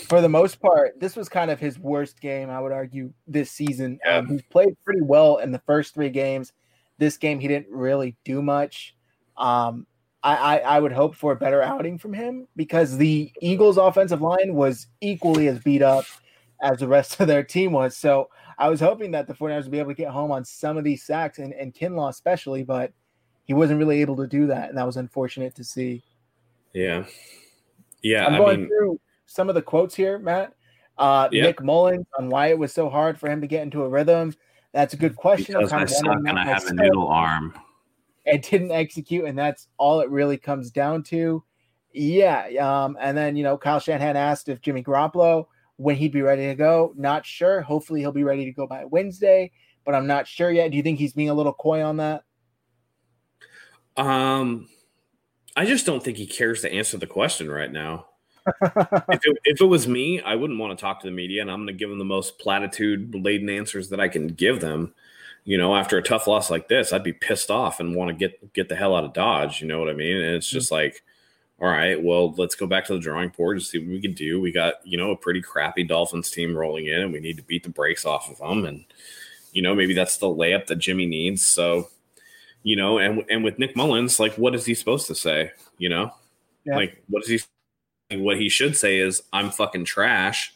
for 0.07 0.21
the 0.21 0.29
most 0.29 0.59
part, 0.59 0.99
this 0.99 1.15
was 1.15 1.29
kind 1.29 1.49
of 1.49 1.59
his 1.59 1.79
worst 1.79 2.19
game, 2.19 2.49
I 2.49 2.59
would 2.59 2.71
argue, 2.71 3.13
this 3.27 3.49
season. 3.49 3.99
Yeah. 4.05 4.17
Um, 4.17 4.27
he's 4.27 4.41
played 4.43 4.75
pretty 4.83 5.01
well 5.01 5.37
in 5.37 5.51
the 5.51 5.59
first 5.59 5.93
three 5.93 6.09
games. 6.09 6.53
This 6.97 7.17
game, 7.17 7.39
he 7.39 7.47
didn't 7.47 7.69
really 7.69 8.15
do 8.25 8.41
much. 8.41 8.95
Um, 9.37 9.87
I, 10.21 10.35
I, 10.35 10.57
I, 10.57 10.79
would 10.81 10.91
hope 10.91 11.15
for 11.15 11.31
a 11.31 11.35
better 11.37 11.61
outing 11.61 11.97
from 11.97 12.11
him 12.11 12.45
because 12.57 12.97
the 12.97 13.31
Eagles' 13.41 13.77
offensive 13.77 14.21
line 14.21 14.53
was 14.53 14.87
equally 14.99 15.47
as 15.47 15.59
beat 15.59 15.81
up 15.81 16.03
as 16.61 16.79
the 16.79 16.87
rest 16.87 17.19
of 17.19 17.27
their 17.27 17.43
team 17.43 17.71
was. 17.71 17.95
So 17.95 18.29
I 18.57 18.69
was 18.69 18.79
hoping 18.79 19.11
that 19.11 19.27
the 19.27 19.33
49ers 19.33 19.63
would 19.63 19.71
be 19.71 19.79
able 19.79 19.91
to 19.91 19.95
get 19.95 20.09
home 20.09 20.31
on 20.31 20.43
some 20.43 20.77
of 20.77 20.83
these 20.83 21.03
sacks 21.03 21.39
and, 21.39 21.53
and 21.53 21.73
Kinlaw 21.73 22.09
especially, 22.09 22.63
but 22.63 22.91
he 23.45 23.53
wasn't 23.53 23.79
really 23.79 24.01
able 24.01 24.17
to 24.17 24.27
do 24.27 24.47
that. 24.47 24.69
And 24.69 24.77
that 24.77 24.85
was 24.85 24.97
unfortunate 24.97 25.55
to 25.55 25.63
see. 25.63 26.03
Yeah. 26.73 27.05
Yeah. 28.01 28.27
I'm 28.27 28.37
going 28.37 28.53
I 28.53 28.57
mean, 28.57 28.67
through 28.67 28.99
some 29.25 29.49
of 29.49 29.55
the 29.55 29.61
quotes 29.61 29.95
here, 29.95 30.19
Matt. 30.19 30.53
Uh, 30.97 31.29
yep. 31.31 31.45
Nick 31.45 31.63
Mullens 31.63 32.05
on 32.17 32.29
why 32.29 32.47
it 32.47 32.59
was 32.59 32.73
so 32.73 32.89
hard 32.89 33.17
for 33.17 33.29
him 33.29 33.39
to 33.41 33.47
get 33.47 33.63
into 33.63 33.83
a 33.83 33.89
rhythm. 33.89 34.33
That's 34.73 34.93
a 34.93 34.97
good 34.97 35.15
question. 35.15 35.55
Because 35.57 35.71
I 35.71 35.85
suck 35.85 36.17
and 36.25 36.37
I 36.37 36.45
have 36.45 36.65
a 36.65 36.73
noodle 36.73 37.07
arm. 37.07 37.53
And 38.25 38.43
didn't 38.43 38.71
execute, 38.71 39.25
and 39.25 39.37
that's 39.37 39.67
all 39.77 40.01
it 40.01 40.09
really 40.09 40.37
comes 40.37 40.69
down 40.69 41.03
to. 41.03 41.43
Yeah. 41.93 42.45
Um, 42.59 42.97
and 42.99 43.17
then 43.17 43.35
you 43.35 43.43
know, 43.43 43.57
Kyle 43.57 43.79
Shanahan 43.79 44.17
asked 44.17 44.49
if 44.49 44.61
Jimmy 44.61 44.83
Garoppolo 44.83 45.45
when 45.79 45.95
he'd 45.95 46.11
be 46.11 46.21
ready 46.21 46.47
to 46.47 46.55
go. 46.55 46.93
Not 46.97 47.25
sure. 47.25 47.61
Hopefully, 47.61 48.01
he'll 48.01 48.11
be 48.11 48.25
ready 48.25 48.45
to 48.45 48.51
go 48.51 48.67
by 48.67 48.83
Wednesday, 48.85 49.51
but 49.85 49.95
I'm 49.95 50.07
not 50.07 50.27
sure 50.27 50.51
yet. 50.51 50.71
Do 50.71 50.77
you 50.77 50.83
think 50.83 50.99
he's 50.99 51.13
being 51.13 51.29
a 51.29 51.33
little 51.33 51.53
coy 51.53 51.83
on 51.83 51.97
that? 51.97 52.23
Um, 53.95 54.67
I 55.55 55.65
just 55.65 55.85
don't 55.85 56.03
think 56.03 56.17
he 56.17 56.27
cares 56.27 56.61
to 56.61 56.71
answer 56.71 56.97
the 56.97 57.07
question 57.07 57.49
right 57.49 57.71
now 57.71 58.05
if, 58.61 59.25
it, 59.25 59.37
if 59.45 59.61
it 59.61 59.65
was 59.65 59.87
me, 59.87 60.21
I 60.21 60.35
wouldn't 60.35 60.59
want 60.59 60.77
to 60.77 60.81
talk 60.81 61.01
to 61.01 61.07
the 61.07 61.11
media, 61.11 61.41
and 61.41 61.49
I'm 61.49 61.59
going 61.59 61.67
to 61.67 61.73
give 61.73 61.89
them 61.89 61.99
the 61.99 62.05
most 62.05 62.39
platitude 62.39 63.15
laden 63.15 63.49
answers 63.49 63.89
that 63.89 63.99
I 63.99 64.07
can 64.07 64.27
give 64.27 64.59
them. 64.59 64.93
You 65.45 65.57
know, 65.57 65.75
after 65.75 65.97
a 65.97 66.03
tough 66.03 66.27
loss 66.27 66.49
like 66.49 66.67
this, 66.67 66.91
I'd 66.91 67.03
be 67.03 67.13
pissed 67.13 67.49
off 67.49 67.79
and 67.79 67.95
want 67.95 68.09
to 68.09 68.13
get 68.13 68.53
get 68.53 68.69
the 68.69 68.75
hell 68.75 68.95
out 68.95 69.05
of 69.05 69.13
Dodge. 69.13 69.61
You 69.61 69.67
know 69.67 69.79
what 69.79 69.89
I 69.89 69.93
mean? 69.93 70.17
And 70.17 70.35
it's 70.35 70.49
mm. 70.49 70.53
just 70.53 70.71
like, 70.71 71.03
all 71.61 71.67
right, 71.67 72.01
well, 72.01 72.33
let's 72.33 72.55
go 72.55 72.67
back 72.67 72.85
to 72.85 72.93
the 72.93 72.99
drawing 72.99 73.29
board 73.29 73.57
and 73.57 73.65
see 73.65 73.79
what 73.79 73.89
we 73.89 74.01
can 74.01 74.13
do. 74.13 74.39
We 74.39 74.51
got 74.51 74.75
you 74.85 74.97
know 74.97 75.11
a 75.11 75.17
pretty 75.17 75.41
crappy 75.41 75.83
Dolphins 75.83 76.31
team 76.31 76.55
rolling 76.55 76.87
in, 76.87 77.01
and 77.01 77.13
we 77.13 77.19
need 77.19 77.37
to 77.37 77.43
beat 77.43 77.63
the 77.63 77.69
brakes 77.69 78.05
off 78.05 78.29
of 78.29 78.37
them. 78.37 78.65
And 78.65 78.85
you 79.51 79.61
know, 79.61 79.75
maybe 79.75 79.93
that's 79.93 80.17
the 80.17 80.27
layup 80.27 80.67
that 80.67 80.77
Jimmy 80.77 81.05
needs. 81.05 81.45
So, 81.45 81.89
you 82.63 82.75
know, 82.75 82.97
and 82.97 83.23
and 83.29 83.43
with 83.43 83.59
Nick 83.59 83.75
Mullens, 83.75 84.19
like, 84.19 84.35
what 84.35 84.55
is 84.55 84.65
he 84.65 84.73
supposed 84.73 85.07
to 85.07 85.15
say? 85.15 85.51
You 85.77 85.89
know, 85.89 86.11
yeah. 86.65 86.75
like, 86.75 87.03
what 87.09 87.23
is 87.23 87.29
he 87.29 87.39
what 88.17 88.39
he 88.39 88.49
should 88.49 88.75
say 88.75 88.97
is, 88.97 89.21
I'm 89.33 89.51
fucking 89.51 89.85
trash 89.85 90.53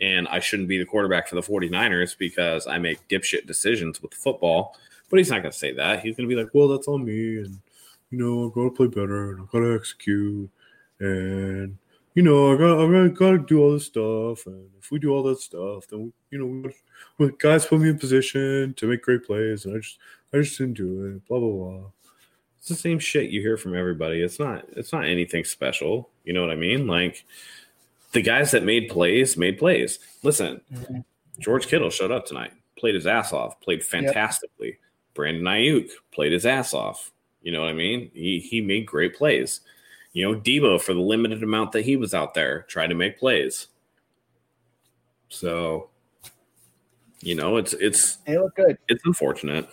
and 0.00 0.28
I 0.28 0.40
shouldn't 0.40 0.68
be 0.68 0.78
the 0.78 0.84
quarterback 0.84 1.28
for 1.28 1.34
the 1.34 1.42
49ers 1.42 2.16
because 2.16 2.66
I 2.66 2.78
make 2.78 3.06
dipshit 3.08 3.46
decisions 3.46 4.00
with 4.00 4.12
the 4.12 4.16
football. 4.16 4.76
But 5.10 5.18
he's 5.18 5.30
not 5.30 5.42
going 5.42 5.52
to 5.52 5.58
say 5.58 5.72
that. 5.72 6.00
He's 6.00 6.16
going 6.16 6.28
to 6.28 6.34
be 6.34 6.40
like, 6.40 6.52
well, 6.54 6.68
that's 6.68 6.88
on 6.88 7.04
me. 7.04 7.38
And, 7.38 7.58
you 8.12 8.18
know, 8.18 8.46
I've 8.46 8.54
got 8.54 8.64
to 8.64 8.70
play 8.70 8.86
better 8.86 9.32
and 9.32 9.40
I've 9.40 9.50
got 9.50 9.60
to 9.60 9.74
execute. 9.74 10.50
And 11.00 11.78
you 12.14 12.22
know, 12.22 12.52
I 12.52 12.58
got, 12.58 12.84
I 12.84 13.08
got 13.08 13.30
to 13.30 13.38
do 13.38 13.60
all 13.62 13.72
this 13.72 13.86
stuff, 13.86 14.46
and 14.46 14.68
if 14.78 14.90
we 14.90 14.98
do 14.98 15.10
all 15.10 15.22
that 15.24 15.40
stuff, 15.40 15.86
then 15.88 16.12
you 16.30 16.38
know, 16.38 16.70
we, 17.18 17.30
guys 17.38 17.64
put 17.64 17.80
me 17.80 17.88
in 17.88 17.98
position 17.98 18.74
to 18.74 18.86
make 18.86 19.02
great 19.02 19.24
plays, 19.24 19.64
and 19.64 19.76
I 19.76 19.78
just, 19.78 19.98
I 20.32 20.38
just 20.38 20.58
didn't 20.58 20.74
do 20.74 21.06
it. 21.06 21.26
Blah 21.26 21.40
blah 21.40 21.48
blah. 21.48 21.86
It's 22.58 22.68
the 22.68 22.74
same 22.74 22.98
shit 22.98 23.30
you 23.30 23.40
hear 23.40 23.56
from 23.56 23.74
everybody. 23.74 24.20
It's 24.20 24.38
not, 24.38 24.66
it's 24.76 24.92
not 24.92 25.06
anything 25.06 25.44
special. 25.44 26.10
You 26.24 26.34
know 26.34 26.42
what 26.42 26.50
I 26.50 26.56
mean? 26.56 26.86
Like 26.86 27.24
the 28.12 28.22
guys 28.22 28.50
that 28.50 28.62
made 28.62 28.88
plays 28.88 29.36
made 29.38 29.58
plays. 29.58 29.98
Listen, 30.22 30.60
mm-hmm. 30.72 30.98
George 31.40 31.66
Kittle 31.66 31.90
showed 31.90 32.12
up 32.12 32.26
tonight, 32.26 32.52
played 32.78 32.94
his 32.94 33.06
ass 33.06 33.32
off, 33.32 33.60
played 33.62 33.82
fantastically. 33.82 34.68
Yep. 34.68 34.76
Brandon 35.14 35.44
Aiyuk 35.44 35.90
played 36.12 36.32
his 36.32 36.46
ass 36.46 36.74
off. 36.74 37.10
You 37.42 37.52
know 37.52 37.60
what 37.60 37.70
I 37.70 37.74
mean? 37.74 38.10
He 38.14 38.38
he 38.40 38.60
made 38.60 38.86
great 38.86 39.16
plays. 39.16 39.60
You 40.12 40.24
know, 40.30 40.38
Deebo 40.38 40.80
for 40.80 40.94
the 40.94 41.00
limited 41.00 41.42
amount 41.42 41.72
that 41.72 41.84
he 41.84 41.96
was 41.96 42.14
out 42.14 42.34
there 42.34 42.62
tried 42.62 42.88
to 42.88 42.94
make 42.94 43.18
plays. 43.18 43.68
So, 45.28 45.88
you 47.20 47.34
know, 47.34 47.56
it's 47.56 47.72
it's 47.72 48.16
they 48.26 48.38
look 48.38 48.54
good. 48.54 48.78
It's 48.88 49.04
unfortunate. 49.06 49.68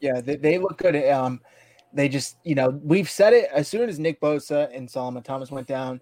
Yeah, 0.00 0.20
they, 0.20 0.36
they 0.36 0.58
look 0.58 0.78
good. 0.78 0.96
Um, 1.08 1.40
they 1.92 2.08
just 2.08 2.36
you 2.44 2.54
know 2.54 2.80
we've 2.82 3.08
said 3.08 3.32
it 3.32 3.48
as 3.52 3.68
soon 3.68 3.88
as 3.88 3.98
Nick 3.98 4.20
Bosa 4.20 4.74
and 4.76 4.90
Solomon 4.90 5.22
Thomas 5.22 5.50
went 5.50 5.68
down, 5.68 6.00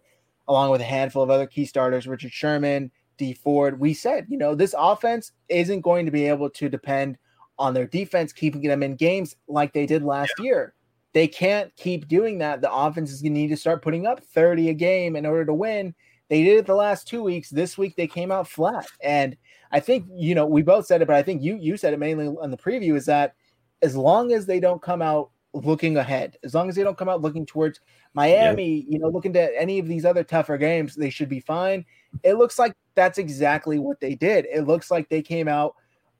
along 0.48 0.70
with 0.70 0.80
a 0.80 0.84
handful 0.84 1.22
of 1.22 1.30
other 1.30 1.46
key 1.46 1.66
starters, 1.66 2.06
Richard 2.06 2.32
Sherman, 2.32 2.90
Dee 3.18 3.34
Ford. 3.34 3.78
We 3.78 3.92
said 3.92 4.26
you 4.28 4.38
know 4.38 4.54
this 4.54 4.74
offense 4.76 5.32
isn't 5.48 5.82
going 5.82 6.06
to 6.06 6.12
be 6.12 6.26
able 6.26 6.48
to 6.50 6.68
depend 6.68 7.18
on 7.58 7.74
their 7.74 7.86
defense 7.86 8.32
keeping 8.32 8.62
them 8.62 8.82
in 8.82 8.96
games 8.96 9.36
like 9.46 9.74
they 9.74 9.86
did 9.86 10.02
last 10.02 10.32
yeah. 10.38 10.44
year. 10.44 10.74
They 11.12 11.28
can't 11.28 11.74
keep 11.76 12.08
doing 12.08 12.38
that. 12.38 12.60
The 12.60 12.72
offense 12.72 13.12
is 13.12 13.20
going 13.20 13.34
to 13.34 13.40
need 13.40 13.48
to 13.48 13.56
start 13.56 13.82
putting 13.82 14.06
up 14.06 14.22
30 14.22 14.70
a 14.70 14.74
game 14.74 15.16
in 15.16 15.26
order 15.26 15.44
to 15.44 15.54
win. 15.54 15.94
They 16.28 16.42
did 16.42 16.58
it 16.58 16.66
the 16.66 16.74
last 16.74 17.06
two 17.06 17.22
weeks. 17.22 17.50
This 17.50 17.76
week 17.76 17.94
they 17.96 18.06
came 18.06 18.32
out 18.32 18.48
flat. 18.48 18.86
And 19.02 19.36
I 19.70 19.80
think, 19.80 20.06
you 20.14 20.34
know, 20.34 20.46
we 20.46 20.62
both 20.62 20.86
said 20.86 21.02
it, 21.02 21.06
but 21.06 21.16
I 21.16 21.22
think 21.22 21.42
you 21.42 21.56
you 21.56 21.76
said 21.76 21.92
it 21.92 21.98
mainly 21.98 22.26
on 22.26 22.50
the 22.50 22.56
preview 22.56 22.96
is 22.96 23.04
that 23.06 23.34
as 23.82 23.96
long 23.96 24.32
as 24.32 24.46
they 24.46 24.60
don't 24.60 24.80
come 24.80 25.02
out 25.02 25.30
looking 25.52 25.98
ahead, 25.98 26.38
as 26.42 26.54
long 26.54 26.70
as 26.70 26.76
they 26.76 26.82
don't 26.82 26.96
come 26.96 27.08
out 27.08 27.20
looking 27.20 27.44
towards 27.44 27.80
Miami, 28.14 28.76
yeah. 28.76 28.84
you 28.88 28.98
know, 28.98 29.08
looking 29.08 29.32
to 29.34 29.60
any 29.60 29.78
of 29.78 29.86
these 29.86 30.06
other 30.06 30.24
tougher 30.24 30.56
games, 30.56 30.94
they 30.94 31.10
should 31.10 31.28
be 31.28 31.40
fine. 31.40 31.84
It 32.22 32.34
looks 32.34 32.58
like 32.58 32.74
that's 32.94 33.18
exactly 33.18 33.78
what 33.78 34.00
they 34.00 34.14
did. 34.14 34.46
It 34.46 34.62
looks 34.62 34.90
like 34.90 35.08
they 35.08 35.22
came 35.22 35.48
out 35.48 35.74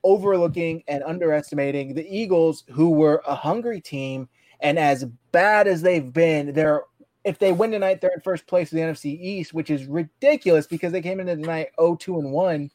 overlooking 0.05 0.83
and 0.89 1.03
underestimating 1.05 1.95
the 1.95 2.07
Eagles, 2.07 2.65
who 2.71 2.91
were 2.91 3.23
a 3.27 3.35
hungry 3.35 3.81
team 3.81 4.29
and 4.63 4.79
as 4.79 5.05
bad 5.33 5.67
as 5.67 5.83
they've 5.83 6.13
been, 6.13 6.55
they're 6.55 6.83
if 7.25 7.39
they 7.39 7.53
win 7.53 7.71
tonight, 7.71 8.01
they're 8.01 8.13
in 8.15 8.21
first 8.21 8.47
place 8.47 8.73
in 8.73 8.79
the 8.79 8.85
NFC 8.85 9.21
East, 9.21 9.55
which 9.55 9.71
is 9.71 9.87
ridiculous 9.87 10.67
because 10.67 10.93
they 10.93 11.03
came 11.03 11.21
into 11.21 11.37
tonight 11.37 11.69
0-2 11.79 12.19
and 12.19 12.33
1. 12.33 12.71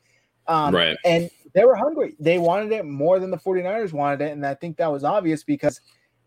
Um, 0.47 0.73
right. 0.73 0.95
And 1.03 1.29
they 1.53 1.65
were 1.65 1.75
hungry. 1.75 2.15
They 2.19 2.37
wanted 2.37 2.71
it 2.71 2.85
more 2.85 3.19
than 3.19 3.29
the 3.29 3.37
49ers 3.37 3.91
wanted 3.91 4.21
it. 4.21 4.31
And 4.31 4.45
I 4.45 4.53
think 4.53 4.77
that 4.77 4.91
was 4.91 5.03
obvious 5.03 5.43
because 5.43 5.81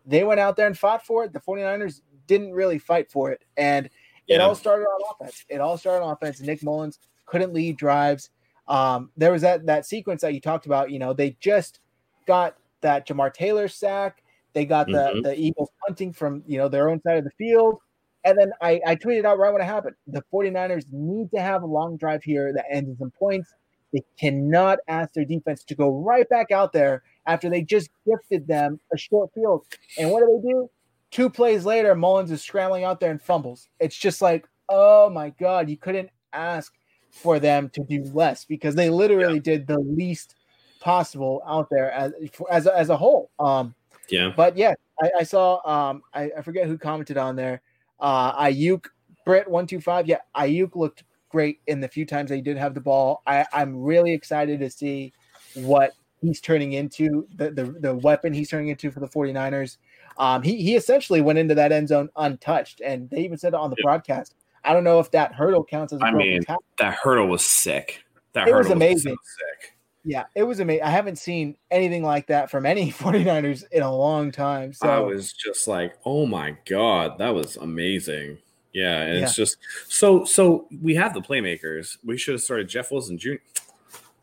they 0.05 0.23
went 0.23 0.39
out 0.39 0.55
there 0.55 0.67
and 0.67 0.77
fought 0.77 1.05
for 1.05 1.23
it. 1.23 1.33
The 1.33 1.39
49ers 1.39 2.01
didn't 2.27 2.53
really 2.53 2.77
fight 2.77 3.09
for 3.09 3.31
it. 3.31 3.43
And 3.57 3.89
yeah. 4.27 4.35
it 4.35 4.41
all 4.41 4.55
started 4.55 4.85
on 4.85 5.01
offense. 5.11 5.43
It 5.49 5.59
all 5.59 5.77
started 5.77 6.03
on 6.03 6.13
offense. 6.13 6.41
Nick 6.41 6.61
Mullens 6.61 6.99
couldn't 7.25 7.53
lead 7.53 7.77
drives. 7.77 8.29
Um, 8.67 9.09
there 9.17 9.31
was 9.31 9.41
that 9.41 9.65
that 9.65 9.85
sequence 9.85 10.21
that 10.21 10.33
you 10.33 10.39
talked 10.39 10.65
about. 10.65 10.91
You 10.91 10.99
know, 10.99 11.13
they 11.13 11.35
just 11.39 11.79
got 12.27 12.55
that 12.81 13.07
Jamar 13.07 13.33
Taylor 13.33 13.67
sack. 13.67 14.20
They 14.53 14.65
got 14.65 14.87
the 14.87 14.93
mm-hmm. 14.93 15.21
the 15.21 15.39
Eagles 15.39 15.69
punting 15.85 16.13
from 16.13 16.43
you 16.45 16.57
know 16.57 16.67
their 16.67 16.89
own 16.89 17.01
side 17.01 17.17
of 17.17 17.23
the 17.23 17.31
field. 17.31 17.79
And 18.23 18.37
then 18.37 18.51
I, 18.61 18.79
I 18.85 18.95
tweeted 18.95 19.25
out 19.25 19.39
right 19.39 19.51
when 19.51 19.61
it 19.61 19.65
happened. 19.65 19.95
The 20.05 20.23
49ers 20.31 20.85
need 20.91 21.31
to 21.33 21.41
have 21.41 21.63
a 21.63 21.65
long 21.65 21.97
drive 21.97 22.23
here 22.23 22.53
that 22.53 22.65
ends 22.69 22.89
in 22.89 22.97
some 22.97 23.11
points. 23.17 23.51
They 23.93 24.03
cannot 24.19 24.77
ask 24.87 25.13
their 25.13 25.25
defense 25.25 25.63
to 25.65 25.75
go 25.75 25.89
right 25.89 26.29
back 26.29 26.51
out 26.51 26.71
there 26.71 27.01
after 27.25 27.49
they 27.49 27.61
just 27.63 27.89
gifted 28.05 28.47
them 28.47 28.79
a 28.93 28.97
short 28.97 29.31
field. 29.33 29.65
And 29.97 30.11
what 30.11 30.19
do 30.19 30.39
they 30.41 30.49
do? 30.49 30.69
Two 31.09 31.29
plays 31.29 31.65
later, 31.65 31.93
Mullens 31.93 32.31
is 32.31 32.41
scrambling 32.41 32.83
out 32.83 32.99
there 32.99 33.11
and 33.11 33.21
fumbles. 33.21 33.67
It's 33.79 33.97
just 33.97 34.21
like, 34.21 34.47
oh 34.69 35.09
my 35.09 35.31
God, 35.31 35.69
you 35.69 35.77
couldn't 35.77 36.09
ask 36.31 36.73
for 37.11 37.39
them 37.39 37.69
to 37.69 37.83
do 37.83 38.03
less 38.13 38.45
because 38.45 38.75
they 38.75 38.89
literally 38.89 39.35
yeah. 39.35 39.57
did 39.57 39.67
the 39.67 39.79
least 39.79 40.35
possible 40.79 41.43
out 41.45 41.67
there 41.69 41.91
as 41.91 42.13
as 42.49 42.65
a, 42.65 42.77
as 42.77 42.89
a 42.89 42.97
whole. 42.97 43.29
Um, 43.39 43.75
yeah. 44.11 44.31
But 44.35 44.57
yeah, 44.57 44.73
I, 45.01 45.11
I 45.19 45.23
saw 45.23 45.59
um 45.65 46.03
I, 46.13 46.31
I, 46.37 46.41
forget 46.41 46.67
who 46.67 46.77
commented 46.77 47.17
on 47.17 47.35
there. 47.35 47.61
Uh 47.99 48.43
Aiyuk 48.43 48.85
Britt 49.25 49.49
one 49.49 49.67
two 49.67 49.79
five. 49.79 50.07
Yeah, 50.07 50.19
Aiyuk 50.35 50.75
looked 50.75 51.03
great 51.29 51.61
in 51.67 51.79
the 51.79 51.87
few 51.87 52.05
times 52.05 52.29
they 52.29 52.41
did 52.41 52.57
have 52.57 52.73
the 52.73 52.81
ball. 52.81 53.21
I, 53.25 53.45
I'm 53.53 53.81
really 53.81 54.13
excited 54.13 54.59
to 54.59 54.69
see 54.69 55.13
what 55.55 55.93
he's 56.21 56.39
turning 56.39 56.73
into, 56.73 57.27
the, 57.35 57.51
the 57.51 57.63
the 57.79 57.95
weapon 57.95 58.33
he's 58.33 58.49
turning 58.49 58.69
into 58.69 58.91
for 58.91 58.99
the 58.99 59.07
49ers. 59.07 59.77
Um, 60.17 60.41
he 60.43 60.57
he 60.57 60.75
essentially 60.75 61.21
went 61.21 61.39
into 61.39 61.55
that 61.55 61.71
end 61.71 61.87
zone 61.87 62.09
untouched, 62.15 62.81
and 62.81 63.09
they 63.09 63.21
even 63.21 63.37
said 63.37 63.53
it 63.53 63.59
on 63.59 63.69
the 63.69 63.77
broadcast. 63.81 64.35
I 64.63 64.73
don't 64.73 64.83
know 64.83 64.99
if 64.99 65.09
that 65.11 65.33
hurdle 65.33 65.63
counts 65.63 65.93
as. 65.93 66.01
I 66.01 66.11
mean, 66.11 66.43
tackle. 66.43 66.63
that 66.77 66.93
hurdle 66.93 67.27
was 67.27 67.43
sick. 67.43 68.03
That 68.33 68.47
it 68.47 68.55
was 68.55 68.69
amazing. 68.69 69.11
Was 69.11 69.19
so 69.25 69.45
sick. 69.61 69.77
Yeah, 70.03 70.25
it 70.35 70.43
was 70.43 70.59
amazing. 70.59 70.83
I 70.83 70.89
haven't 70.89 71.17
seen 71.17 71.55
anything 71.69 72.03
like 72.03 72.27
that 72.27 72.49
from 72.49 72.65
any 72.65 72.91
49ers 72.91 73.63
in 73.71 73.83
a 73.83 73.95
long 73.95 74.31
time. 74.31 74.73
So 74.73 74.89
I 74.89 74.99
was 74.99 75.33
just 75.33 75.67
like, 75.67 75.95
oh 76.05 76.25
my 76.25 76.57
God, 76.65 77.17
that 77.19 77.33
was 77.33 77.57
amazing. 77.57 78.37
Yeah, 78.73 79.01
and 79.01 79.17
yeah. 79.17 79.23
it's 79.23 79.35
just 79.35 79.57
so 79.89 80.23
so 80.23 80.67
we 80.81 80.95
have 80.95 81.13
the 81.13 81.21
playmakers. 81.21 81.97
We 82.03 82.17
should 82.17 82.33
have 82.33 82.41
started 82.41 82.69
Jeff 82.69 82.91
Wilson 82.91 83.17
Jr. 83.17 83.33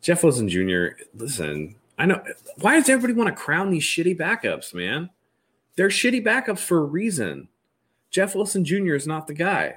Jeff 0.01 0.23
Wilson 0.23 0.49
Jr. 0.49 0.87
Listen, 1.13 1.75
I 1.97 2.05
know 2.05 2.23
why 2.57 2.79
does 2.79 2.89
everybody 2.89 3.13
want 3.13 3.29
to 3.29 3.41
crown 3.41 3.69
these 3.69 3.83
shitty 3.83 4.17
backups, 4.17 4.73
man? 4.73 5.09
They're 5.75 5.89
shitty 5.89 6.25
backups 6.25 6.59
for 6.59 6.79
a 6.79 6.83
reason. 6.83 7.47
Jeff 8.09 8.33
Wilson 8.33 8.65
Jr. 8.65 8.95
is 8.95 9.05
not 9.05 9.27
the 9.27 9.33
guy. 9.33 9.75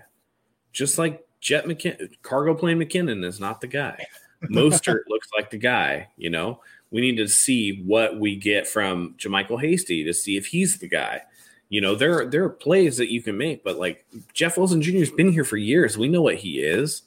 Just 0.73 0.97
like 0.97 1.27
Jet 1.41 1.67
McKinnon, 1.67 2.11
cargo 2.23 2.55
plane 2.55 2.79
McKinnon 2.79 3.25
is 3.25 3.41
not 3.41 3.61
the 3.61 3.67
guy. 3.67 4.07
Mostert 4.51 5.03
looks 5.09 5.29
like 5.37 5.51
the 5.51 5.59
guy, 5.59 6.09
you 6.17 6.31
know. 6.31 6.61
We 6.91 7.01
need 7.01 7.17
to 7.17 7.29
see 7.29 7.83
what 7.85 8.21
we 8.21 8.37
get 8.37 8.67
from 8.67 9.15
JaMycal 9.19 9.61
Hasty 9.61 10.05
to 10.05 10.13
see 10.13 10.37
if 10.37 10.47
he's 10.47 10.79
the 10.79 10.89
guy. 10.89 11.23
You 11.69 11.81
know, 11.81 11.95
there 11.95 12.27
there 12.27 12.45
are 12.45 12.51
plays 12.51 12.99
that 12.99 13.11
you 13.11 13.23
can 13.23 13.39
make, 13.39 13.65
but 13.65 13.79
like 13.79 14.05
Jeff 14.35 14.59
Wilson 14.59 14.83
Jr. 14.83 14.99
has 14.99 15.11
been 15.11 15.33
here 15.33 15.45
for 15.45 15.57
years. 15.57 15.97
We 15.97 16.09
know 16.09 16.21
what 16.21 16.37
he 16.37 16.61
is. 16.61 17.03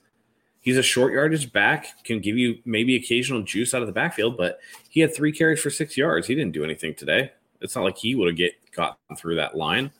He's 0.62 0.78
a 0.78 0.84
short 0.84 1.14
yardage 1.14 1.54
back, 1.54 2.04
can 2.04 2.20
give 2.20 2.36
you 2.36 2.58
maybe 2.66 2.96
occasional 2.96 3.44
juice 3.44 3.76
out 3.76 3.84
of 3.84 3.88
the 3.88 3.94
backfield, 3.94 4.36
but 4.38 4.60
he 4.90 5.02
had 5.02 5.16
three 5.16 5.32
carries 5.32 5.62
for 5.62 5.70
six 5.70 5.96
yards. 5.96 6.26
He 6.26 6.34
didn't 6.34 6.54
do 6.54 6.64
anything 6.64 6.96
today. 6.96 7.32
It's 7.62 7.76
not 7.76 7.84
like 7.84 7.98
he 7.98 8.16
would 8.16 8.30
have 8.30 8.38
get 8.38 8.54
gotten 8.72 9.16
through 9.16 9.36
that 9.36 9.56
line. 9.56 9.92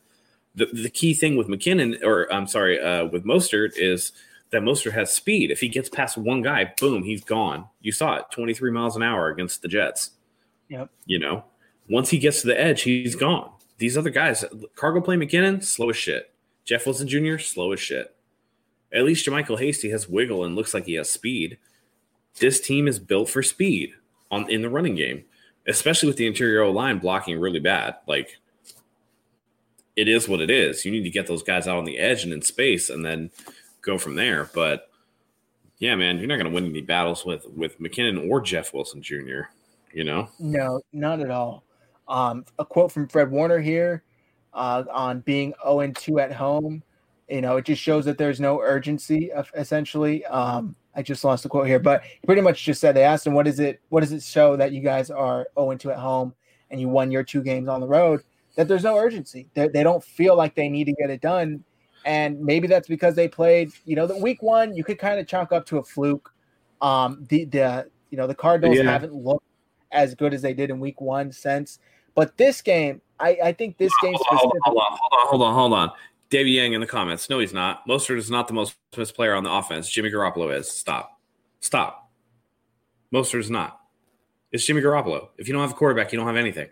The, 0.56 0.66
the 0.66 0.90
key 0.90 1.14
thing 1.14 1.38
with 1.38 1.48
McKinnon, 1.48 2.02
or 2.04 2.32
I'm 2.34 2.48
sorry, 2.48 2.80
uh, 2.80 3.06
with 3.06 3.24
Mostert 3.24 3.74
is– 3.76 4.12
that 4.52 4.62
Mostert 4.62 4.94
has 4.94 5.14
speed. 5.14 5.52
If 5.52 5.60
he 5.60 5.68
gets 5.68 5.90
past 5.90 6.18
one 6.18 6.42
guy, 6.42 6.74
boom, 6.80 7.04
he's 7.04 7.24
gone. 7.24 7.68
You 7.82 7.92
saw 7.92 8.16
it, 8.16 8.26
23 8.32 8.72
miles 8.72 8.96
an 8.96 9.04
hour 9.04 9.30
against 9.30 9.62
the 9.62 9.68
Jets. 9.68 10.12
Yep. 10.70 10.90
You 11.06 11.20
know, 11.20 11.46
once 11.90 12.10
he 12.10 12.18
gets 12.18 12.42
to 12.42 12.48
the 12.48 12.60
edge, 12.60 12.82
he's 12.84 13.16
gone. 13.16 13.52
These 13.78 13.98
other 13.98 14.10
guys, 14.10 14.46
cargo 14.76 15.02
Play 15.02 15.18
McKinnon, 15.18 15.64
slow 15.64 15.90
as 15.90 15.98
shit. 15.98 16.32
Jeff 16.64 16.86
Wilson 16.86 17.08
Jr., 17.08 17.38
slow 17.38 17.74
as 17.74 17.80
shit. 17.80 18.16
At 18.94 19.04
least 19.04 19.28
JaMycal 19.28 19.60
Hasty 19.60 19.90
has 19.90 20.08
wiggle 20.08 20.46
and 20.46 20.56
looks 20.56 20.74
like 20.74 20.86
he 20.86 20.94
has 20.94 21.12
speed. 21.12 21.58
This 22.40 22.60
team 22.60 22.88
is 22.88 23.00
built 23.00 23.30
for 23.30 23.44
speed 23.44 23.94
on 24.32 24.50
in 24.50 24.62
the 24.62 24.70
running 24.70 24.96
game, 24.96 25.26
especially 25.68 26.08
with 26.08 26.18
the 26.18 26.28
interior 26.28 26.66
line 26.68 27.00
blocking 27.00 27.40
really 27.40 27.60
bad. 27.60 27.96
Like 28.08 28.38
it 29.96 30.08
is 30.08 30.28
what 30.28 30.42
it 30.42 30.50
is. 30.50 30.86
You 30.86 30.92
need 30.92 31.04
to 31.04 31.10
get 31.10 31.28
those 31.28 31.44
guys 31.44 31.68
out 31.68 31.78
on 31.78 31.86
the 31.86 31.98
edge 31.98 32.24
and 32.24 32.34
in 32.34 32.42
space, 32.42 32.90
and 32.90 33.06
then 33.06 33.32
go 33.86 33.98
from 33.98 34.16
there. 34.16 34.50
But 34.54 34.90
yeah, 35.78 35.96
man, 35.96 36.18
you're 36.18 36.28
not 36.28 36.36
going 36.36 36.48
to 36.48 36.54
win 36.54 36.66
any 36.66 36.82
battles 36.82 37.26
with 37.26 37.46
with 37.56 37.80
McKinnon 37.80 38.30
or 38.30 38.42
Jeff 38.42 38.74
Wilson 38.74 39.02
Jr. 39.02 39.44
You 39.94 40.04
know? 40.04 40.30
No, 40.40 40.82
not 40.92 41.22
at 41.22 41.32
all. 41.32 41.64
Um, 42.08 42.46
a 42.60 42.66
quote 42.66 42.92
from 42.92 43.08
Fred 43.08 43.32
Warner 43.32 43.60
here 43.60 44.04
uh, 44.54 44.84
on 44.92 45.22
being 45.22 45.54
0 45.64 45.80
and 45.80 45.96
2 45.96 46.20
at 46.20 46.34
home. 46.34 46.84
You 47.30 47.42
know, 47.42 47.58
it 47.58 47.66
just 47.66 47.82
shows 47.82 48.06
that 48.06 48.18
there's 48.18 48.40
no 48.40 48.60
urgency. 48.62 49.32
Essentially, 49.56 50.26
um, 50.26 50.76
I 50.96 51.02
just 51.02 51.24
lost 51.24 51.44
the 51.44 51.50
quote 51.50 51.68
here, 51.68 51.80
but 51.80 52.04
he 52.04 52.26
pretty 52.26 52.42
much 52.42 52.64
just 52.64 52.80
said 52.80 52.96
they 52.96 53.04
asked 53.04 53.26
him, 53.26 53.34
"What 53.34 53.48
is 53.48 53.60
it? 53.60 53.82
What 53.90 54.02
does 54.02 54.12
it 54.12 54.22
show 54.22 54.56
that 54.58 54.74
you 54.74 54.82
guys 54.82 55.10
are 55.10 55.48
0 55.58 55.72
and 55.72 55.80
2 55.80 55.92
at 55.92 55.98
home 55.98 56.36
and 56.70 56.80
you 56.80 56.88
won 56.88 57.12
your 57.12 57.24
two 57.24 57.42
games 57.42 57.68
on 57.68 57.82
the 57.82 57.88
road?" 57.88 58.22
That 58.56 58.68
there's 58.68 58.84
no 58.84 58.98
urgency. 58.98 59.50
They, 59.54 59.70
they 59.70 59.84
don't 59.84 60.04
feel 60.04 60.36
like 60.36 60.56
they 60.56 60.70
need 60.70 60.86
to 60.86 60.94
get 60.94 61.10
it 61.10 61.22
done 61.22 61.64
and 62.06 62.40
maybe 62.40 62.68
that's 62.68 62.88
because 62.88 63.16
they 63.16 63.28
played. 63.28 63.72
You 63.86 63.96
know, 63.96 64.08
the 64.08 64.18
week 64.18 64.42
one 64.42 64.76
you 64.76 64.84
could 64.84 65.00
kind 65.00 65.20
of 65.20 65.28
chalk 65.28 65.52
up 65.52 65.66
to 65.68 65.80
a 65.80 65.84
fluke. 65.84 66.34
Um, 66.82 67.26
the 67.30 67.46
the 67.46 67.90
you 68.12 68.18
know 68.18 68.28
the 68.28 68.36
Cardinals 68.36 68.78
yeah. 68.78 68.84
haven't 68.84 69.14
looked 69.14 69.46
as 69.92 70.16
good 70.16 70.34
as 70.34 70.42
they 70.42 70.54
did 70.54 70.70
in 70.70 70.80
week 70.80 71.02
one 71.02 71.32
since. 71.32 71.80
But 72.14 72.38
this 72.38 72.62
game, 72.62 73.02
I, 73.20 73.38
I 73.44 73.52
think 73.52 73.78
this 73.78 73.92
game. 74.02 74.14
Hold 74.16 74.54
on, 74.54 74.60
hold 74.64 74.78
on, 74.78 74.84
hold 74.90 75.14
on, 75.14 75.28
hold 75.28 75.42
on, 75.42 75.54
hold 75.54 75.74
on. 75.74 75.92
Davey 76.30 76.52
Yang 76.52 76.74
in 76.74 76.82
the 76.82 76.88
comments. 76.88 77.30
No, 77.30 77.40
he's 77.40 77.54
not. 77.54 77.88
Mostert 77.88 78.18
is 78.18 78.32
not 78.32 78.48
the 78.48 78.54
most 78.54 78.76
missed 78.98 79.16
player 79.16 79.36
on 79.36 79.44
the 79.44 79.52
offense. 79.52 79.90
Jimmy 79.90 80.10
Garoppolo 80.10 80.56
is. 80.56 80.70
Stop. 80.70 81.20
Stop. 81.60 82.10
Mostert 83.14 83.40
is 83.40 83.50
not. 83.50 83.80
It's 84.52 84.66
Jimmy 84.66 84.82
Garoppolo. 84.82 85.30
If 85.38 85.48
you 85.48 85.54
don't 85.54 85.62
have 85.62 85.72
a 85.72 85.76
quarterback, 85.76 86.12
you 86.12 86.18
don't 86.18 86.28
have 86.28 86.36
anything. 86.36 86.70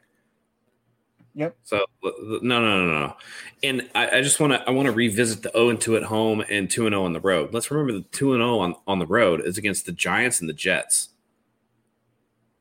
Yep. 1.36 1.56
So 1.64 1.86
no, 2.04 2.40
no, 2.42 2.86
no, 2.86 3.00
no. 3.00 3.16
And 3.64 3.90
I, 3.96 4.18
I 4.18 4.22
just 4.22 4.40
want 4.40 4.54
to 4.54 4.62
I 4.68 4.72
want 4.72 4.86
to 4.86 4.92
revisit 4.92 5.42
the 5.42 5.52
0 5.54 5.70
and 5.70 5.82
2 5.82 5.98
at 5.98 6.04
home 6.04 6.44
and 6.50 6.70
2 6.70 6.86
and 6.86 6.94
0 6.94 7.06
on 7.06 7.14
the 7.14 7.20
road. 7.20 7.54
Let's 7.54 7.72
remember 7.72 7.94
the 7.94 8.06
2 8.12 8.34
and 8.34 8.42
0 8.42 8.60
on, 8.60 8.76
on 8.86 9.00
the 9.00 9.08
road 9.08 9.42
is 9.44 9.58
against 9.58 9.86
the 9.86 9.92
Giants 9.92 10.42
and 10.42 10.50
the 10.50 10.54
Jets. 10.54 11.10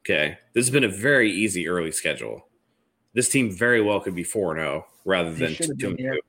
Okay. 0.00 0.38
This 0.54 0.66
has 0.66 0.70
been 0.70 0.84
a 0.84 0.88
very 0.88 1.30
easy 1.30 1.68
early 1.68 1.92
schedule. 1.92 2.46
This 3.14 3.28
team 3.28 3.50
very 3.50 3.82
well 3.82 4.00
could 4.00 4.14
be 4.14 4.24
4 4.24 4.56
0 4.56 4.86
rather 5.04 5.32
than 5.34 5.54
2 5.54 5.64
and 5.70 5.80
2. 5.98 6.20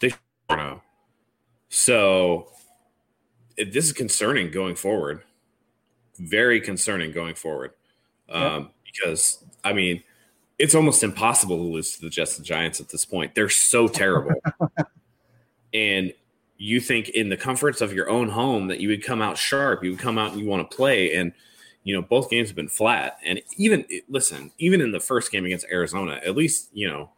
They 0.00 0.08
4 0.48 0.56
0. 0.56 0.82
So 1.68 2.48
it, 3.56 3.72
this 3.72 3.84
is 3.84 3.92
concerning 3.92 4.50
going 4.50 4.74
forward. 4.74 5.22
Very 6.18 6.60
concerning 6.60 7.12
going 7.12 7.36
forward. 7.36 7.72
Um, 8.28 8.42
yep. 8.42 8.70
Because, 8.84 9.44
I 9.64 9.72
mean, 9.72 10.02
it's 10.58 10.74
almost 10.74 11.02
impossible 11.02 11.56
to 11.56 11.62
lose 11.62 11.96
to 11.96 12.02
the 12.02 12.10
Jets 12.10 12.36
and 12.36 12.46
Giants 12.46 12.80
at 12.80 12.88
this 12.88 13.04
point. 13.04 13.34
They're 13.34 13.48
so 13.48 13.88
terrible. 13.88 14.34
and 15.74 16.12
you 16.56 16.80
think 16.80 17.08
in 17.10 17.28
the 17.28 17.36
comforts 17.36 17.80
of 17.80 17.92
your 17.92 18.08
own 18.08 18.28
home 18.28 18.68
that 18.68 18.80
you 18.80 18.88
would 18.88 19.04
come 19.04 19.20
out 19.20 19.36
sharp, 19.36 19.82
you 19.82 19.90
would 19.90 19.98
come 19.98 20.18
out 20.18 20.32
and 20.32 20.40
you 20.40 20.46
want 20.46 20.68
to 20.68 20.76
play. 20.76 21.14
And, 21.14 21.32
you 21.82 21.94
know, 21.94 22.02
both 22.02 22.30
games 22.30 22.48
have 22.48 22.56
been 22.56 22.68
flat. 22.68 23.18
And 23.24 23.42
even, 23.56 23.84
listen, 24.08 24.52
even 24.58 24.80
in 24.80 24.92
the 24.92 25.00
first 25.00 25.32
game 25.32 25.44
against 25.44 25.66
Arizona, 25.70 26.20
at 26.24 26.36
least, 26.36 26.70
you 26.72 26.88
know, 26.88 27.10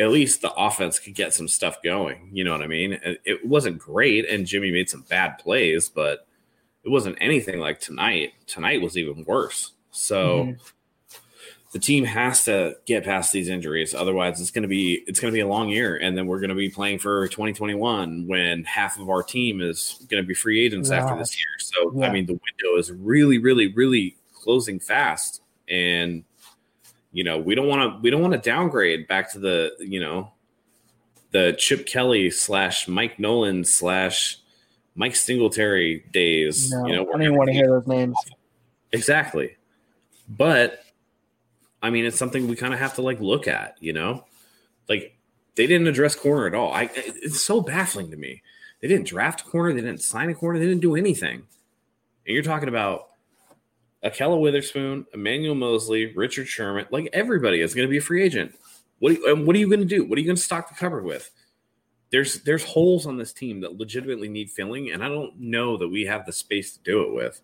at 0.00 0.10
least 0.10 0.42
the 0.42 0.52
offense 0.52 0.98
could 0.98 1.14
get 1.14 1.32
some 1.32 1.48
stuff 1.48 1.80
going. 1.82 2.30
You 2.32 2.44
know 2.44 2.52
what 2.52 2.62
I 2.62 2.66
mean? 2.66 2.98
It 3.02 3.44
wasn't 3.46 3.78
great, 3.78 4.28
and 4.28 4.46
Jimmy 4.46 4.70
made 4.70 4.88
some 4.88 5.02
bad 5.02 5.38
plays, 5.38 5.88
but 5.88 6.26
it 6.84 6.88
wasn't 6.88 7.18
anything 7.20 7.58
like 7.58 7.80
tonight. 7.80 8.32
Tonight 8.46 8.80
was 8.80 8.96
even 8.96 9.24
worse. 9.24 9.72
So, 9.90 10.44
mm-hmm 10.44 10.52
the 11.72 11.78
team 11.78 12.04
has 12.04 12.44
to 12.44 12.76
get 12.86 13.04
past 13.04 13.32
these 13.32 13.48
injuries. 13.48 13.94
Otherwise 13.94 14.40
it's 14.40 14.50
going 14.50 14.62
to 14.62 14.68
be 14.68 15.04
it's 15.06 15.20
going 15.20 15.32
to 15.32 15.36
be 15.36 15.40
a 15.40 15.46
long 15.46 15.68
year 15.68 15.96
and 15.96 16.16
then 16.16 16.26
we're 16.26 16.40
going 16.40 16.48
to 16.50 16.56
be 16.56 16.70
playing 16.70 16.98
for 16.98 17.28
2021 17.28 18.26
when 18.26 18.64
half 18.64 18.98
of 18.98 19.10
our 19.10 19.22
team 19.22 19.60
is 19.60 20.04
going 20.08 20.22
to 20.22 20.26
be 20.26 20.34
free 20.34 20.64
agents 20.64 20.90
yeah. 20.90 21.02
after 21.02 21.18
this 21.18 21.36
year. 21.36 21.46
So 21.58 21.92
yeah. 21.94 22.06
i 22.06 22.12
mean 22.12 22.26
the 22.26 22.32
window 22.32 22.78
is 22.78 22.90
really 22.90 23.38
really 23.38 23.72
really 23.74 24.16
closing 24.32 24.80
fast 24.80 25.42
and 25.68 26.24
you 27.12 27.22
know 27.22 27.38
we 27.38 27.54
don't 27.54 27.68
want 27.68 27.92
to 27.92 28.00
we 28.00 28.10
don't 28.10 28.22
want 28.22 28.32
to 28.32 28.40
downgrade 28.40 29.06
back 29.06 29.30
to 29.32 29.38
the 29.38 29.72
you 29.78 30.00
know 30.00 30.32
the 31.32 31.54
chip 31.58 31.86
kelly 31.86 32.30
slash 32.30 32.88
mike 32.88 33.18
nolan 33.18 33.64
slash 33.64 34.38
mike 34.94 35.14
singletary 35.14 36.04
days. 36.12 36.70
No, 36.70 36.86
you 36.86 36.96
know 36.96 37.02
i 37.02 37.12
don't 37.12 37.22
even 37.22 37.36
want 37.36 37.48
to 37.48 37.54
hear 37.54 37.68
those 37.68 37.86
names. 37.86 38.16
Exactly. 38.92 39.56
But 40.30 40.80
I 41.82 41.90
mean, 41.90 42.04
it's 42.04 42.18
something 42.18 42.48
we 42.48 42.56
kind 42.56 42.74
of 42.74 42.80
have 42.80 42.94
to 42.94 43.02
like 43.02 43.20
look 43.20 43.46
at, 43.46 43.76
you 43.80 43.92
know? 43.92 44.24
Like 44.88 45.16
they 45.54 45.66
didn't 45.66 45.86
address 45.86 46.14
corner 46.14 46.46
at 46.46 46.54
all. 46.54 46.72
I 46.72 46.90
it's 46.94 47.40
so 47.40 47.60
baffling 47.60 48.10
to 48.10 48.16
me. 48.16 48.42
They 48.80 48.88
didn't 48.88 49.06
draft 49.08 49.42
a 49.42 49.44
corner, 49.44 49.72
they 49.72 49.80
didn't 49.80 50.02
sign 50.02 50.30
a 50.30 50.34
corner, 50.34 50.58
they 50.58 50.66
didn't 50.66 50.82
do 50.82 50.96
anything. 50.96 51.42
And 52.26 52.34
you're 52.34 52.42
talking 52.42 52.68
about 52.68 53.08
Ahkello 54.04 54.40
Witherspoon, 54.40 55.06
Emmanuel 55.12 55.56
Moseley, 55.56 56.14
Richard 56.14 56.46
Sherman, 56.46 56.86
like 56.90 57.08
everybody 57.12 57.60
is 57.60 57.74
going 57.74 57.86
to 57.86 57.90
be 57.90 57.98
a 57.98 58.02
free 58.02 58.22
agent. 58.22 58.54
What 59.00 59.12
are 59.12 59.14
you, 59.14 59.36
what 59.44 59.56
are 59.56 59.58
you 59.58 59.68
going 59.68 59.80
to 59.80 59.86
do? 59.86 60.04
What 60.04 60.16
are 60.16 60.20
you 60.20 60.26
going 60.26 60.36
to 60.36 60.42
stock 60.42 60.68
the 60.68 60.74
cupboard 60.74 61.04
with? 61.04 61.30
There's 62.10 62.40
there's 62.42 62.64
holes 62.64 63.06
on 63.06 63.18
this 63.18 63.32
team 63.32 63.60
that 63.60 63.76
legitimately 63.76 64.28
need 64.28 64.50
filling, 64.50 64.92
and 64.92 65.04
I 65.04 65.08
don't 65.08 65.38
know 65.38 65.76
that 65.76 65.88
we 65.88 66.04
have 66.06 66.24
the 66.24 66.32
space 66.32 66.72
to 66.72 66.82
do 66.82 67.02
it 67.02 67.14
with. 67.14 67.40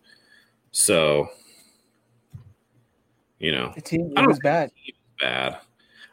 So 0.71 1.29
you 3.39 3.53
know, 3.53 3.73
the 3.75 3.81
team 3.81 4.13
I 4.17 4.27
was 4.27 4.39
bad. 4.41 4.71
bad. 5.21 5.59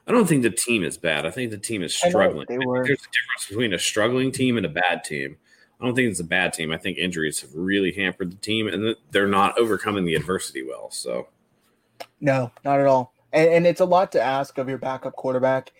I 0.08 0.12
don't 0.12 0.28
think 0.28 0.44
the 0.44 0.50
team 0.50 0.84
is 0.84 0.98
bad. 0.98 1.26
I 1.26 1.32
think 1.32 1.52
the 1.52 1.58
team 1.58 1.84
is 1.84 1.94
struggling. 1.94 2.48
Know, 2.50 2.74
there's 2.74 2.90
a 2.90 3.12
difference 3.12 3.48
between 3.48 3.74
a 3.74 3.80
struggling 3.80 4.32
team 4.32 4.58
and 4.58 4.66
a 4.66 4.70
bad 4.70 5.04
team. 5.04 5.38
I 5.80 5.86
don't 5.86 5.96
think 5.96 6.12
it's 6.12 6.20
a 6.20 6.26
bad 6.26 6.54
team. 6.54 6.72
I 6.72 6.78
think 6.78 6.98
injuries 6.98 7.40
have 7.42 7.52
really 7.56 7.92
hampered 7.92 8.32
the 8.32 8.38
team, 8.38 8.68
and 8.68 8.96
they're 9.12 9.28
not 9.28 9.58
overcoming 9.58 10.06
the 10.06 10.16
adversity 10.16 10.64
well. 10.64 10.92
So, 10.92 11.28
no, 12.20 12.52
not 12.64 12.80
at 12.80 12.88
all. 12.88 13.14
And, 13.34 13.50
and 13.50 13.68
it's 13.68 13.82
a 13.82 13.86
lot 13.86 14.12
to 14.12 14.22
ask 14.22 14.58
of 14.58 14.70
your 14.70 14.78
backup 14.78 15.16
quarterback 15.16 15.72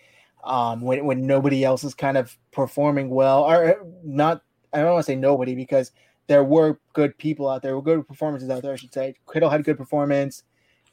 um, 0.44 0.80
when 0.80 1.04
when 1.04 1.26
nobody 1.26 1.64
else 1.64 1.84
is 1.84 1.94
kind 1.94 2.16
of 2.16 2.36
performing 2.52 3.10
well, 3.10 3.42
or 3.42 3.84
not. 4.02 4.42
I 4.72 4.78
don't 4.78 4.94
want 4.94 5.04
to 5.04 5.12
say 5.12 5.16
nobody 5.16 5.54
because 5.54 5.92
there 6.26 6.42
were 6.42 6.80
good 6.94 7.16
people 7.18 7.48
out 7.48 7.62
there, 7.62 7.76
were 7.76 7.82
good 7.82 8.08
performances 8.08 8.50
out 8.50 8.62
there. 8.62 8.72
I 8.72 8.76
should 8.76 8.94
say. 8.94 9.14
Kittle 9.32 9.50
had 9.50 9.60
a 9.60 9.64
good 9.64 9.76
performance. 9.76 10.44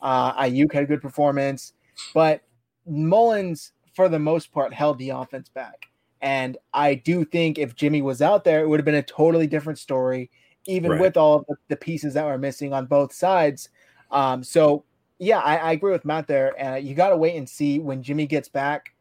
Uh, 0.02 0.42
Aiyuk 0.44 0.74
had 0.74 0.84
a 0.84 0.88
good 0.88 1.02
performance, 1.02 1.74
but 2.14 2.42
Mullens, 2.90 3.72
for 3.94 4.10
the 4.10 4.20
most 4.20 4.52
part, 4.52 4.74
held 4.74 4.98
the 4.98 5.10
offense 5.10 5.50
back. 5.50 5.88
And 6.22 6.58
I 6.74 6.96
do 6.96 7.24
think 7.24 7.58
if 7.58 7.76
Jimmy 7.76 8.02
was 8.02 8.22
out 8.22 8.44
there, 8.44 8.62
it 8.62 8.68
would 8.68 8.80
have 8.80 8.86
been 8.86 8.96
a 8.96 9.04
totally 9.04 9.48
different 9.48 9.80
story, 9.80 10.30
even 10.66 10.92
right. 10.92 11.00
with 11.00 11.18
all 11.18 11.46
the, 11.48 11.56
the, 11.70 11.76
pieces 11.78 12.14
that 12.14 12.26
were 12.26 12.38
missing 12.38 12.74
on 12.74 12.88
both 12.88 13.14
sides. 13.14 13.70
Um, 14.12 14.44
so, 14.44 14.84
yeah, 15.18 15.40
I, 15.40 15.56
I, 15.58 15.72
agree 15.74 15.92
with 15.92 16.04
Matt 16.04 16.28
there. 16.28 16.54
And 16.60 16.86
you 16.86 16.94
got 16.94 17.10
to 17.10 17.18
wait 17.18 17.38
and 17.38 17.48
see 17.48 17.80
when 17.80 18.04
Jimmy 18.04 18.26
gets 18.26 18.50
back. 18.50 18.94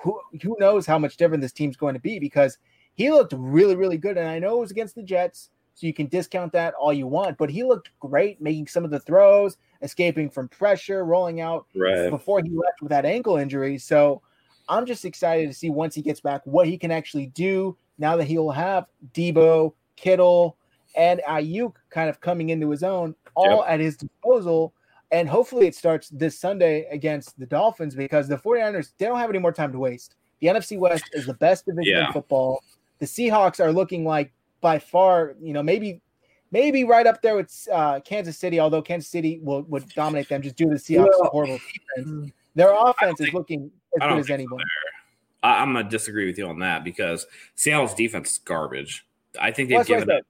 Who, 0.00 0.20
who 0.42 0.56
knows 0.58 0.86
how 0.86 0.98
much 0.98 1.16
different 1.16 1.42
this 1.42 1.52
team's 1.52 1.76
going 1.76 1.94
to 1.94 2.00
be 2.00 2.18
because 2.18 2.58
he 2.94 3.10
looked 3.10 3.34
really, 3.36 3.76
really 3.76 3.98
good. 3.98 4.16
And 4.16 4.26
I 4.26 4.38
know 4.38 4.56
it 4.56 4.60
was 4.60 4.70
against 4.70 4.94
the 4.94 5.02
Jets, 5.02 5.50
so 5.82 5.88
you 5.88 5.92
can 5.92 6.06
discount 6.06 6.52
that 6.52 6.74
all 6.74 6.92
you 6.92 7.08
want, 7.08 7.36
but 7.36 7.50
he 7.50 7.64
looked 7.64 7.90
great 7.98 8.40
making 8.40 8.68
some 8.68 8.84
of 8.84 8.92
the 8.92 9.00
throws 9.00 9.56
escaping 9.82 10.30
from 10.30 10.46
pressure, 10.46 11.04
rolling 11.04 11.40
out 11.40 11.66
right. 11.74 12.08
before 12.08 12.40
he 12.40 12.50
left 12.50 12.80
with 12.80 12.90
that 12.90 13.04
ankle 13.04 13.36
injury. 13.36 13.76
So 13.78 14.22
I'm 14.68 14.86
just 14.86 15.04
excited 15.04 15.48
to 15.48 15.52
see 15.52 15.70
once 15.70 15.92
he 15.96 16.00
gets 16.00 16.20
back 16.20 16.42
what 16.44 16.68
he 16.68 16.78
can 16.78 16.92
actually 16.92 17.26
do 17.26 17.76
now 17.98 18.16
that 18.16 18.26
he'll 18.26 18.52
have 18.52 18.86
Deebo, 19.12 19.72
Kittle, 19.96 20.56
and 20.94 21.20
Aiyuk 21.28 21.74
kind 21.90 22.08
of 22.08 22.20
coming 22.20 22.50
into 22.50 22.70
his 22.70 22.84
own, 22.84 23.16
all 23.34 23.56
yep. 23.56 23.64
at 23.66 23.80
his 23.80 23.96
disposal. 23.96 24.72
And 25.10 25.28
hopefully 25.28 25.66
it 25.66 25.74
starts 25.74 26.10
this 26.10 26.38
Sunday 26.38 26.86
against 26.92 27.36
the 27.40 27.46
Dolphins 27.46 27.96
because 27.96 28.28
the 28.28 28.36
49ers, 28.36 28.92
they 28.98 29.06
don't 29.06 29.18
have 29.18 29.30
any 29.30 29.40
more 29.40 29.52
time 29.52 29.72
to 29.72 29.80
waste. 29.80 30.14
The 30.40 30.46
NFC 30.46 30.78
West 30.78 31.10
is 31.12 31.26
the 31.26 31.34
best 31.34 31.66
division 31.66 31.92
yeah. 31.92 32.06
in 32.06 32.12
football. 32.12 32.62
The 33.00 33.06
Seahawks 33.06 33.58
are 33.58 33.72
looking 33.72 34.04
like 34.04 34.32
by 34.62 34.78
far, 34.78 35.34
you 35.42 35.52
know, 35.52 35.62
maybe 35.62 36.00
maybe 36.50 36.84
right 36.84 37.06
up 37.06 37.20
there 37.20 37.36
with 37.36 37.68
uh, 37.70 38.00
Kansas 38.00 38.38
City, 38.38 38.58
although 38.58 38.80
Kansas 38.80 39.10
City 39.10 39.40
will 39.42 39.62
would 39.62 39.86
dominate 39.90 40.30
them 40.30 40.40
just 40.40 40.56
due 40.56 40.66
to 40.66 40.70
the 40.70 40.76
Seahawks' 40.76 41.10
well, 41.20 41.30
horrible 41.30 41.58
defense. 41.96 42.10
Mm. 42.10 42.32
Their 42.54 42.72
offense 42.72 43.20
is 43.20 43.32
looking 43.34 43.70
as 44.00 44.08
good 44.08 44.18
as 44.18 44.30
anyone. 44.30 44.62
I, 45.42 45.62
am 45.62 45.74
gonna 45.74 45.88
disagree 45.88 46.26
with 46.26 46.38
you 46.38 46.46
on 46.46 46.60
that 46.60 46.84
because 46.84 47.26
Seattle's 47.56 47.94
defense 47.94 48.32
is 48.32 48.38
garbage. 48.38 49.04
I 49.38 49.50
think 49.50 49.68
they've 49.68 49.76
well, 49.76 49.84
given 49.84 50.10
up, 50.10 50.24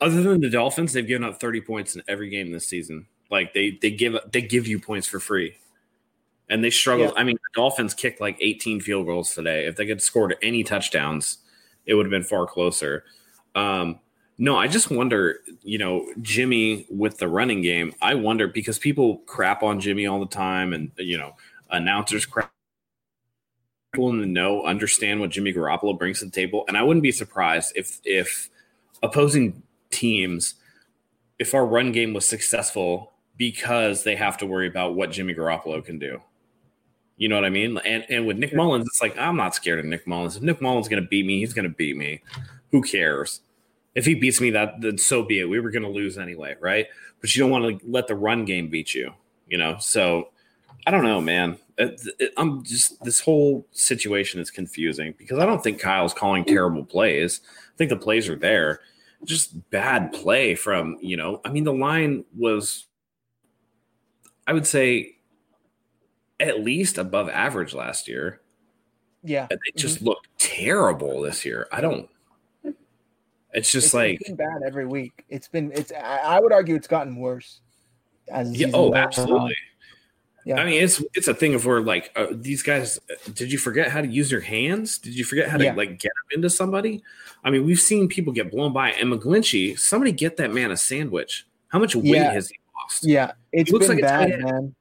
other 0.00 0.22
than 0.22 0.40
the 0.40 0.50
Dolphins, 0.50 0.92
they've 0.92 1.06
given 1.06 1.26
up 1.26 1.40
30 1.40 1.62
points 1.62 1.96
in 1.96 2.02
every 2.06 2.28
game 2.28 2.52
this 2.52 2.68
season. 2.68 3.06
Like 3.30 3.54
they 3.54 3.78
they 3.80 3.90
give 3.90 4.16
they 4.30 4.42
give 4.42 4.66
you 4.66 4.78
points 4.78 5.06
for 5.06 5.20
free. 5.20 5.56
And 6.48 6.62
they 6.62 6.70
struggled. 6.70 7.12
Yeah. 7.14 7.20
I 7.20 7.24
mean, 7.24 7.34
the 7.34 7.60
Dolphins 7.60 7.92
kicked 7.92 8.20
like 8.20 8.36
18 8.40 8.80
field 8.80 9.06
goals 9.06 9.34
today. 9.34 9.66
If 9.66 9.74
they 9.74 9.84
could 9.84 10.00
scored 10.00 10.36
any 10.42 10.62
touchdowns, 10.62 11.38
it 11.86 11.94
would 11.94 12.06
have 12.06 12.10
been 12.10 12.22
far 12.22 12.46
closer. 12.46 13.02
Um, 13.56 13.98
no, 14.38 14.56
I 14.56 14.68
just 14.68 14.90
wonder, 14.90 15.40
you 15.62 15.78
know, 15.78 16.06
Jimmy 16.20 16.86
with 16.90 17.18
the 17.18 17.26
running 17.26 17.62
game. 17.62 17.94
I 18.02 18.14
wonder 18.14 18.46
because 18.46 18.78
people 18.78 19.18
crap 19.26 19.62
on 19.62 19.80
Jimmy 19.80 20.06
all 20.06 20.20
the 20.20 20.26
time, 20.26 20.74
and 20.74 20.92
you 20.98 21.16
know, 21.16 21.32
announcers 21.70 22.26
crap. 22.26 22.52
People 23.92 24.10
in 24.10 24.20
the 24.20 24.26
know 24.26 24.62
understand 24.64 25.20
what 25.20 25.30
Jimmy 25.30 25.54
Garoppolo 25.54 25.98
brings 25.98 26.20
to 26.20 26.26
the 26.26 26.30
table, 26.30 26.64
and 26.68 26.76
I 26.76 26.82
wouldn't 26.82 27.02
be 27.02 27.12
surprised 27.12 27.72
if 27.74 27.98
if 28.04 28.50
opposing 29.02 29.62
teams, 29.90 30.54
if 31.38 31.54
our 31.54 31.66
run 31.66 31.92
game 31.92 32.12
was 32.12 32.28
successful 32.28 33.14
because 33.38 34.04
they 34.04 34.16
have 34.16 34.36
to 34.38 34.46
worry 34.46 34.66
about 34.66 34.94
what 34.94 35.12
Jimmy 35.12 35.34
Garoppolo 35.34 35.82
can 35.82 35.98
do. 35.98 36.20
You 37.16 37.30
know 37.30 37.36
what 37.36 37.46
I 37.46 37.50
mean? 37.50 37.78
And 37.86 38.04
and 38.10 38.26
with 38.26 38.36
Nick 38.36 38.54
Mullens, 38.54 38.86
it's 38.86 39.00
like 39.00 39.16
I'm 39.16 39.36
not 39.36 39.54
scared 39.54 39.78
of 39.78 39.86
Nick 39.86 40.06
Mullens. 40.06 40.36
If 40.36 40.42
Nick 40.42 40.60
Mullens 40.60 40.88
going 40.88 41.02
to 41.02 41.08
beat 41.08 41.24
me, 41.24 41.38
he's 41.38 41.54
going 41.54 41.66
to 41.66 41.74
beat 41.74 41.96
me. 41.96 42.22
Who 42.70 42.82
cares? 42.82 43.40
If 43.96 44.04
he 44.04 44.14
beats 44.14 44.40
me, 44.40 44.50
that 44.50 44.80
then 44.80 44.98
so 44.98 45.24
be 45.24 45.40
it. 45.40 45.48
We 45.48 45.58
were 45.58 45.70
going 45.70 45.82
to 45.82 45.88
lose 45.88 46.18
anyway, 46.18 46.54
right? 46.60 46.86
But 47.20 47.34
you 47.34 47.42
don't 47.42 47.50
want 47.50 47.80
to 47.80 47.90
let 47.90 48.06
the 48.06 48.14
run 48.14 48.44
game 48.44 48.68
beat 48.68 48.94
you, 48.94 49.12
you 49.48 49.56
know. 49.56 49.78
So 49.80 50.28
I 50.86 50.90
don't 50.90 51.02
know, 51.02 51.20
man. 51.20 51.58
It, 51.78 52.00
it, 52.18 52.32
I'm 52.36 52.62
just 52.62 53.02
this 53.02 53.20
whole 53.20 53.66
situation 53.72 54.38
is 54.38 54.50
confusing 54.50 55.14
because 55.16 55.38
I 55.38 55.46
don't 55.46 55.64
think 55.64 55.80
Kyle's 55.80 56.12
calling 56.12 56.44
terrible 56.44 56.84
plays. 56.84 57.40
I 57.74 57.76
think 57.78 57.88
the 57.88 57.96
plays 57.96 58.28
are 58.28 58.36
there, 58.36 58.80
just 59.24 59.70
bad 59.70 60.12
play 60.12 60.54
from 60.54 60.98
you 61.00 61.16
know. 61.16 61.40
I 61.44 61.50
mean, 61.50 61.64
the 61.64 61.72
line 61.72 62.24
was, 62.36 62.86
I 64.46 64.52
would 64.52 64.66
say, 64.66 65.16
at 66.38 66.60
least 66.60 66.98
above 66.98 67.30
average 67.30 67.72
last 67.72 68.08
year. 68.08 68.42
Yeah, 69.22 69.46
it 69.50 69.58
just 69.74 69.96
mm-hmm. 69.96 70.08
look 70.08 70.18
terrible 70.36 71.22
this 71.22 71.46
year. 71.46 71.66
I 71.72 71.80
don't. 71.80 72.10
It's 73.56 73.72
just 73.72 73.86
it's, 73.86 73.94
like 73.94 74.20
it's 74.20 74.32
bad 74.32 74.60
every 74.66 74.86
week. 74.86 75.24
It's 75.30 75.48
been. 75.48 75.72
It's. 75.72 75.90
I 75.90 76.38
would 76.38 76.52
argue 76.52 76.74
it's 76.74 76.86
gotten 76.86 77.16
worse. 77.16 77.60
As 78.28 78.54
yeah. 78.54 78.68
Oh, 78.74 78.94
absolutely. 78.94 79.56
Yeah. 80.44 80.60
I 80.60 80.66
mean, 80.66 80.82
it's 80.82 81.02
it's 81.14 81.26
a 81.26 81.34
thing 81.34 81.54
of 81.54 81.64
where 81.64 81.80
like 81.80 82.12
uh, 82.14 82.26
these 82.30 82.62
guys. 82.62 83.00
Did 83.32 83.50
you 83.50 83.58
forget 83.58 83.88
how 83.88 84.02
to 84.02 84.06
use 84.06 84.30
your 84.30 84.42
hands? 84.42 84.98
Did 84.98 85.16
you 85.16 85.24
forget 85.24 85.48
how 85.48 85.56
to 85.56 85.64
yeah. 85.64 85.74
like 85.74 85.98
get 85.98 86.12
them 86.12 86.36
into 86.36 86.50
somebody? 86.50 87.02
I 87.44 87.50
mean, 87.50 87.64
we've 87.64 87.80
seen 87.80 88.08
people 88.08 88.32
get 88.32 88.50
blown 88.50 88.74
by. 88.74 88.90
And 88.90 89.10
McGlinchey, 89.10 89.78
somebody 89.78 90.12
get 90.12 90.36
that 90.36 90.52
man 90.52 90.70
a 90.70 90.76
sandwich. 90.76 91.46
How 91.68 91.78
much 91.78 91.96
weight 91.96 92.06
yeah. 92.06 92.32
has 92.32 92.50
he 92.50 92.58
lost? 92.76 93.04
Yeah, 93.04 93.32
it's 93.52 93.70
looks 93.72 93.86
been 93.88 93.96
like 93.96 94.04
bad, 94.04 94.38
man. 94.40 94.74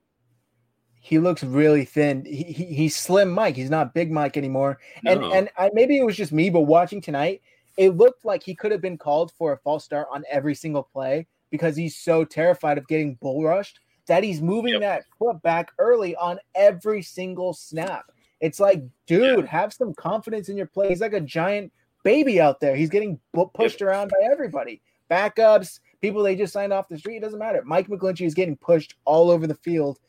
He 0.99 1.19
looks 1.19 1.43
really 1.43 1.85
thin. 1.85 2.25
He, 2.25 2.43
he, 2.43 2.65
he's 2.65 2.95
slim 2.95 3.29
Mike. 3.29 3.55
He's 3.55 3.69
not 3.69 3.93
big 3.93 4.11
Mike 4.11 4.37
anymore. 4.37 4.79
And 5.05 5.21
no. 5.21 5.31
and 5.31 5.49
I, 5.57 5.69
maybe 5.73 5.97
it 5.97 6.03
was 6.03 6.17
just 6.17 6.31
me, 6.31 6.49
but 6.49 6.61
watching 6.61 6.99
tonight, 6.99 7.41
it 7.77 7.97
looked 7.97 8.25
like 8.25 8.43
he 8.43 8.55
could 8.55 8.71
have 8.71 8.81
been 8.81 8.97
called 8.97 9.31
for 9.37 9.53
a 9.53 9.57
false 9.57 9.83
start 9.83 10.07
on 10.11 10.23
every 10.29 10.55
single 10.55 10.83
play 10.83 11.27
because 11.51 11.75
he's 11.75 11.97
so 11.97 12.23
terrified 12.23 12.77
of 12.77 12.87
getting 12.87 13.15
bull 13.15 13.43
rushed 13.43 13.79
that 14.07 14.23
he's 14.23 14.41
moving 14.41 14.73
yep. 14.73 14.81
that 14.81 15.03
foot 15.17 15.41
back 15.41 15.71
early 15.79 16.15
on 16.15 16.39
every 16.53 17.01
single 17.01 17.53
snap. 17.53 18.11
It's 18.39 18.59
like, 18.59 18.83
dude, 19.07 19.45
yeah. 19.45 19.45
have 19.45 19.73
some 19.73 19.93
confidence 19.93 20.49
in 20.49 20.57
your 20.57 20.67
play. 20.67 20.89
He's 20.89 21.01
like 21.01 21.13
a 21.13 21.21
giant 21.21 21.71
baby 22.03 22.39
out 22.39 22.59
there. 22.59 22.75
He's 22.75 22.89
getting 22.89 23.19
pushed 23.53 23.81
yep. 23.81 23.89
around 23.89 24.09
by 24.09 24.27
everybody. 24.31 24.81
Backups, 25.09 25.79
people 26.01 26.21
they 26.23 26.35
just 26.35 26.53
signed 26.53 26.73
off 26.73 26.87
the 26.87 26.97
street. 26.97 27.17
It 27.17 27.21
doesn't 27.21 27.39
matter. 27.39 27.63
Mike 27.65 27.87
McGlinchey 27.87 28.25
is 28.25 28.33
getting 28.33 28.57
pushed 28.57 28.95
all 29.05 29.31
over 29.31 29.47
the 29.47 29.55
field. 29.55 29.99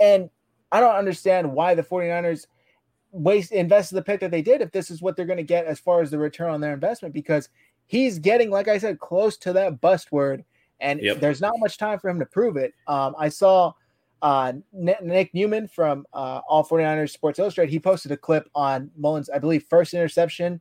And 0.00 0.30
I 0.72 0.80
don't 0.80 0.96
understand 0.96 1.52
why 1.52 1.74
the 1.74 1.82
49ers 1.82 2.46
waste 3.14 3.52
invested 3.52 3.94
the 3.94 4.02
pick 4.02 4.20
that 4.20 4.30
they 4.30 4.42
did 4.42 4.60
if 4.60 4.72
this 4.72 4.90
is 4.90 5.00
what 5.00 5.16
they're 5.16 5.24
going 5.24 5.36
to 5.36 5.42
get 5.42 5.66
as 5.66 5.78
far 5.78 6.02
as 6.02 6.10
the 6.10 6.18
return 6.18 6.50
on 6.50 6.60
their 6.60 6.74
investment 6.74 7.14
because 7.14 7.48
he's 7.86 8.18
getting, 8.18 8.50
like 8.50 8.68
I 8.68 8.78
said, 8.78 8.98
close 8.98 9.36
to 9.38 9.52
that 9.54 9.80
bust 9.80 10.12
word. 10.12 10.44
And 10.80 11.00
yep. 11.00 11.20
there's 11.20 11.40
not 11.40 11.54
much 11.58 11.78
time 11.78 11.98
for 11.98 12.10
him 12.10 12.18
to 12.18 12.26
prove 12.26 12.56
it. 12.56 12.74
Um, 12.88 13.14
I 13.18 13.28
saw 13.28 13.72
uh, 14.20 14.54
Nick 14.72 15.32
Newman 15.32 15.68
from 15.68 16.04
uh, 16.12 16.40
All 16.48 16.64
49ers 16.64 17.10
Sports 17.10 17.38
Illustrated. 17.38 17.70
He 17.70 17.78
posted 17.78 18.10
a 18.10 18.16
clip 18.16 18.50
on 18.54 18.90
Mullens, 18.98 19.30
I 19.30 19.38
believe, 19.38 19.64
first 19.70 19.94
interception. 19.94 20.60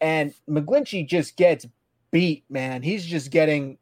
And 0.00 0.32
McGlinchey 0.48 1.06
just 1.08 1.36
gets 1.36 1.66
beat, 2.12 2.44
man. 2.48 2.82
He's 2.82 3.04
just 3.04 3.30
getting 3.30 3.78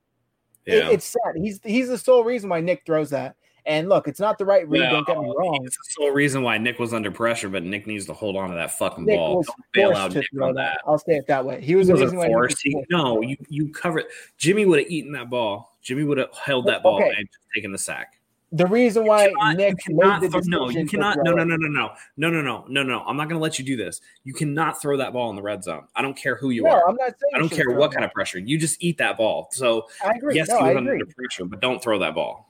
yeah. 0.67 0.89
It, 0.89 0.95
it's 0.95 1.05
sad. 1.07 1.37
He's 1.37 1.61
he's 1.63 1.89
the 1.89 1.99
sole 1.99 2.25
reason 2.25 2.51
why 2.51 2.61
Nick 2.61 2.83
throws 2.85 3.11
that. 3.11 3.37
And 3.67 3.89
look, 3.89 4.07
it's 4.07 4.21
not 4.21 4.39
the 4.39 4.45
right 4.45 4.69
read. 4.69 4.89
don't 4.91 5.07
get 5.07 5.19
me 5.19 5.27
oh, 5.29 5.35
wrong. 5.35 5.61
It's 5.65 5.77
the 5.77 5.83
sole 5.89 6.13
reason 6.13 6.43
why 6.43 6.57
Nick 6.57 6.79
was 6.79 6.95
under 6.95 7.11
pressure, 7.11 7.49
but 7.49 7.65
Nick 7.65 7.87
needs 7.87 8.07
to 8.07 8.13
hold 8.13 8.37
on 8.37 8.51
to 8.51 8.55
that 8.55 8.71
fucking 8.79 9.05
Nick 9.05 9.17
ball. 9.17 9.43
Don't 9.43 9.57
bail 9.73 9.93
out 9.93 10.15
Nick 10.15 10.27
on 10.41 10.55
that. 10.55 10.79
I'll 10.87 10.99
say 10.99 11.17
it 11.17 11.27
that 11.27 11.45
way. 11.45 11.61
He 11.61 11.75
was 11.75 11.89
he 11.89 11.95
reason 11.95 12.17
why. 12.17 12.29
He, 12.63 12.85
no, 12.91 13.21
you 13.23 13.37
you 13.49 13.69
cover 13.73 13.99
it. 13.99 14.07
Jimmy 14.39 14.67
would 14.67 14.79
have 14.79 14.89
eaten 14.89 15.13
that 15.13 15.29
ball. 15.29 15.77
Jimmy 15.83 16.05
would 16.05 16.19
have 16.19 16.33
held 16.33 16.67
that 16.67 16.85
ball 16.85 16.97
okay. 16.97 17.13
and 17.17 17.29
taken 17.55 17.73
the 17.73 17.79
sack. 17.79 18.21
The 18.53 18.67
reason 18.67 19.05
why 19.05 19.27
cannot, 19.29 19.57
Nick 19.57 19.79
cannot 19.79 20.23
throw, 20.31 20.41
no, 20.45 20.71
you 20.71 20.87
cannot. 20.87 21.19
No, 21.25 21.33
no, 21.33 21.43
no, 21.43 21.57
no, 21.57 21.69
no, 21.69 21.95
no, 22.17 22.31
no, 22.31 22.41
no, 22.41 22.65
no, 22.69 22.83
no. 22.85 23.01
I'm 23.01 23.17
not 23.17 23.29
going 23.29 23.39
to 23.39 23.43
let 23.43 23.59
you 23.59 23.65
do 23.65 23.77
this. 23.77 24.01
You 24.23 24.33
cannot 24.33 24.81
throw 24.81 24.97
that 24.99 25.13
ball 25.13 25.31
in 25.31 25.37
the 25.37 25.43
red 25.43 25.65
zone. 25.65 25.89
I 25.97 26.03
don't 26.03 26.17
care 26.17 26.37
who 26.37 26.51
you 26.51 26.63
no, 26.63 26.71
are. 26.71 26.89
I'm 26.89 26.95
not 26.95 27.13
I 27.35 27.39
don't 27.41 27.49
care 27.49 27.73
what 27.73 27.91
kind 27.91 28.05
of 28.05 28.13
pressure. 28.13 28.39
You 28.39 28.57
just 28.57 28.83
eat 28.83 28.99
that 28.99 29.17
ball. 29.17 29.49
So 29.51 29.89
I 30.05 30.13
agree. 30.13 30.37
Yes, 30.37 30.49
no, 30.49 30.59
he 30.59 30.69
was 30.69 30.77
under 30.77 31.07
pressure, 31.07 31.45
but 31.45 31.61
don't 31.61 31.83
throw 31.83 31.99
that 31.99 32.15
ball. 32.15 32.49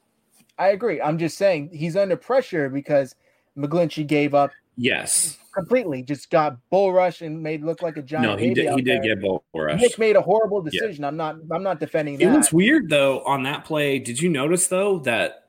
I 0.59 0.69
agree. 0.69 1.01
I'm 1.01 1.19
just 1.19 1.37
saying 1.37 1.71
he's 1.73 1.97
under 1.97 2.17
pressure 2.17 2.69
because 2.69 3.15
McGlinchey 3.57 4.07
gave 4.07 4.35
up. 4.35 4.51
Yes. 4.77 5.39
Completely, 5.55 6.03
just 6.03 6.31
got 6.31 6.59
bull 6.69 6.93
rush 6.93 7.23
and 7.23 7.43
made 7.43 7.65
look 7.65 7.81
like 7.81 7.97
a 7.97 8.03
giant. 8.03 8.27
No, 8.27 8.37
he 8.37 8.53
did. 8.53 8.75
He 8.75 8.83
did 8.83 9.03
get 9.03 9.23
bull 9.23 9.43
rush. 9.55 9.81
Nick 9.81 9.99
made 9.99 10.17
a 10.17 10.21
horrible 10.21 10.61
decision. 10.61 11.03
Yeah. 11.03 11.09
I'm 11.09 11.17
not. 11.17 11.37
I'm 11.51 11.63
not 11.63 11.81
defending 11.81 12.19
that. 12.19 12.25
It 12.25 12.37
was 12.37 12.53
weird 12.53 12.91
though 12.91 13.25
on 13.25 13.43
that 13.45 13.65
play. 13.65 13.99
Did 13.99 14.21
you 14.21 14.29
notice 14.29 14.67
though 14.67 14.99
that 15.01 15.47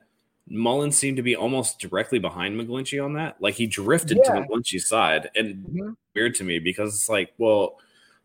Mullen 0.50 0.92
seemed 0.92 1.16
to 1.16 1.22
be 1.22 1.36
almost 1.36 1.78
directly 1.78 2.18
behind 2.18 2.58
McGlinchey 2.58 3.04
on 3.04 3.14
that. 3.14 3.36
Like 3.40 3.54
he 3.54 3.66
drifted 3.66 4.18
yeah. 4.24 4.34
to 4.34 4.40
McGlinchey's 4.40 4.88
side, 4.88 5.30
and 5.34 5.56
mm-hmm. 5.56 5.90
weird 6.14 6.34
to 6.36 6.44
me 6.44 6.58
because 6.58 6.94
it's 6.94 7.08
like, 7.08 7.32
well, 7.38 7.76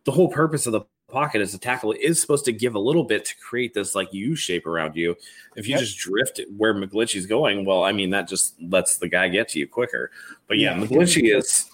the 0.06 0.12
whole 0.12 0.30
purpose 0.30 0.66
of 0.66 0.74
the 0.74 0.82
pocket 1.14 1.42
as 1.42 1.54
a 1.54 1.58
tackle 1.58 1.94
is 1.94 2.20
supposed 2.20 2.44
to 2.46 2.52
give 2.52 2.76
a 2.76 2.80
little 2.80 3.04
bit 3.04 3.24
to 3.26 3.36
create 3.38 3.74
this 3.74 3.96
like 3.96 4.12
U 4.14 4.36
shape 4.36 4.66
around 4.66 4.96
you. 4.96 5.16
If 5.56 5.68
you 5.68 5.72
yep. 5.72 5.82
just 5.82 5.98
drift 5.98 6.42
where 6.58 6.74
McGlinchey's 6.74 7.26
going, 7.26 7.64
well, 7.64 7.84
I 7.84 7.92
mean 7.92 8.10
that 8.10 8.28
just 8.28 8.62
lets 8.62 8.98
the 8.98 9.08
guy 9.08 9.30
get 9.30 9.48
to 9.50 9.60
you 9.60 9.68
quicker. 9.68 10.12
But 10.48 10.58
yeah, 10.58 10.78
yeah. 10.78 10.86
McGlinchey 10.86 11.36
is. 11.36 11.70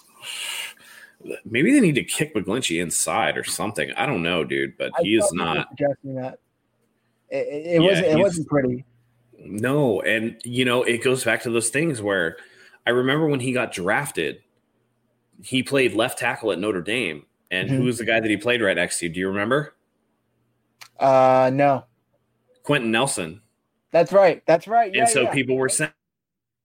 Maybe 1.44 1.72
they 1.72 1.80
need 1.80 1.96
to 1.96 2.04
kick 2.04 2.34
McGlinchey 2.34 2.80
inside 2.80 3.36
or 3.36 3.44
something. 3.44 3.92
I 3.92 4.06
don't 4.06 4.22
know, 4.22 4.42
dude, 4.44 4.78
but 4.78 4.90
I 4.96 5.02
he 5.02 5.16
is 5.16 5.30
not. 5.32 5.68
Suggesting 5.70 6.14
that 6.14 6.38
it, 7.30 7.46
it, 7.48 7.82
yeah, 7.82 7.88
wasn't. 7.88 8.06
It 8.06 8.18
wasn't 8.18 8.48
pretty. 8.48 8.84
No, 9.38 10.00
and 10.02 10.40
you 10.44 10.64
know, 10.64 10.82
it 10.82 11.02
goes 11.02 11.24
back 11.24 11.42
to 11.42 11.50
those 11.50 11.70
things 11.70 12.02
where 12.02 12.36
I 12.86 12.90
remember 12.90 13.26
when 13.26 13.40
he 13.40 13.52
got 13.52 13.72
drafted, 13.72 14.42
he 15.42 15.62
played 15.62 15.94
left 15.94 16.18
tackle 16.18 16.52
at 16.52 16.58
Notre 16.58 16.82
Dame. 16.82 17.24
And 17.50 17.68
mm-hmm. 17.68 17.78
who 17.78 17.84
was 17.84 17.98
the 17.98 18.04
guy 18.04 18.20
that 18.20 18.30
he 18.30 18.36
played 18.36 18.62
right 18.62 18.76
next 18.76 18.98
to? 19.00 19.08
Do 19.08 19.20
you 19.20 19.28
remember? 19.28 19.74
Uh 20.98 21.50
no. 21.52 21.84
Quenton 22.62 22.90
Nelson. 22.90 23.40
That's 23.90 24.12
right. 24.12 24.42
That's 24.46 24.68
right. 24.68 24.94
Yeah, 24.94 25.02
and 25.02 25.10
so 25.10 25.22
yeah. 25.22 25.32
people 25.32 25.56
were 25.56 25.68
saying 25.68 25.90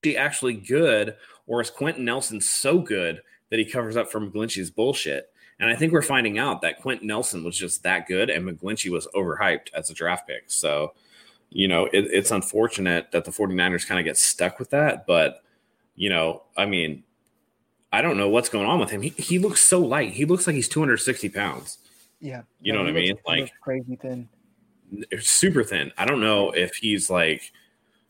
he 0.04 0.16
actually 0.16 0.54
good, 0.54 1.16
or 1.48 1.62
is 1.62 1.70
Quenton 1.70 2.06
Nelson 2.06 2.40
so 2.40 2.80
good 2.80 3.22
that 3.50 3.58
he 3.58 3.66
covers 3.66 3.98
up 3.98 4.12
for 4.12 4.20
McGlinchey's 4.20 4.70
bullshit? 4.70 5.32
And 5.60 5.70
I 5.70 5.76
think 5.76 5.94
we're 5.94 6.02
finding 6.02 6.38
out 6.38 6.62
that 6.62 6.82
Quentin 6.82 7.08
Nelson 7.08 7.44
was 7.44 7.58
just 7.58 7.82
that 7.84 8.08
good, 8.08 8.30
and 8.30 8.46
McGlinchey 8.48 8.92
was 8.92 9.08
overhyped 9.16 9.68
as 9.74 9.90
a 9.90 9.94
draft 9.94 10.28
pick. 10.28 10.44
So 10.48 10.94
you 11.56 11.70
know, 11.70 11.86
it, 11.86 12.10
it's 12.12 12.32
unfortunate 12.32 13.12
that 13.12 13.24
the 13.24 13.32
49ers 13.32 13.88
kind 13.88 13.98
of 13.98 14.04
get 14.04 14.18
stuck 14.18 14.60
with 14.60 14.72
that. 14.72 15.08
But, 15.08 15.42
you 15.96 16.10
know, 16.10 16.44
I 16.58 16.66
mean, 16.66 17.05
I 17.92 18.02
don't 18.02 18.18
know 18.18 18.30
what's 18.30 18.50
going 18.50 18.68
on 18.68 18.80
with 18.80 18.90
him. 18.90 19.02
He, 19.02 19.10
he 19.10 19.40
looks 19.40 19.62
so 19.62 19.80
light. 19.80 20.12
He 20.12 20.26
looks 20.26 20.48
like 20.48 20.56
he's 20.56 20.68
260 20.68 21.30
pounds. 21.30 21.78
Yeah. 22.20 22.42
You 22.62 22.74
know 22.74 22.80
what 22.80 22.90
I 22.90 22.94
mean? 22.94 23.16
Like 23.26 23.52
crazy 23.62 23.96
thin. 23.96 24.28
Super 25.20 25.64
thin. 25.64 25.92
I 25.98 26.06
don't 26.06 26.22
know 26.22 26.52
if 26.52 26.76
he's 26.76 27.10
like 27.10 27.52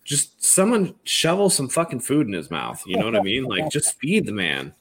just 0.04 0.44
someone 0.44 0.96
shovel 1.04 1.50
some 1.50 1.68
fucking 1.68 2.00
food 2.00 2.28
in 2.28 2.34
his 2.34 2.50
mouth. 2.50 2.82
You 2.86 2.98
know 2.98 3.06
what 3.06 3.16
I 3.16 3.22
mean? 3.22 3.46
Like 3.50 3.70
just 3.70 4.00
feed 4.00 4.26
the 4.26 4.32
man. 4.32 4.74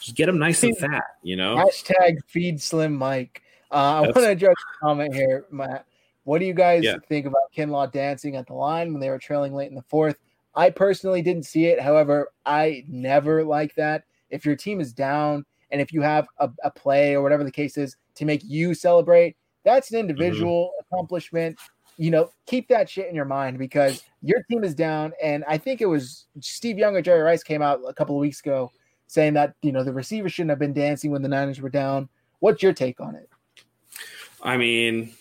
Just 0.00 0.16
get 0.16 0.28
him 0.28 0.38
nice 0.38 0.62
and 0.64 0.76
fat, 0.76 1.04
you 1.22 1.36
know? 1.36 1.56
Hashtag 1.56 2.18
feed 2.26 2.60
slim 2.60 2.94
Mike. 2.94 3.42
Uh, 3.70 3.74
I 3.74 4.00
want 4.00 4.14
to 4.16 4.28
address 4.28 4.56
a 4.56 4.84
comment 4.84 5.14
here, 5.14 5.46
Matt. 5.50 5.86
What 6.24 6.40
do 6.40 6.44
you 6.44 6.54
guys 6.54 6.84
yeah. 6.84 6.96
think 7.08 7.26
about 7.26 7.52
Kinlaw 7.56 7.90
dancing 7.90 8.36
at 8.36 8.46
the 8.46 8.54
line 8.54 8.92
when 8.92 9.00
they 9.00 9.10
were 9.10 9.18
trailing 9.18 9.54
late 9.54 9.68
in 9.68 9.74
the 9.74 9.82
fourth? 9.82 10.16
I 10.54 10.70
personally 10.70 11.22
didn't 11.22 11.44
see 11.44 11.66
it. 11.66 11.80
However, 11.80 12.32
I 12.44 12.84
never 12.88 13.44
like 13.44 13.74
that. 13.76 14.04
If 14.32 14.44
your 14.44 14.56
team 14.56 14.80
is 14.80 14.92
down 14.92 15.44
and 15.70 15.80
if 15.80 15.92
you 15.92 16.02
have 16.02 16.26
a, 16.38 16.50
a 16.64 16.70
play 16.70 17.14
or 17.14 17.22
whatever 17.22 17.44
the 17.44 17.52
case 17.52 17.78
is 17.78 17.96
to 18.16 18.24
make 18.24 18.42
you 18.44 18.74
celebrate, 18.74 19.36
that's 19.64 19.92
an 19.92 19.98
individual 19.98 20.72
mm-hmm. 20.72 20.94
accomplishment. 20.94 21.58
You 21.98 22.10
know, 22.10 22.30
keep 22.46 22.68
that 22.68 22.90
shit 22.90 23.08
in 23.08 23.14
your 23.14 23.26
mind 23.26 23.58
because 23.58 24.02
your 24.22 24.42
team 24.50 24.64
is 24.64 24.74
down. 24.74 25.12
And 25.22 25.44
I 25.46 25.58
think 25.58 25.80
it 25.80 25.86
was 25.86 26.26
Steve 26.40 26.78
Young 26.78 26.96
or 26.96 27.02
Jerry 27.02 27.22
Rice 27.22 27.42
came 27.42 27.62
out 27.62 27.80
a 27.86 27.94
couple 27.94 28.16
of 28.16 28.20
weeks 28.20 28.40
ago 28.40 28.72
saying 29.06 29.34
that, 29.34 29.54
you 29.62 29.72
know, 29.72 29.84
the 29.84 29.92
receivers 29.92 30.32
shouldn't 30.32 30.50
have 30.50 30.58
been 30.58 30.72
dancing 30.72 31.10
when 31.10 31.22
the 31.22 31.28
Niners 31.28 31.60
were 31.60 31.68
down. 31.68 32.08
What's 32.40 32.62
your 32.62 32.72
take 32.72 33.00
on 33.00 33.14
it? 33.14 33.28
I 34.42 34.56
mean, 34.56 35.12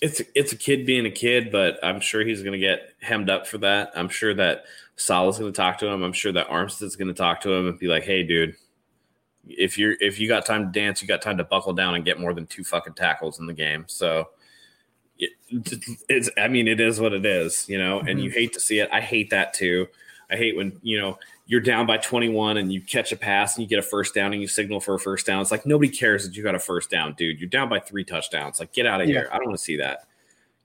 it's 0.00 0.22
it's 0.34 0.52
a 0.52 0.56
kid 0.56 0.86
being 0.86 1.06
a 1.06 1.10
kid, 1.10 1.50
but 1.50 1.78
I'm 1.82 2.00
sure 2.00 2.24
he's 2.24 2.42
going 2.42 2.52
to 2.52 2.58
get 2.58 2.94
hemmed 3.00 3.30
up 3.30 3.46
for 3.46 3.58
that. 3.58 3.92
I'm 3.94 4.08
sure 4.08 4.34
that 4.34 4.64
Saleh's 4.96 5.38
going 5.38 5.52
to 5.52 5.56
talk 5.56 5.78
to 5.78 5.86
him. 5.86 6.02
I'm 6.02 6.12
sure 6.12 6.32
that 6.32 6.48
Armstead's 6.48 6.96
going 6.96 7.08
to 7.08 7.14
talk 7.14 7.40
to 7.42 7.52
him 7.52 7.68
and 7.68 7.78
be 7.78 7.86
like, 7.86 8.04
"Hey, 8.04 8.22
dude, 8.22 8.56
if 9.46 9.78
you're 9.78 9.96
if 10.00 10.18
you 10.18 10.28
got 10.28 10.46
time 10.46 10.72
to 10.72 10.78
dance, 10.78 11.02
you 11.02 11.08
got 11.08 11.22
time 11.22 11.38
to 11.38 11.44
buckle 11.44 11.74
down 11.74 11.94
and 11.94 12.04
get 12.04 12.18
more 12.18 12.34
than 12.34 12.46
two 12.46 12.64
fucking 12.64 12.94
tackles 12.94 13.38
in 13.38 13.46
the 13.46 13.52
game." 13.52 13.84
So 13.88 14.30
it, 15.18 15.30
it's 16.08 16.30
I 16.38 16.48
mean, 16.48 16.66
it 16.66 16.80
is 16.80 17.00
what 17.00 17.12
it 17.12 17.26
is, 17.26 17.68
you 17.68 17.78
know. 17.78 17.98
Mm-hmm. 17.98 18.08
And 18.08 18.20
you 18.20 18.30
hate 18.30 18.52
to 18.54 18.60
see 18.60 18.78
it. 18.78 18.88
I 18.92 19.00
hate 19.00 19.30
that 19.30 19.52
too. 19.54 19.86
I 20.30 20.36
hate 20.36 20.56
when 20.56 20.78
you 20.82 20.98
know 20.98 21.18
you're 21.46 21.60
down 21.60 21.86
by 21.86 21.96
21 21.96 22.56
and 22.56 22.72
you 22.72 22.80
catch 22.80 23.12
a 23.12 23.16
pass 23.16 23.56
and 23.56 23.62
you 23.62 23.68
get 23.68 23.78
a 23.78 23.82
first 23.82 24.14
down 24.14 24.32
and 24.32 24.42
you 24.42 24.48
signal 24.48 24.80
for 24.80 24.94
a 24.94 24.98
first 24.98 25.26
down. 25.26 25.40
It's 25.40 25.52
like 25.52 25.64
nobody 25.64 25.90
cares 25.90 26.26
that 26.26 26.36
you 26.36 26.42
got 26.42 26.56
a 26.56 26.58
first 26.58 26.90
down, 26.90 27.14
dude. 27.14 27.38
You're 27.38 27.48
down 27.48 27.68
by 27.68 27.78
three 27.78 28.02
touchdowns. 28.02 28.58
Like, 28.58 28.72
get 28.72 28.84
out 28.84 29.00
of 29.00 29.08
yeah. 29.08 29.14
here. 29.14 29.28
I 29.32 29.36
don't 29.36 29.46
want 29.46 29.58
to 29.58 29.64
see 29.64 29.76
that. 29.76 30.06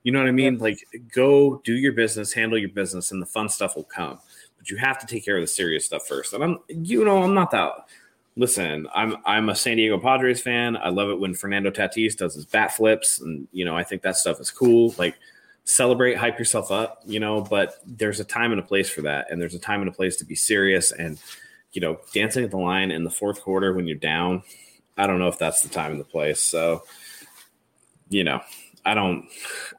You 0.02 0.12
know 0.12 0.18
what 0.18 0.28
I 0.28 0.32
mean? 0.32 0.54
Yeah. 0.54 0.62
Like, 0.62 0.86
go 1.14 1.60
do 1.64 1.74
your 1.74 1.92
business, 1.92 2.32
handle 2.32 2.58
your 2.58 2.70
business, 2.70 3.10
and 3.12 3.22
the 3.22 3.26
fun 3.26 3.48
stuff 3.48 3.76
will 3.76 3.84
come. 3.84 4.18
But 4.58 4.70
you 4.70 4.76
have 4.76 4.98
to 4.98 5.06
take 5.06 5.24
care 5.24 5.36
of 5.36 5.42
the 5.42 5.48
serious 5.48 5.86
stuff 5.86 6.06
first. 6.06 6.32
And 6.32 6.42
I'm, 6.42 6.58
you 6.68 7.04
know, 7.04 7.22
I'm 7.22 7.34
not 7.34 7.50
that. 7.52 7.72
Listen, 8.36 8.88
I'm 8.94 9.16
I'm 9.26 9.48
a 9.48 9.54
San 9.54 9.76
Diego 9.76 9.98
Padres 9.98 10.40
fan. 10.40 10.76
I 10.76 10.88
love 10.88 11.10
it 11.10 11.20
when 11.20 11.34
Fernando 11.34 11.70
Tatis 11.70 12.16
does 12.16 12.34
his 12.34 12.46
bat 12.46 12.72
flips, 12.72 13.20
and 13.20 13.46
you 13.52 13.64
know, 13.64 13.76
I 13.76 13.84
think 13.84 14.02
that 14.02 14.16
stuff 14.16 14.40
is 14.40 14.50
cool. 14.50 14.94
Like, 14.98 15.16
celebrate, 15.64 16.14
hype 16.14 16.38
yourself 16.38 16.70
up, 16.70 17.02
you 17.04 17.20
know, 17.20 17.42
but 17.42 17.76
there's 17.86 18.20
a 18.20 18.24
time 18.24 18.50
and 18.50 18.60
a 18.60 18.64
place 18.64 18.88
for 18.88 19.02
that. 19.02 19.30
And 19.30 19.40
there's 19.40 19.54
a 19.54 19.58
time 19.58 19.80
and 19.80 19.88
a 19.88 19.92
place 19.92 20.16
to 20.16 20.24
be 20.24 20.34
serious. 20.34 20.92
And 20.92 21.20
you 21.72 21.80
know, 21.80 21.98
dancing 22.12 22.44
at 22.44 22.50
the 22.50 22.58
line 22.58 22.90
in 22.90 23.04
the 23.04 23.10
fourth 23.10 23.42
quarter 23.42 23.72
when 23.72 23.86
you're 23.86 23.96
down, 23.96 24.42
I 24.96 25.06
don't 25.06 25.18
know 25.18 25.28
if 25.28 25.38
that's 25.38 25.62
the 25.62 25.68
time 25.68 25.92
and 25.92 26.00
the 26.00 26.04
place. 26.04 26.40
So, 26.40 26.84
you 28.08 28.24
know, 28.24 28.40
I 28.84 28.94
don't, 28.94 29.28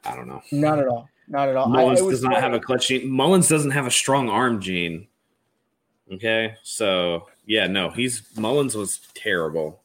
I 0.06 0.16
don't 0.16 0.28
know. 0.28 0.42
Not 0.52 0.80
at 0.80 0.88
all. 0.88 1.10
Not 1.28 1.50
at 1.50 1.56
all. 1.56 1.68
Mullens 1.68 2.02
I, 2.02 2.10
does 2.10 2.24
not 2.24 2.42
have 2.42 2.54
a 2.54 2.60
clutch 2.60 2.88
gene. 2.88 3.10
Mullens 3.10 3.48
doesn't 3.48 3.72
have 3.72 3.88
a 3.88 3.92
strong 3.92 4.30
arm 4.30 4.62
gene. 4.62 5.08
Okay, 6.12 6.56
so 6.64 7.28
yeah, 7.46 7.68
no, 7.68 7.90
he's 7.90 8.24
Mullens 8.38 8.76
was 8.76 9.00
terrible. 9.14 9.82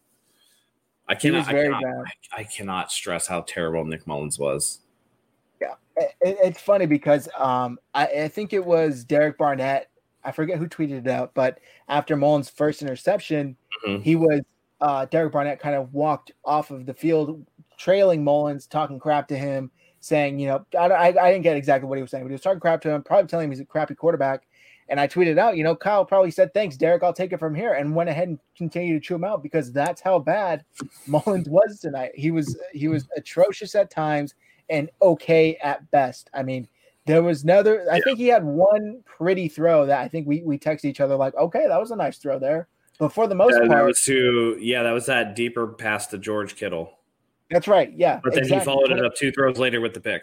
I 1.09 1.15
cannot, 1.15 1.49
I 1.49 1.53
cannot, 1.53 1.85
I, 1.85 2.41
I, 2.41 2.45
cannot 2.45 2.93
stress 2.93 3.27
how 3.27 3.41
terrible 3.43 3.85
Nick 3.85 4.07
Mullens 4.07 4.39
was. 4.39 4.81
Yeah, 5.61 5.75
it, 5.97 6.15
it's 6.21 6.61
funny 6.61 6.85
because 6.85 7.29
um, 7.39 7.79
I, 7.95 8.07
I 8.07 8.29
think 8.29 8.53
it 8.53 8.65
was 8.65 9.05
Derek 9.05 9.39
Barnett. 9.39 9.91
I 10.23 10.33
forget 10.33 10.59
who 10.59 10.69
tweeted 10.69 11.07
it 11.07 11.09
out, 11.09 11.33
but 11.33 11.61
after 11.89 12.15
Mullens' 12.15 12.51
first 12.51 12.83
interception, 12.83 13.57
mm-hmm. 13.87 14.03
he 14.03 14.17
was 14.17 14.43
uh, 14.81 15.07
Derek 15.07 15.33
Barnett 15.33 15.61
kind 15.61 15.75
of 15.75 15.95
walked 15.95 16.33
off 16.45 16.71
of 16.71 16.85
the 16.85 16.95
field, 16.95 17.47
trailing 17.79 18.23
Mullens, 18.23 18.67
talking 18.67 18.99
crap 18.99 19.29
to 19.29 19.39
him, 19.39 19.71
saying, 20.01 20.39
you 20.39 20.49
know, 20.49 20.67
I, 20.79 20.89
I, 20.89 21.07
I 21.07 21.33
didn't 21.33 21.43
get 21.43 21.57
exactly 21.57 21.89
what 21.89 21.97
he 21.97 22.03
was 22.03 22.11
saying, 22.11 22.25
but 22.25 22.29
he 22.29 22.35
was 22.35 22.43
talking 22.43 22.61
crap 22.61 22.83
to 22.83 22.91
him, 22.91 23.03
probably 23.03 23.29
telling 23.29 23.45
him 23.45 23.51
he's 23.51 23.61
a 23.61 23.65
crappy 23.65 23.95
quarterback. 23.95 24.43
And 24.91 24.99
I 24.99 25.07
tweeted 25.07 25.39
out, 25.39 25.57
you 25.57 25.65
know, 25.65 25.77
Kyle 25.77 26.05
probably 26.05 26.31
said, 26.31 26.55
thanks, 26.55 26.77
Derek, 26.77 27.03
I'll 27.03 27.13
take 27.13 27.33
it 27.33 27.39
from 27.39 27.55
here, 27.55 27.75
and 27.75 27.95
went 27.95 28.09
ahead 28.09 28.29
and 28.29 28.39
continued 28.57 28.95
to 28.95 29.07
chew 29.07 29.15
him 29.17 29.25
out 29.25 29.43
because 29.43 29.71
that's 29.71 30.01
how 30.01 30.19
bad 30.19 30.65
Mullens 31.07 31.49
was 31.49 31.79
tonight. 31.79 32.13
He 32.15 32.31
was 32.31 32.57
he 32.73 32.89
was 32.89 33.07
atrocious 33.17 33.75
at 33.75 33.91
times 33.91 34.35
and 34.71 34.91
okay 35.03 35.57
at 35.63 35.91
best. 35.91 36.31
I 36.33 36.43
mean, 36.43 36.69
there 37.05 37.23
was 37.23 37.45
another, 37.45 37.87
I 37.91 37.97
yeah. 37.97 38.01
think 38.05 38.19
he 38.19 38.29
had 38.29 38.45
one 38.45 39.03
pretty 39.05 39.49
throw 39.49 39.85
that 39.87 40.01
I 40.01 40.09
think 40.09 40.27
we 40.27 40.43
we 40.43 40.59
texted 40.59 40.87
each 40.87 41.01
other 41.01 41.17
like, 41.17 41.35
okay, 41.35 41.67
that 41.69 41.79
was 41.79 41.91
a 41.91 41.97
nice 41.97 42.17
throw 42.17 42.39
there. 42.39 42.69
But 42.99 43.13
for 43.13 43.27
the 43.27 43.35
most 43.35 43.53
yeah, 43.55 43.69
part, 43.69 43.71
that 43.71 43.85
was 43.85 44.03
to 44.03 44.57
yeah, 44.59 44.83
that 44.83 44.93
was 44.93 45.07
that 45.07 45.37
deeper 45.37 45.67
pass 45.67 46.07
to 46.09 46.19
George 46.19 46.57
Kittle. 46.57 46.98
That's 47.51 47.69
right. 47.69 47.93
Yeah. 47.97 48.21
But 48.23 48.35
then 48.35 48.45
exactly. 48.45 48.59
he 48.59 48.65
followed 48.65 48.91
it 48.93 49.05
up 49.05 49.15
two 49.15 49.33
throws 49.33 49.59
later 49.59 49.81
with 49.81 49.95
the 49.95 50.01
pick. 50.01 50.23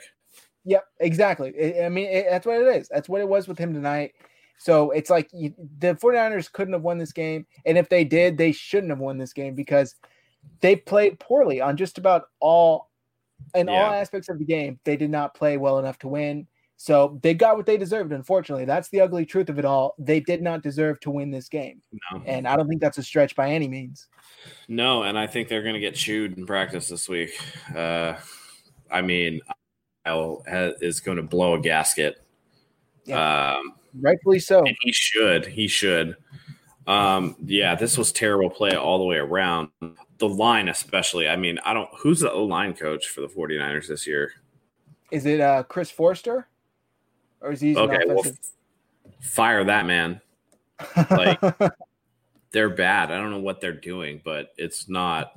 Yep, 0.66 0.84
exactly. 1.00 1.84
I 1.84 1.90
mean, 1.90 2.08
it, 2.08 2.26
that's 2.30 2.46
what 2.46 2.62
it 2.62 2.76
is. 2.76 2.88
That's 2.90 3.08
what 3.08 3.22
it 3.22 3.28
was 3.28 3.48
with 3.48 3.58
him 3.58 3.74
tonight. 3.74 4.14
So 4.58 4.92
it's 4.92 5.10
like 5.10 5.30
you, 5.32 5.54
the 5.80 5.96
49ers 5.96 6.52
couldn't 6.52 6.74
have 6.74 6.82
won 6.82 6.98
this 6.98 7.12
game. 7.12 7.46
And 7.66 7.78
if 7.78 7.90
they 7.90 8.04
did, 8.04 8.38
they 8.38 8.52
shouldn't 8.52 8.90
have 8.90 9.00
won 9.00 9.18
this 9.18 9.34
game 9.34 9.54
because 9.54 9.96
they 10.62 10.76
played 10.76 11.20
poorly 11.20 11.62
on 11.62 11.78
just 11.78 11.98
about 11.98 12.30
all 12.40 12.90
in 13.54 13.68
yeah. 13.68 13.74
all 13.74 13.94
aspects 13.94 14.30
of 14.30 14.40
the 14.40 14.46
game. 14.46 14.80
They 14.84 14.98
did 14.98 15.10
not 15.10 15.36
play 15.36 15.58
well 15.58 15.78
enough 15.80 16.00
to 16.00 16.08
win. 16.08 16.48
So 16.78 17.20
they 17.24 17.34
got 17.34 17.56
what 17.56 17.66
they 17.66 17.78
deserved. 17.78 18.12
Unfortunately, 18.12 18.66
that's 18.66 18.90
the 18.90 19.02
ugly 19.02 19.26
truth 19.26 19.50
of 19.50 19.58
it 19.58 19.66
all. 19.66 19.96
They 19.98 20.20
did 20.20 20.42
not 20.42 20.62
deserve 20.62 21.00
to 21.02 21.12
win 21.12 21.32
this 21.32 21.48
game, 21.48 21.82
no. 22.12 22.22
and 22.26 22.48
I 22.48 22.56
don't 22.56 22.68
think 22.68 22.82
that's 22.82 22.98
a 22.98 23.04
stretch 23.04 23.36
by 23.36 23.52
any 23.52 23.68
means. 23.68 24.08
No, 24.68 25.04
and 25.04 25.18
I 25.18 25.28
think 25.28 25.48
they're 25.48 25.64
going 25.64 25.76
to 25.76 25.80
get 25.80 25.96
chewed 25.96 26.38
in 26.38 26.46
practice 26.46 26.90
this 26.90 27.08
week. 27.08 27.32
Uh, 27.74 28.16
I 28.92 29.02
mean, 29.02 29.42
Kyle 30.06 30.44
is 30.82 31.00
going 31.00 31.18
to 31.18 31.24
blow 31.24 31.56
a 31.56 31.62
gasket. 31.62 32.22
Yeah. 33.06 33.56
Um, 33.56 33.74
Rightfully 34.00 34.40
so. 34.40 34.60
And 34.66 34.76
he 34.82 34.92
should. 34.92 35.46
He 35.46 35.68
should. 35.68 36.18
Um, 36.88 37.36
yeah, 37.46 37.76
this 37.76 37.98
was 37.98 38.12
terrible 38.12 38.50
play 38.50 38.76
all 38.76 39.00
the 39.00 39.06
way 39.06 39.18
around. 39.18 39.70
The 40.18 40.30
line, 40.30 40.68
especially. 40.70 41.28
I 41.28 41.36
mean, 41.36 41.60
I 41.66 41.74
don't. 41.74 41.90
Who's 42.00 42.20
the 42.20 42.32
O 42.32 42.44
line 42.44 42.74
coach 42.74 43.08
for 43.08 43.22
the 43.22 43.28
49ers 43.28 43.88
this 43.88 44.06
year? 44.06 44.34
Is 45.12 45.26
it 45.26 45.40
uh, 45.40 45.64
Chris 45.64 45.90
Foerster? 45.90 46.48
Or 47.46 47.52
is 47.52 47.62
he 47.62 47.76
okay? 47.76 48.00
Well, 48.08 48.24
fire 49.22 49.64
that 49.64 49.86
man. 49.86 50.20
Like 51.12 51.40
they're 52.52 52.72
bad. 52.72 53.12
I 53.12 53.18
don't 53.18 53.30
know 53.30 53.40
what 53.40 53.62
they're 53.62 53.72
doing, 53.72 54.20
but 54.26 54.52
it's 54.58 54.90
not. 54.90 55.32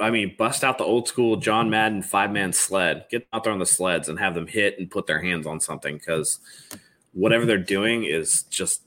I 0.00 0.10
mean, 0.10 0.34
bust 0.38 0.62
out 0.62 0.78
the 0.78 0.84
old 0.84 1.08
school 1.08 1.36
John 1.36 1.70
Madden 1.70 2.02
five 2.02 2.30
man 2.30 2.52
sled. 2.52 3.06
Get 3.10 3.26
out 3.32 3.44
there 3.44 3.52
on 3.52 3.58
the 3.58 3.66
sleds 3.66 4.08
and 4.08 4.18
have 4.18 4.34
them 4.34 4.46
hit 4.46 4.78
and 4.78 4.90
put 4.90 5.06
their 5.06 5.22
hands 5.22 5.46
on 5.46 5.58
something 5.58 5.96
because 5.96 6.38
whatever 7.12 7.46
they're 7.46 7.58
doing 7.58 8.04
is 8.04 8.42
just 8.44 8.82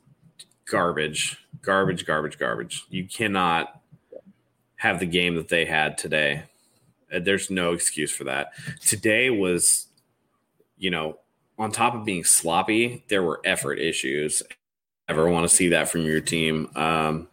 garbage, 0.66 1.38
garbage, 1.64 2.06
garbage, 2.06 2.38
garbage. 2.38 2.86
You 2.90 3.08
cannot 3.08 3.82
have 4.76 5.00
the 5.00 5.08
game 5.08 5.36
that 5.36 5.48
they 5.48 5.66
had 5.66 5.98
today. 5.98 6.44
Uh, 7.12 7.20
there's 7.20 7.50
no 7.50 7.74
excuse 7.74 8.12
for 8.12 8.26
that. 8.26 8.52
Today 8.82 9.30
was, 9.32 9.88
you 10.78 10.92
know, 10.92 11.18
on 11.58 11.72
top 11.72 11.96
of 11.96 12.06
being 12.06 12.24
sloppy, 12.24 13.04
there 13.08 13.24
were 13.24 13.42
effort 13.44 13.80
issues. 13.80 14.44
Ever 15.10 15.30
want 15.30 15.50
to 15.50 15.56
see 15.56 15.70
that 15.70 15.90
from 15.90 16.02
your 16.02 16.22
team? 16.22 16.70
Um, 16.76 17.28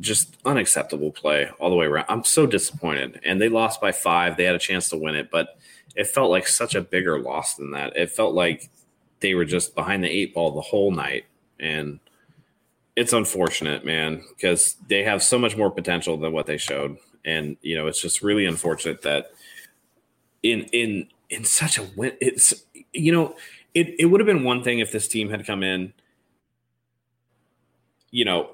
just 0.00 0.36
unacceptable 0.44 1.12
play 1.12 1.48
all 1.58 1.70
the 1.70 1.76
way 1.76 1.86
around. 1.86 2.06
I'm 2.08 2.24
so 2.24 2.46
disappointed. 2.46 3.20
And 3.24 3.40
they 3.40 3.48
lost 3.48 3.80
by 3.80 3.92
five. 3.92 4.36
They 4.36 4.44
had 4.44 4.54
a 4.54 4.60
chance 4.60 4.88
to 4.90 4.96
win 4.96 5.14
it, 5.14 5.30
but 5.30 5.58
it 5.94 6.08
felt 6.08 6.30
like 6.30 6.46
such 6.46 6.74
a 6.74 6.80
bigger 6.80 7.20
loss 7.20 7.54
than 7.54 7.70
that. 7.70 7.96
It 7.96 8.10
felt 8.10 8.34
like 8.34 8.68
they 9.20 9.34
were 9.34 9.44
just 9.44 9.74
behind 9.74 10.02
the 10.02 10.10
eight 10.10 10.34
ball 10.34 10.50
the 10.50 10.60
whole 10.60 10.90
night. 10.90 11.24
And 11.60 12.00
it's 12.96 13.12
unfortunate, 13.12 13.84
man, 13.84 14.22
because 14.36 14.74
they 14.88 15.04
have 15.04 15.22
so 15.22 15.38
much 15.38 15.56
more 15.56 15.70
potential 15.70 16.16
than 16.16 16.32
what 16.32 16.46
they 16.46 16.58
showed. 16.58 16.98
And, 17.24 17.56
you 17.62 17.76
know, 17.76 17.86
it's 17.86 18.02
just 18.02 18.22
really 18.22 18.46
unfortunate 18.46 19.02
that 19.02 19.30
in 20.42 20.64
in 20.72 21.08
in 21.32 21.44
such 21.44 21.78
a 21.78 21.82
win 21.96 22.12
it's 22.20 22.54
you 22.92 23.12
know, 23.12 23.34
it, 23.74 23.94
it 23.98 24.06
would 24.06 24.20
have 24.20 24.26
been 24.26 24.44
one 24.44 24.62
thing 24.62 24.78
if 24.78 24.92
this 24.92 25.08
team 25.08 25.30
had 25.30 25.46
come 25.46 25.62
in, 25.62 25.92
you 28.10 28.24
know, 28.24 28.50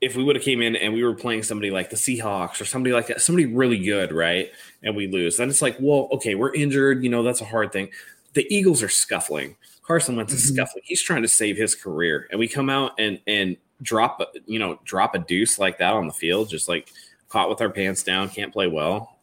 if 0.00 0.14
we 0.14 0.22
would 0.22 0.36
have 0.36 0.44
came 0.44 0.62
in 0.62 0.76
and 0.76 0.94
we 0.94 1.02
were 1.02 1.14
playing 1.14 1.42
somebody 1.42 1.70
like 1.70 1.90
the 1.90 1.96
Seahawks 1.96 2.60
or 2.60 2.64
somebody 2.64 2.92
like 2.92 3.08
that, 3.08 3.20
somebody 3.20 3.46
really 3.46 3.78
good, 3.78 4.12
right? 4.12 4.52
And 4.84 4.94
we 4.94 5.08
lose, 5.08 5.36
then 5.36 5.48
it's 5.48 5.62
like, 5.62 5.76
well, 5.80 6.08
okay, 6.12 6.36
we're 6.36 6.54
injured. 6.54 7.02
You 7.02 7.10
know, 7.10 7.24
that's 7.24 7.40
a 7.40 7.44
hard 7.44 7.72
thing. 7.72 7.88
The 8.34 8.46
Eagles 8.54 8.82
are 8.82 8.88
scuffling. 8.88 9.56
Carson 9.82 10.14
Wentz 10.14 10.32
is 10.32 10.46
mm-hmm. 10.46 10.56
scuffling. 10.56 10.84
He's 10.84 11.02
trying 11.02 11.22
to 11.22 11.28
save 11.28 11.56
his 11.56 11.74
career, 11.74 12.28
and 12.30 12.38
we 12.38 12.46
come 12.46 12.70
out 12.70 12.92
and 12.98 13.18
and 13.26 13.56
drop, 13.82 14.20
you 14.46 14.58
know, 14.58 14.78
drop 14.84 15.14
a 15.14 15.18
deuce 15.18 15.58
like 15.58 15.78
that 15.78 15.94
on 15.94 16.06
the 16.06 16.12
field, 16.12 16.50
just 16.50 16.68
like 16.68 16.92
caught 17.28 17.48
with 17.48 17.60
our 17.60 17.70
pants 17.70 18.02
down, 18.02 18.28
can't 18.28 18.52
play 18.52 18.68
well. 18.68 19.17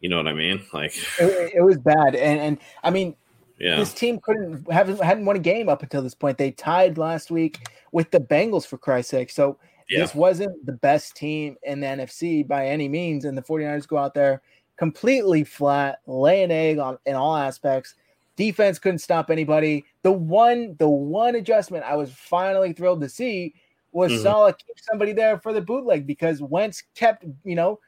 You 0.00 0.08
know 0.08 0.16
what 0.16 0.28
I 0.28 0.34
mean? 0.34 0.64
Like 0.72 0.96
it, 1.18 1.54
it 1.56 1.62
was 1.62 1.78
bad, 1.78 2.14
and 2.14 2.40
and 2.40 2.58
I 2.82 2.90
mean, 2.90 3.16
yeah. 3.58 3.76
this 3.76 3.92
team 3.92 4.20
couldn't 4.20 4.70
haven't 4.70 5.02
hadn't 5.02 5.24
won 5.24 5.36
a 5.36 5.40
game 5.40 5.68
up 5.68 5.82
until 5.82 6.02
this 6.02 6.14
point. 6.14 6.38
They 6.38 6.50
tied 6.50 6.98
last 6.98 7.30
week 7.30 7.66
with 7.92 8.10
the 8.10 8.20
Bengals 8.20 8.66
for 8.66 8.78
Christ's 8.78 9.10
sake. 9.10 9.30
So 9.30 9.58
yeah. 9.88 10.00
this 10.00 10.14
wasn't 10.14 10.66
the 10.66 10.72
best 10.72 11.16
team 11.16 11.56
in 11.62 11.80
the 11.80 11.86
NFC 11.86 12.46
by 12.46 12.66
any 12.66 12.88
means, 12.88 13.24
and 13.24 13.36
the 13.36 13.42
49ers 13.42 13.88
go 13.88 13.96
out 13.96 14.14
there 14.14 14.42
completely 14.76 15.44
flat, 15.44 16.00
lay 16.06 16.42
an 16.42 16.50
egg 16.50 16.78
on 16.78 16.98
in 17.06 17.14
all 17.14 17.36
aspects. 17.36 17.94
Defense 18.36 18.78
couldn't 18.78 18.98
stop 18.98 19.30
anybody. 19.30 19.84
The 20.02 20.12
one, 20.12 20.76
the 20.78 20.88
one 20.88 21.36
adjustment 21.36 21.84
I 21.84 21.96
was 21.96 22.12
finally 22.12 22.74
thrilled 22.74 23.00
to 23.00 23.08
see 23.08 23.54
was 23.92 24.12
mm-hmm. 24.12 24.22
Saleh 24.22 24.58
keep 24.58 24.76
somebody 24.78 25.12
there 25.12 25.38
for 25.38 25.54
the 25.54 25.62
bootleg 25.62 26.06
because 26.06 26.42
Wentz 26.42 26.82
kept, 26.94 27.24
you 27.44 27.54
know, 27.54 27.80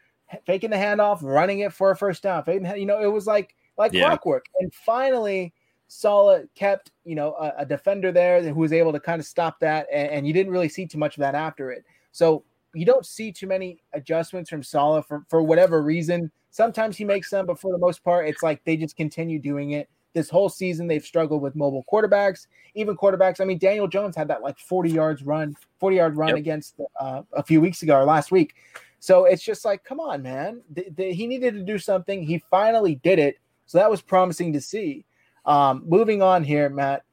faking 0.46 0.70
the 0.70 0.76
handoff, 0.76 1.22
running 1.22 1.60
it 1.60 1.72
for 1.72 1.90
a 1.90 1.96
first 1.96 2.22
down. 2.22 2.44
You 2.46 2.86
know, 2.86 3.00
it 3.00 3.12
was 3.12 3.26
like 3.26 3.54
like 3.76 3.92
yeah. 3.92 4.08
clockwork. 4.08 4.46
And 4.60 4.72
finally, 4.74 5.52
Saleh 5.88 6.46
kept, 6.54 6.90
you 7.04 7.14
know, 7.14 7.34
a, 7.34 7.54
a, 7.58 7.66
defender 7.66 8.12
there 8.12 8.42
who 8.42 8.60
was 8.60 8.72
able 8.72 8.92
to 8.92 9.00
kind 9.00 9.20
of 9.20 9.26
stop 9.26 9.58
that, 9.60 9.86
and, 9.90 10.10
and, 10.10 10.26
you 10.26 10.34
didn't 10.34 10.52
really 10.52 10.68
see 10.68 10.86
too 10.86 10.98
much 10.98 11.16
of 11.16 11.20
that 11.20 11.34
after 11.34 11.70
it. 11.70 11.84
So 12.12 12.44
you 12.74 12.84
don't 12.84 13.06
see 13.06 13.32
too 13.32 13.46
many 13.46 13.82
adjustments 13.94 14.50
from 14.50 14.62
Saleh 14.62 15.06
for 15.06 15.24
for 15.28 15.42
whatever 15.42 15.82
reason. 15.82 16.30
Sometimes 16.50 16.96
he 16.96 17.04
makes 17.04 17.30
them, 17.30 17.46
but 17.46 17.58
for 17.58 17.72
the 17.72 17.78
most 17.78 18.04
part, 18.04 18.28
it's 18.28 18.42
like 18.42 18.62
they 18.64 18.76
just 18.76 18.96
continue 18.96 19.38
doing 19.38 19.72
it. 19.72 19.88
This 20.14 20.28
whole 20.28 20.48
season, 20.48 20.88
they've 20.88 21.04
struggled 21.04 21.42
with 21.42 21.54
mobile 21.54 21.84
quarterbacks, 21.90 22.46
even 22.74 22.96
quarterbacks. 22.96 23.40
I 23.40 23.44
mean, 23.44 23.58
Daniel 23.58 23.86
Jones 23.86 24.16
had 24.16 24.28
that 24.28 24.42
like 24.42 24.58
40 24.58 24.90
yards 24.90 25.22
run, 25.22 25.54
40 25.78 25.96
yard 25.96 26.16
run 26.16 26.30
yep. 26.30 26.38
against 26.38 26.80
uh, 26.98 27.22
a 27.32 27.42
few 27.42 27.60
weeks 27.60 27.82
ago 27.82 27.96
or 27.96 28.04
last 28.04 28.32
week. 28.32 28.54
So 29.00 29.24
it's 29.24 29.42
just 29.42 29.64
like, 29.64 29.84
come 29.84 30.00
on, 30.00 30.22
man. 30.22 30.62
The, 30.70 30.86
the, 30.96 31.12
he 31.12 31.26
needed 31.26 31.54
to 31.54 31.62
do 31.62 31.78
something. 31.78 32.22
He 32.22 32.42
finally 32.50 32.96
did 32.96 33.18
it. 33.18 33.38
So 33.66 33.78
that 33.78 33.90
was 33.90 34.00
promising 34.00 34.52
to 34.54 34.60
see. 34.60 35.04
Um, 35.46 35.84
moving 35.86 36.22
on 36.22 36.42
here, 36.44 36.68
Matt. 36.68 37.04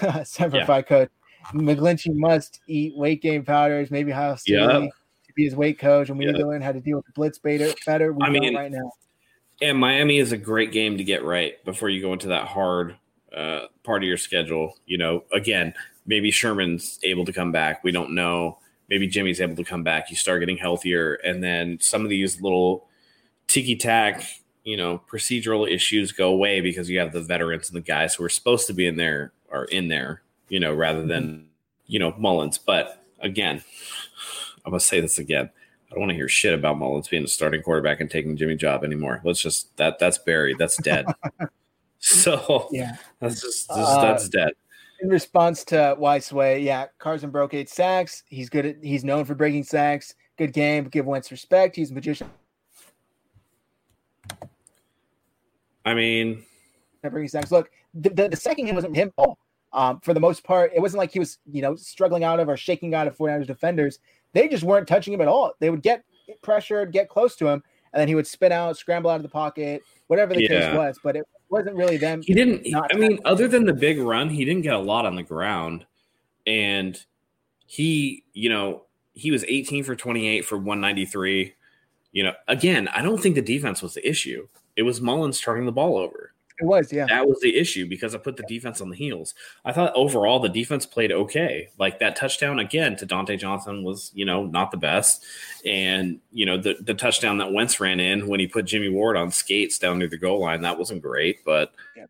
Semper 0.24 0.58
yeah. 0.58 0.82
coach. 0.82 1.10
McGlinchey 1.54 2.14
must 2.14 2.60
eat 2.66 2.96
weight 2.96 3.22
gain 3.22 3.44
powders. 3.44 3.90
Maybe 3.90 4.12
Ohio 4.12 4.36
State 4.36 4.54
yeah. 4.54 4.66
to 4.66 4.90
be 5.34 5.44
his 5.44 5.54
weight 5.54 5.78
coach, 5.78 6.10
and 6.10 6.18
we 6.18 6.26
yeah. 6.26 6.32
need 6.32 6.38
to 6.38 6.46
learn 6.46 6.62
how 6.62 6.72
to 6.72 6.80
deal 6.80 6.98
with 6.98 7.06
the 7.06 7.12
blitz 7.12 7.38
better. 7.38 7.72
Better, 7.86 8.12
we 8.12 8.22
I 8.22 8.30
mean, 8.30 8.54
right 8.54 8.70
now. 8.70 8.92
And 9.62 9.78
Miami 9.78 10.18
is 10.18 10.32
a 10.32 10.36
great 10.36 10.72
game 10.72 10.98
to 10.98 11.04
get 11.04 11.24
right 11.24 11.62
before 11.64 11.88
you 11.88 12.00
go 12.00 12.12
into 12.12 12.28
that 12.28 12.46
hard 12.46 12.96
uh, 13.34 13.66
part 13.82 14.02
of 14.02 14.08
your 14.08 14.16
schedule. 14.16 14.76
You 14.86 14.98
know, 14.98 15.24
again, 15.32 15.74
maybe 16.06 16.30
Sherman's 16.30 16.98
able 17.02 17.24
to 17.24 17.32
come 17.32 17.52
back. 17.52 17.82
We 17.84 17.92
don't 17.92 18.14
know 18.14 18.58
maybe 18.90 19.06
Jimmy's 19.06 19.40
able 19.40 19.56
to 19.56 19.64
come 19.64 19.82
back. 19.82 20.10
You 20.10 20.16
start 20.16 20.40
getting 20.40 20.58
healthier, 20.58 21.14
and 21.14 21.42
then 21.42 21.78
some 21.80 22.02
of 22.02 22.10
these 22.10 22.42
little 22.42 22.86
ticky 23.46 23.76
tack, 23.76 24.22
you 24.64 24.76
know, 24.76 25.00
procedural 25.10 25.70
issues 25.70 26.12
go 26.12 26.28
away 26.28 26.60
because 26.60 26.90
you 26.90 26.98
have 26.98 27.12
the 27.12 27.22
veterans 27.22 27.68
and 27.68 27.76
the 27.76 27.80
guys 27.80 28.14
who 28.14 28.24
are 28.24 28.28
supposed 28.28 28.66
to 28.66 28.74
be 28.74 28.86
in 28.86 28.96
there 28.96 29.32
are 29.50 29.64
in 29.64 29.88
there, 29.88 30.22
you 30.48 30.60
know, 30.60 30.74
rather 30.74 31.06
than 31.06 31.46
you 31.90 31.98
know, 31.98 32.12
Mullens. 32.12 32.56
But 32.58 33.02
again, 33.20 33.62
I'm 34.64 34.70
gonna 34.70 34.80
say 34.80 35.00
this 35.00 35.18
again. 35.18 35.50
I 35.90 35.94
don't 35.94 36.00
want 36.00 36.10
to 36.10 36.16
hear 36.16 36.28
shit 36.28 36.54
about 36.54 36.78
Mullens 36.78 37.08
being 37.08 37.24
a 37.24 37.28
starting 37.28 37.62
quarterback 37.62 38.00
and 38.00 38.08
taking 38.08 38.36
Jimmy 38.36 38.54
job 38.54 38.84
anymore. 38.84 39.20
Let's 39.24 39.42
just 39.42 39.76
that 39.76 39.98
that's 39.98 40.18
buried. 40.18 40.58
That's 40.58 40.76
dead. 40.76 41.06
so 41.98 42.68
yeah, 42.70 42.96
that's 43.18 43.42
just, 43.42 43.68
just 43.68 43.70
uh, 43.70 44.00
that's 44.02 44.28
dead. 44.28 44.52
In 45.02 45.08
response 45.08 45.64
to 45.64 45.94
Wise 45.98 46.32
Way, 46.32 46.60
yeah, 46.60 46.86
Carson 46.98 47.30
broke 47.30 47.54
eight 47.54 47.70
sacks. 47.70 48.22
He's 48.28 48.50
good 48.50 48.66
at 48.66 48.76
he's 48.82 49.02
known 49.02 49.24
for 49.24 49.34
breaking 49.34 49.64
sacks. 49.64 50.14
Good 50.36 50.52
game. 50.52 50.84
Give 50.88 51.06
Wentz 51.06 51.30
respect. 51.30 51.76
He's 51.76 51.90
a 51.90 51.94
magician. 51.94 52.30
I 55.86 55.94
mean, 55.94 56.44
breaking 57.02 57.28
sacks. 57.28 57.50
Look, 57.50 57.70
the, 57.94 58.10
the, 58.10 58.28
the 58.28 58.36
second 58.36 58.66
game 58.66 58.74
wasn't 58.74 58.94
him. 58.94 59.12
Oh, 59.16 59.38
um, 59.72 60.00
for 60.00 60.14
the 60.14 60.20
most 60.20 60.44
part, 60.44 60.72
it 60.74 60.80
wasn't 60.80 60.98
like 60.98 61.12
he 61.12 61.18
was, 61.18 61.38
you 61.50 61.62
know, 61.62 61.76
struggling 61.76 62.24
out 62.24 62.40
of 62.40 62.48
or 62.48 62.56
shaking 62.56 62.94
out 62.94 63.06
of 63.06 63.16
49ers 63.16 63.46
defenders. 63.46 63.98
They 64.32 64.48
just 64.48 64.64
weren't 64.64 64.88
touching 64.88 65.14
him 65.14 65.20
at 65.20 65.28
all. 65.28 65.52
They 65.60 65.70
would 65.70 65.82
get 65.82 66.04
pressured, 66.42 66.92
get 66.92 67.08
close 67.08 67.36
to 67.36 67.48
him, 67.48 67.62
and 67.92 68.00
then 68.00 68.08
he 68.08 68.14
would 68.14 68.26
spin 68.26 68.52
out, 68.52 68.76
scramble 68.76 69.10
out 69.10 69.16
of 69.16 69.22
the 69.22 69.28
pocket, 69.28 69.82
whatever 70.08 70.34
the 70.34 70.42
yeah. 70.42 70.48
case 70.48 70.76
was. 70.76 70.98
But 71.02 71.16
it 71.16 71.24
wasn't 71.50 71.76
really 71.76 71.96
them. 71.96 72.22
He 72.22 72.34
didn't. 72.34 72.66
I 72.74 72.96
mean, 72.96 73.18
other 73.24 73.48
than 73.48 73.66
the 73.66 73.72
big 73.72 73.98
run, 73.98 74.28
he 74.28 74.44
didn't 74.44 74.62
get 74.62 74.74
a 74.74 74.78
lot 74.78 75.04
on 75.04 75.16
the 75.16 75.22
ground, 75.22 75.84
and 76.46 76.98
he, 77.66 78.24
you 78.32 78.48
know, 78.48 78.84
he 79.12 79.30
was 79.30 79.44
18 79.44 79.84
for 79.84 79.96
28 79.96 80.44
for 80.44 80.56
193. 80.56 81.54
You 82.12 82.24
know, 82.24 82.32
again, 82.48 82.88
I 82.88 83.02
don't 83.02 83.20
think 83.20 83.34
the 83.34 83.42
defense 83.42 83.82
was 83.82 83.94
the 83.94 84.08
issue. 84.08 84.48
It 84.76 84.82
was 84.82 85.00
Mullens 85.00 85.40
turning 85.40 85.66
the 85.66 85.72
ball 85.72 85.98
over. 85.98 86.32
It 86.60 86.66
was, 86.66 86.92
yeah. 86.92 87.06
That 87.06 87.26
was 87.26 87.40
the 87.40 87.56
issue 87.56 87.88
because 87.88 88.14
I 88.14 88.18
put 88.18 88.36
the 88.36 88.42
defense 88.42 88.80
on 88.80 88.90
the 88.90 88.96
heels. 88.96 89.34
I 89.64 89.72
thought 89.72 89.92
overall 89.94 90.40
the 90.40 90.48
defense 90.48 90.84
played 90.84 91.10
okay. 91.10 91.70
Like 91.78 91.98
that 92.00 92.16
touchdown 92.16 92.58
again 92.58 92.96
to 92.96 93.06
Dontae 93.06 93.38
Johnson 93.38 93.82
was, 93.82 94.10
you 94.14 94.24
know, 94.24 94.44
not 94.46 94.70
the 94.70 94.76
best. 94.76 95.24
And, 95.64 96.20
you 96.32 96.44
know, 96.44 96.58
the, 96.58 96.76
the 96.80 96.94
touchdown 96.94 97.38
that 97.38 97.52
Wentz 97.52 97.80
ran 97.80 97.98
in 97.98 98.28
when 98.28 98.40
he 98.40 98.46
put 98.46 98.66
Jimmy 98.66 98.90
Ward 98.90 99.16
on 99.16 99.30
skates 99.30 99.78
down 99.78 99.98
near 99.98 100.08
the 100.08 100.18
goal 100.18 100.40
line, 100.40 100.60
that 100.62 100.78
wasn't 100.78 101.02
great. 101.02 101.44
But 101.44 101.72
yeah. 101.96 102.06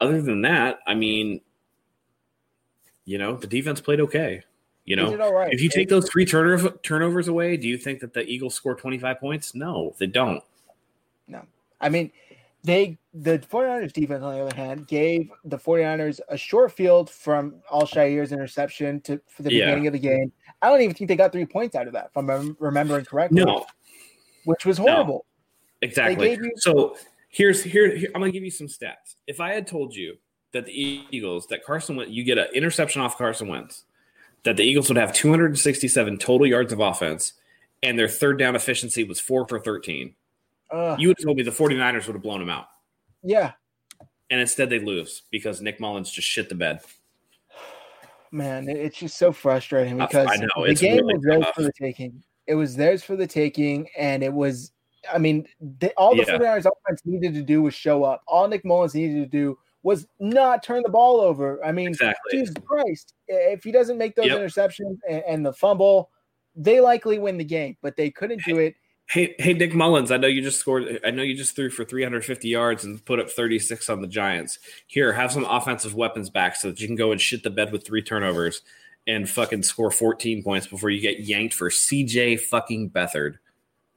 other 0.00 0.20
than 0.20 0.42
that, 0.42 0.80
I 0.86 0.94
mean, 0.94 1.40
you 3.04 3.18
know, 3.18 3.36
the 3.36 3.46
defense 3.46 3.80
played 3.80 4.00
okay. 4.00 4.42
You 4.84 4.94
know, 4.94 5.16
right. 5.16 5.52
if 5.52 5.60
you 5.60 5.68
take 5.68 5.88
those 5.88 6.08
three 6.08 6.24
turnover, 6.24 6.70
turnovers 6.84 7.26
away, 7.26 7.56
do 7.56 7.66
you 7.66 7.76
think 7.76 7.98
that 8.00 8.14
the 8.14 8.24
Eagles 8.24 8.54
score 8.54 8.76
25 8.76 9.18
points? 9.18 9.52
No, 9.52 9.96
they 9.98 10.06
don't. 10.06 10.44
No. 11.26 11.42
I 11.80 11.88
mean, 11.88 12.12
they 12.62 12.96
the 13.22 13.38
49ers 13.38 13.92
defense, 13.92 14.22
on 14.22 14.34
the 14.34 14.40
other 14.42 14.56
hand, 14.56 14.86
gave 14.86 15.30
the 15.44 15.58
49ers 15.58 16.20
a 16.28 16.36
short 16.36 16.72
field 16.72 17.08
from 17.08 17.56
Al-Shaair's 17.72 18.32
interception 18.32 19.00
to 19.02 19.20
for 19.26 19.42
the 19.42 19.52
yeah. 19.52 19.66
beginning 19.66 19.86
of 19.86 19.92
the 19.94 19.98
game. 19.98 20.32
I 20.62 20.68
don't 20.68 20.80
even 20.82 20.94
think 20.94 21.08
they 21.08 21.16
got 21.16 21.32
three 21.32 21.46
points 21.46 21.74
out 21.74 21.86
of 21.86 21.92
that, 21.94 22.10
if 22.14 22.16
I'm 22.16 22.56
remembering 22.60 23.04
correctly. 23.04 23.44
No, 23.44 23.66
which 24.44 24.66
was 24.66 24.78
horrible. 24.78 25.24
No. 25.82 25.86
Exactly. 25.86 26.32
You- 26.32 26.52
so 26.56 26.96
here's 27.28 27.62
here, 27.62 27.94
here, 27.96 28.08
I'm 28.14 28.20
gonna 28.20 28.32
give 28.32 28.44
you 28.44 28.50
some 28.50 28.66
stats. 28.66 29.16
If 29.26 29.40
I 29.40 29.52
had 29.52 29.66
told 29.66 29.94
you 29.94 30.16
that 30.52 30.66
the 30.66 31.06
Eagles 31.10 31.46
that 31.48 31.64
Carson 31.64 31.96
Wentz, 31.96 32.12
you 32.12 32.24
get 32.24 32.38
an 32.38 32.48
interception 32.54 33.02
off 33.02 33.18
Carson 33.18 33.48
Wentz, 33.48 33.84
that 34.44 34.56
the 34.56 34.62
Eagles 34.62 34.88
would 34.88 34.96
have 34.96 35.12
267 35.12 36.18
total 36.18 36.46
yards 36.46 36.72
of 36.72 36.80
offense, 36.80 37.34
and 37.82 37.98
their 37.98 38.08
third 38.08 38.38
down 38.38 38.56
efficiency 38.56 39.04
was 39.04 39.20
four 39.20 39.46
for 39.46 39.58
13 39.58 40.14
uh, 40.70 40.96
you 40.98 41.08
would 41.08 41.16
have 41.18 41.24
told 41.24 41.36
me 41.36 41.42
the 41.42 41.50
49ers 41.50 42.06
would 42.06 42.14
have 42.14 42.22
blown 42.22 42.40
them 42.40 42.50
out. 42.50 42.66
Yeah. 43.26 43.52
And 44.30 44.40
instead 44.40 44.70
they 44.70 44.78
lose 44.78 45.22
because 45.30 45.60
Nick 45.60 45.80
Mullens 45.80 46.10
just 46.10 46.28
shit 46.28 46.48
the 46.48 46.54
bed. 46.54 46.80
Man, 48.32 48.68
it's 48.68 48.98
just 48.98 49.18
so 49.18 49.32
frustrating 49.32 49.98
because 49.98 50.28
know, 50.38 50.66
the 50.66 50.74
game 50.74 51.06
really 51.06 51.14
was 51.14 51.24
theirs 51.24 51.46
for 51.54 51.62
the 51.62 51.72
taking. 51.72 52.22
It 52.46 52.54
was 52.54 52.76
theirs 52.76 53.02
for 53.02 53.16
the 53.16 53.26
taking, 53.26 53.88
and 53.96 54.22
it 54.22 54.32
was 54.32 54.72
I 55.12 55.18
mean, 55.18 55.46
they, 55.60 55.92
all 55.96 56.14
the 56.14 56.24
yeah. 56.26 56.38
49ers 56.38 56.66
offense 56.66 57.02
needed 57.04 57.34
to 57.34 57.42
do 57.42 57.62
was 57.62 57.74
show 57.74 58.04
up. 58.04 58.22
All 58.26 58.48
Nick 58.48 58.64
Mullens 58.64 58.94
needed 58.94 59.20
to 59.22 59.26
do 59.26 59.58
was 59.82 60.06
not 60.18 60.62
turn 60.62 60.82
the 60.82 60.90
ball 60.90 61.20
over. 61.20 61.64
I 61.64 61.70
mean, 61.70 61.88
exactly. 61.88 62.32
Jesus 62.32 62.54
Christ. 62.66 63.14
If 63.28 63.62
he 63.62 63.70
doesn't 63.70 63.98
make 63.98 64.16
those 64.16 64.26
yep. 64.26 64.40
interceptions 64.40 64.98
and, 65.08 65.22
and, 65.28 65.46
the 65.46 65.52
fumble, 65.52 66.10
they 66.56 66.80
likely 66.80 67.18
win 67.18 67.38
the 67.38 67.44
game, 67.44 67.76
but 67.82 67.96
they 67.96 68.10
couldn't 68.10 68.42
do 68.44 68.58
it. 68.58 68.74
Hey, 69.08 69.36
hey, 69.38 69.52
Nick 69.52 69.72
Mullens. 69.72 70.10
I 70.10 70.16
know 70.16 70.26
you 70.26 70.42
just 70.42 70.58
scored. 70.58 71.00
I 71.04 71.10
know 71.10 71.22
you 71.22 71.36
just 71.36 71.54
threw 71.54 71.70
for 71.70 71.84
350 71.84 72.48
yards 72.48 72.84
and 72.84 73.04
put 73.04 73.20
up 73.20 73.30
36 73.30 73.88
on 73.88 74.00
the 74.00 74.08
Giants. 74.08 74.58
Here, 74.88 75.12
have 75.12 75.30
some 75.30 75.44
offensive 75.44 75.94
weapons 75.94 76.28
back 76.28 76.56
so 76.56 76.68
that 76.68 76.80
you 76.80 76.88
can 76.88 76.96
go 76.96 77.12
and 77.12 77.20
shit 77.20 77.44
the 77.44 77.50
bed 77.50 77.70
with 77.70 77.86
three 77.86 78.02
turnovers 78.02 78.62
and 79.06 79.28
fucking 79.28 79.62
score 79.62 79.92
14 79.92 80.42
points 80.42 80.66
before 80.66 80.90
you 80.90 81.00
get 81.00 81.20
yanked 81.20 81.54
for 81.54 81.70
CJ 81.70 82.40
fucking 82.40 82.90
Beathard. 82.90 83.38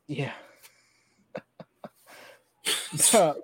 Yeah. 0.07 0.33
so, 2.95 3.41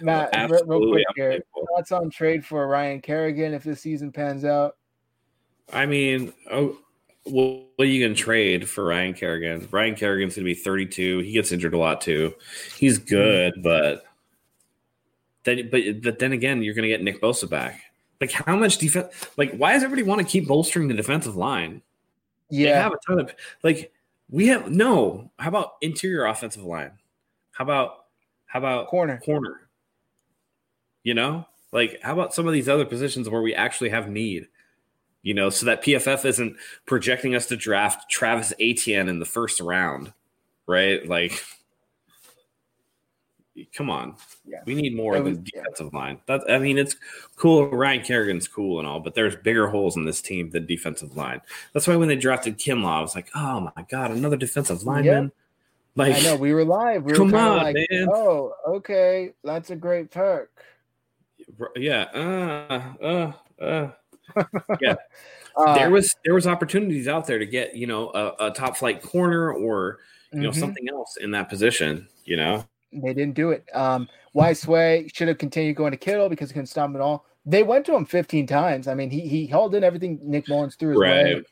Matt, 0.00 0.30
Absolutely 0.32 0.76
real 0.76 0.92
quick 0.92 1.06
here. 1.16 1.42
Thoughts 1.74 1.90
on 1.90 2.10
trade 2.10 2.44
for 2.44 2.68
Ryan 2.68 3.00
Kerrigan 3.00 3.54
if 3.54 3.64
this 3.64 3.80
season 3.80 4.12
pans 4.12 4.44
out? 4.44 4.76
I 5.72 5.86
mean, 5.86 6.32
oh, 6.50 6.78
what 7.30 7.66
are 7.78 7.84
you 7.84 8.04
going 8.04 8.14
to 8.14 8.20
trade 8.20 8.68
for 8.68 8.84
Ryan 8.84 9.14
Kerrigan? 9.14 9.68
Ryan 9.70 9.94
Kerrigan's 9.94 10.34
going 10.36 10.44
to 10.46 10.54
be 10.54 10.54
32. 10.54 11.20
He 11.20 11.32
gets 11.32 11.52
injured 11.52 11.74
a 11.74 11.78
lot 11.78 12.00
too. 12.00 12.34
He's 12.76 12.98
good, 12.98 13.54
mm-hmm. 13.54 13.62
but 13.62 14.04
then, 15.44 15.68
but, 15.70 16.02
but 16.02 16.18
then 16.18 16.32
again, 16.32 16.62
you're 16.62 16.74
going 16.74 16.82
to 16.82 16.88
get 16.88 17.02
Nick 17.02 17.20
Bosa 17.20 17.48
back. 17.48 17.82
Like, 18.20 18.32
how 18.32 18.56
much 18.56 18.78
defense? 18.78 19.12
Like, 19.36 19.54
why 19.54 19.74
does 19.74 19.84
everybody 19.84 20.02
want 20.02 20.20
to 20.20 20.26
keep 20.26 20.48
bolstering 20.48 20.88
the 20.88 20.94
defensive 20.94 21.36
line? 21.36 21.82
Yeah, 22.50 22.72
they 22.72 22.82
have 22.82 22.92
a 22.92 22.98
ton 23.06 23.20
of 23.20 23.34
like. 23.62 23.92
We 24.30 24.48
have 24.48 24.70
no. 24.70 25.30
How 25.38 25.48
about 25.48 25.74
interior 25.80 26.26
offensive 26.26 26.64
line? 26.64 26.92
How 27.52 27.64
about 27.64 28.06
how 28.46 28.58
about 28.58 28.88
corner 28.88 29.18
corner? 29.18 29.68
You 31.04 31.14
know, 31.14 31.46
like 31.72 32.00
how 32.02 32.12
about 32.12 32.34
some 32.34 32.46
of 32.46 32.52
these 32.52 32.68
other 32.68 32.84
positions 32.84 33.28
where 33.28 33.42
we 33.42 33.54
actually 33.54 33.90
have 33.90 34.10
need? 34.10 34.48
You 35.22 35.34
know, 35.34 35.50
so 35.50 35.66
that 35.66 35.82
PFF 35.82 36.24
isn't 36.24 36.56
projecting 36.86 37.34
us 37.34 37.46
to 37.46 37.56
draft 37.56 38.10
Travis 38.10 38.52
Etienne 38.60 39.08
in 39.08 39.18
the 39.18 39.26
first 39.26 39.60
round, 39.60 40.12
right? 40.66 41.06
Like, 41.06 41.42
come 43.74 43.90
on, 43.90 44.16
yeah. 44.46 44.60
we 44.64 44.74
need 44.74 44.96
more 44.96 45.16
of 45.16 45.24
the 45.24 45.32
defensive 45.32 45.90
yeah. 45.92 45.98
line. 45.98 46.20
That 46.26 46.42
I 46.48 46.58
mean, 46.58 46.78
it's 46.78 46.96
cool. 47.36 47.68
Ryan 47.68 48.02
Kerrigan's 48.02 48.46
cool 48.46 48.78
and 48.78 48.86
all, 48.86 49.00
but 49.00 49.14
there's 49.14 49.34
bigger 49.36 49.68
holes 49.68 49.96
in 49.96 50.04
this 50.04 50.22
team 50.22 50.50
than 50.50 50.66
defensive 50.66 51.16
line. 51.16 51.40
That's 51.72 51.86
why 51.86 51.96
when 51.96 52.08
they 52.08 52.16
drafted 52.16 52.58
Kinlaw, 52.58 52.98
I 52.98 53.00
was 53.00 53.14
like, 53.14 53.28
oh 53.34 53.70
my 53.76 53.84
god, 53.90 54.12
another 54.12 54.36
defensive 54.36 54.84
lineman. 54.84 55.24
Yep. 55.24 55.32
Like, 55.96 56.14
I 56.14 56.20
know 56.20 56.36
we 56.36 56.54
were 56.54 56.64
live. 56.64 57.02
We 57.02 57.12
come 57.12 57.32
were 57.32 57.38
on, 57.38 57.56
like, 57.56 57.76
man. 57.90 58.06
Oh, 58.12 58.54
okay, 58.68 59.32
that's 59.42 59.70
a 59.70 59.76
great 59.76 60.12
perk. 60.12 60.52
Yeah. 61.74 62.02
Uh. 62.14 62.82
Uh. 63.02 63.32
Uh 63.62 63.90
yeah. 64.80 64.94
Uh, 65.56 65.74
there 65.74 65.90
was 65.90 66.14
there 66.24 66.34
was 66.34 66.46
opportunities 66.46 67.08
out 67.08 67.26
there 67.26 67.38
to 67.38 67.46
get 67.46 67.74
you 67.74 67.86
know 67.86 68.10
a, 68.10 68.46
a 68.46 68.50
top 68.52 68.76
flight 68.76 69.02
corner 69.02 69.52
or 69.52 69.98
you 70.32 70.40
know 70.40 70.50
mm-hmm. 70.50 70.60
something 70.60 70.88
else 70.88 71.16
in 71.20 71.30
that 71.32 71.48
position. 71.48 72.08
You 72.24 72.36
know 72.36 72.64
they 72.92 73.14
didn't 73.14 73.34
do 73.34 73.50
it. 73.50 73.64
Um, 73.74 74.08
Wise 74.32 74.66
Way 74.66 75.08
should 75.12 75.28
have 75.28 75.38
continued 75.38 75.76
going 75.76 75.90
to 75.90 75.96
Kittle 75.96 76.28
because 76.28 76.50
he 76.50 76.54
couldn't 76.54 76.66
stop 76.66 76.88
him 76.88 76.96
at 76.96 77.02
all. 77.02 77.26
They 77.44 77.62
went 77.62 77.86
to 77.86 77.94
him 77.94 78.04
15 78.04 78.46
times. 78.46 78.88
I 78.88 78.94
mean, 78.94 79.10
he 79.10 79.20
he 79.20 79.46
held 79.46 79.74
in 79.74 79.84
everything 79.84 80.20
Nick 80.22 80.48
Mullens 80.48 80.76
threw 80.76 80.90
his 80.90 80.98
right. 80.98 81.36
way. 81.36 81.42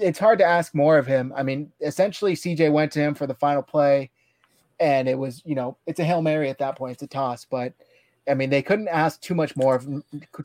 It's 0.00 0.18
hard 0.18 0.38
to 0.38 0.44
ask 0.44 0.74
more 0.74 0.98
of 0.98 1.06
him. 1.06 1.32
I 1.36 1.42
mean, 1.42 1.72
essentially, 1.80 2.34
CJ 2.34 2.72
went 2.72 2.92
to 2.92 3.00
him 3.00 3.14
for 3.14 3.26
the 3.26 3.34
final 3.34 3.62
play, 3.62 4.10
and 4.78 5.08
it 5.08 5.18
was 5.18 5.42
you 5.44 5.54
know 5.54 5.76
it's 5.86 6.00
a 6.00 6.04
hail 6.04 6.22
mary 6.22 6.48
at 6.48 6.58
that 6.58 6.76
point. 6.76 6.92
It's 6.94 7.02
a 7.02 7.06
toss, 7.06 7.44
but 7.44 7.72
I 8.28 8.34
mean, 8.34 8.50
they 8.50 8.62
couldn't 8.62 8.88
ask 8.88 9.20
too 9.20 9.34
much 9.34 9.56
more 9.56 9.74
of 9.74 9.86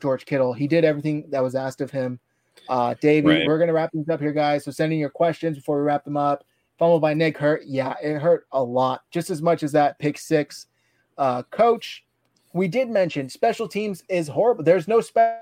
George 0.00 0.26
Kittle. 0.26 0.52
He 0.52 0.66
did 0.66 0.84
everything 0.84 1.24
that 1.30 1.42
was 1.42 1.54
asked 1.54 1.80
of 1.80 1.90
him. 1.90 2.20
Uh, 2.68 2.94
Davey, 3.00 3.26
right. 3.26 3.46
we're 3.46 3.58
gonna 3.58 3.72
wrap 3.72 3.92
things 3.92 4.08
up 4.08 4.20
here, 4.20 4.32
guys. 4.32 4.64
So 4.64 4.70
send 4.70 4.92
in 4.92 4.98
your 4.98 5.10
questions 5.10 5.56
before 5.56 5.78
we 5.78 5.84
wrap 5.84 6.04
them 6.04 6.16
up. 6.16 6.44
Fumble 6.78 7.00
by 7.00 7.14
Nick 7.14 7.38
hurt. 7.38 7.62
Yeah, 7.66 7.94
it 8.02 8.20
hurt 8.20 8.46
a 8.52 8.62
lot, 8.62 9.02
just 9.10 9.30
as 9.30 9.42
much 9.42 9.62
as 9.62 9.72
that 9.72 9.98
pick 9.98 10.18
six. 10.18 10.66
Uh, 11.16 11.42
coach, 11.44 12.04
we 12.52 12.68
did 12.68 12.88
mention 12.88 13.28
special 13.28 13.68
teams 13.68 14.02
is 14.08 14.28
horrible. 14.28 14.64
There's 14.64 14.88
no 14.88 15.00
special, 15.00 15.40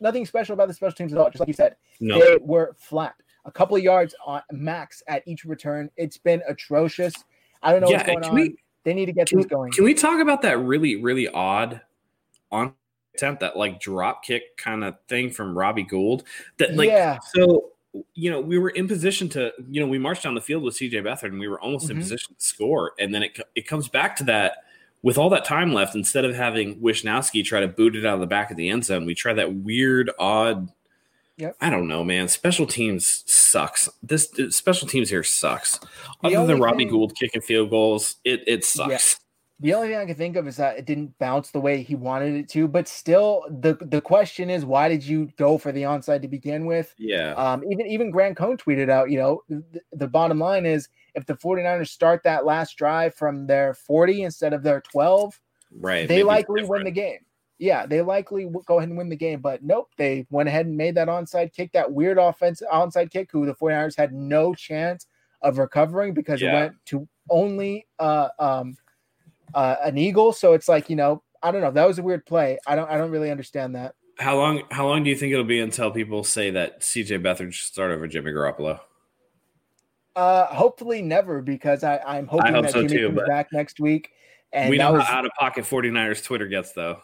nothing 0.00 0.26
special 0.26 0.54
about 0.54 0.68
the 0.68 0.74
special 0.74 0.96
teams 0.96 1.12
at 1.12 1.18
all. 1.18 1.30
Just 1.30 1.40
like 1.40 1.48
you 1.48 1.54
said, 1.54 1.76
no. 2.00 2.18
they 2.18 2.38
were 2.40 2.74
flat. 2.78 3.14
A 3.44 3.50
couple 3.50 3.76
of 3.76 3.82
yards 3.82 4.14
on 4.24 4.42
max 4.52 5.02
at 5.06 5.22
each 5.26 5.44
return. 5.44 5.90
It's 5.96 6.16
been 6.16 6.42
atrocious. 6.48 7.14
I 7.62 7.72
don't 7.72 7.80
know 7.80 7.90
yeah, 7.90 7.98
what's 7.98 8.08
going 8.08 8.24
on. 8.24 8.34
We, 8.34 8.56
they 8.84 8.94
need 8.94 9.06
to 9.06 9.12
get 9.12 9.28
can, 9.28 9.38
this 9.38 9.46
going. 9.46 9.72
Can 9.72 9.84
we 9.84 9.94
talk 9.94 10.20
about 10.20 10.42
that 10.42 10.58
really, 10.58 10.96
really 10.96 11.28
odd 11.28 11.80
on 12.52 12.74
attempt, 13.14 13.40
that 13.40 13.56
like 13.56 13.80
drop 13.80 14.24
kick 14.24 14.56
kind 14.56 14.84
of 14.84 14.96
thing 15.08 15.30
from 15.30 15.56
Robbie 15.56 15.84
Gould? 15.84 16.24
That 16.58 16.74
like 16.74 16.88
yeah. 16.88 17.18
so 17.34 17.70
you 18.14 18.30
know, 18.30 18.40
we 18.40 18.58
were 18.58 18.70
in 18.70 18.88
position 18.88 19.28
to, 19.28 19.52
you 19.70 19.80
know, 19.80 19.86
we 19.86 19.98
marched 19.98 20.24
down 20.24 20.34
the 20.34 20.40
field 20.40 20.64
with 20.64 20.74
CJ 20.74 20.94
Beathard 20.94 21.28
and 21.28 21.38
we 21.38 21.46
were 21.46 21.60
almost 21.60 21.86
mm-hmm. 21.86 21.98
in 21.98 22.02
position 22.02 22.34
to 22.34 22.44
score. 22.44 22.92
And 22.98 23.14
then 23.14 23.22
it 23.22 23.38
it 23.54 23.66
comes 23.68 23.88
back 23.88 24.16
to 24.16 24.24
that 24.24 24.64
with 25.04 25.18
all 25.18 25.28
that 25.28 25.44
time 25.44 25.74
left, 25.74 25.94
instead 25.94 26.24
of 26.24 26.34
having 26.34 26.80
Wishnowsky 26.80 27.44
try 27.44 27.60
to 27.60 27.68
boot 27.68 27.94
it 27.94 28.06
out 28.06 28.14
of 28.14 28.20
the 28.20 28.26
back 28.26 28.50
of 28.50 28.56
the 28.56 28.70
end 28.70 28.86
zone, 28.86 29.04
we 29.04 29.14
try 29.14 29.34
that 29.34 29.54
weird, 29.54 30.10
odd. 30.18 30.70
Yep. 31.36 31.56
I 31.60 31.70
don't 31.70 31.88
know, 31.88 32.04
man. 32.04 32.28
Special 32.28 32.66
teams 32.66 33.24
sucks. 33.26 33.88
This 34.02 34.30
special 34.50 34.86
teams 34.86 35.10
here 35.10 35.24
sucks. 35.24 35.80
The 36.22 36.36
Other 36.36 36.46
than 36.46 36.62
Robbie 36.62 36.84
thing- 36.84 36.92
Gould 36.92 37.14
kicking 37.16 37.40
field 37.40 37.70
goals, 37.70 38.16
it 38.24 38.44
it 38.46 38.64
sucks. 38.64 39.20
The 39.60 39.72
only 39.72 39.88
thing 39.88 39.96
I 39.96 40.04
can 40.04 40.16
think 40.16 40.36
of 40.36 40.48
is 40.48 40.56
that 40.56 40.78
it 40.78 40.84
didn't 40.84 41.16
bounce 41.18 41.50
the 41.50 41.60
way 41.60 41.80
he 41.82 41.94
wanted 41.94 42.34
it 42.34 42.48
to, 42.50 42.66
but 42.66 42.88
still 42.88 43.44
the 43.48 43.74
the 43.80 44.00
question 44.00 44.50
is 44.50 44.64
why 44.64 44.88
did 44.88 45.04
you 45.04 45.30
go 45.36 45.58
for 45.58 45.72
the 45.72 45.82
onside 45.82 46.22
to 46.22 46.28
begin 46.28 46.66
with? 46.66 46.94
Yeah. 46.98 47.34
Um, 47.34 47.62
even 47.70 47.86
even 47.86 48.10
Grant 48.10 48.36
Cohn 48.36 48.56
tweeted 48.56 48.90
out, 48.90 49.10
you 49.10 49.18
know, 49.18 49.42
the, 49.48 49.80
the 49.92 50.08
bottom 50.08 50.38
line 50.38 50.66
is 50.66 50.88
if 51.14 51.24
the 51.26 51.34
49ers 51.34 51.88
start 51.88 52.22
that 52.24 52.44
last 52.44 52.76
drive 52.76 53.14
from 53.14 53.46
their 53.46 53.74
40 53.74 54.22
instead 54.22 54.52
of 54.52 54.64
their 54.64 54.80
12, 54.80 55.40
right. 55.80 56.08
they 56.08 56.24
likely 56.24 56.64
win 56.64 56.84
the 56.84 56.90
game. 56.90 57.20
Yeah, 57.58 57.86
they 57.86 58.02
likely 58.02 58.48
go 58.66 58.78
ahead 58.78 58.88
and 58.88 58.98
win 58.98 59.08
the 59.08 59.16
game. 59.16 59.40
But 59.40 59.62
nope, 59.62 59.90
they 59.96 60.26
went 60.30 60.48
ahead 60.48 60.66
and 60.66 60.76
made 60.76 60.96
that 60.96 61.08
onside 61.08 61.52
kick, 61.52 61.72
that 61.72 61.92
weird 61.92 62.18
offense 62.18 62.62
onside 62.72 63.10
kick, 63.10 63.30
who 63.30 63.46
the 63.46 63.54
49ers 63.54 63.96
had 63.96 64.12
no 64.12 64.54
chance 64.54 65.06
of 65.42 65.58
recovering 65.58 66.14
because 66.14 66.42
it 66.42 66.52
went 66.52 66.74
to 66.86 67.06
only 67.30 67.86
uh, 67.98 68.28
um, 68.38 68.76
uh, 69.54 69.76
an 69.84 69.98
eagle. 69.98 70.32
So 70.32 70.54
it's 70.54 70.68
like, 70.68 70.90
you 70.90 70.96
know, 70.96 71.22
I 71.42 71.52
don't 71.52 71.60
know. 71.60 71.70
That 71.70 71.86
was 71.86 71.98
a 71.98 72.02
weird 72.02 72.26
play. 72.26 72.58
I 72.66 72.74
don't 72.74 72.90
I 72.90 72.96
don't 72.96 73.10
really 73.10 73.30
understand 73.30 73.76
that. 73.76 73.94
How 74.18 74.36
long? 74.36 74.62
How 74.70 74.86
long 74.86 75.04
do 75.04 75.10
you 75.10 75.16
think 75.16 75.32
it'll 75.32 75.44
be 75.44 75.60
until 75.60 75.90
people 75.90 76.24
say 76.24 76.50
that 76.50 76.80
CJ 76.80 77.22
Beathard 77.22 77.52
should 77.52 77.66
start 77.66 77.90
over 77.90 78.08
Jimmy 78.08 78.32
Garoppolo? 78.32 78.80
Uh, 80.16 80.46
hopefully 80.46 81.02
never 81.02 81.42
because 81.42 81.82
I, 81.82 81.98
I'm 81.98 82.26
hoping 82.26 82.54
hope 82.54 82.64
that 82.64 82.72
so 82.72 82.82
Jimmy 82.86 83.00
too, 83.00 83.06
comes 83.08 83.28
back 83.28 83.48
next 83.52 83.80
week. 83.80 84.10
And 84.52 84.70
we 84.70 84.78
know 84.78 84.92
was, 84.92 85.02
how 85.02 85.18
out 85.18 85.26
of 85.26 85.32
pocket 85.38 85.64
49ers 85.64 86.24
Twitter 86.24 86.46
gets 86.46 86.72
though. 86.72 87.00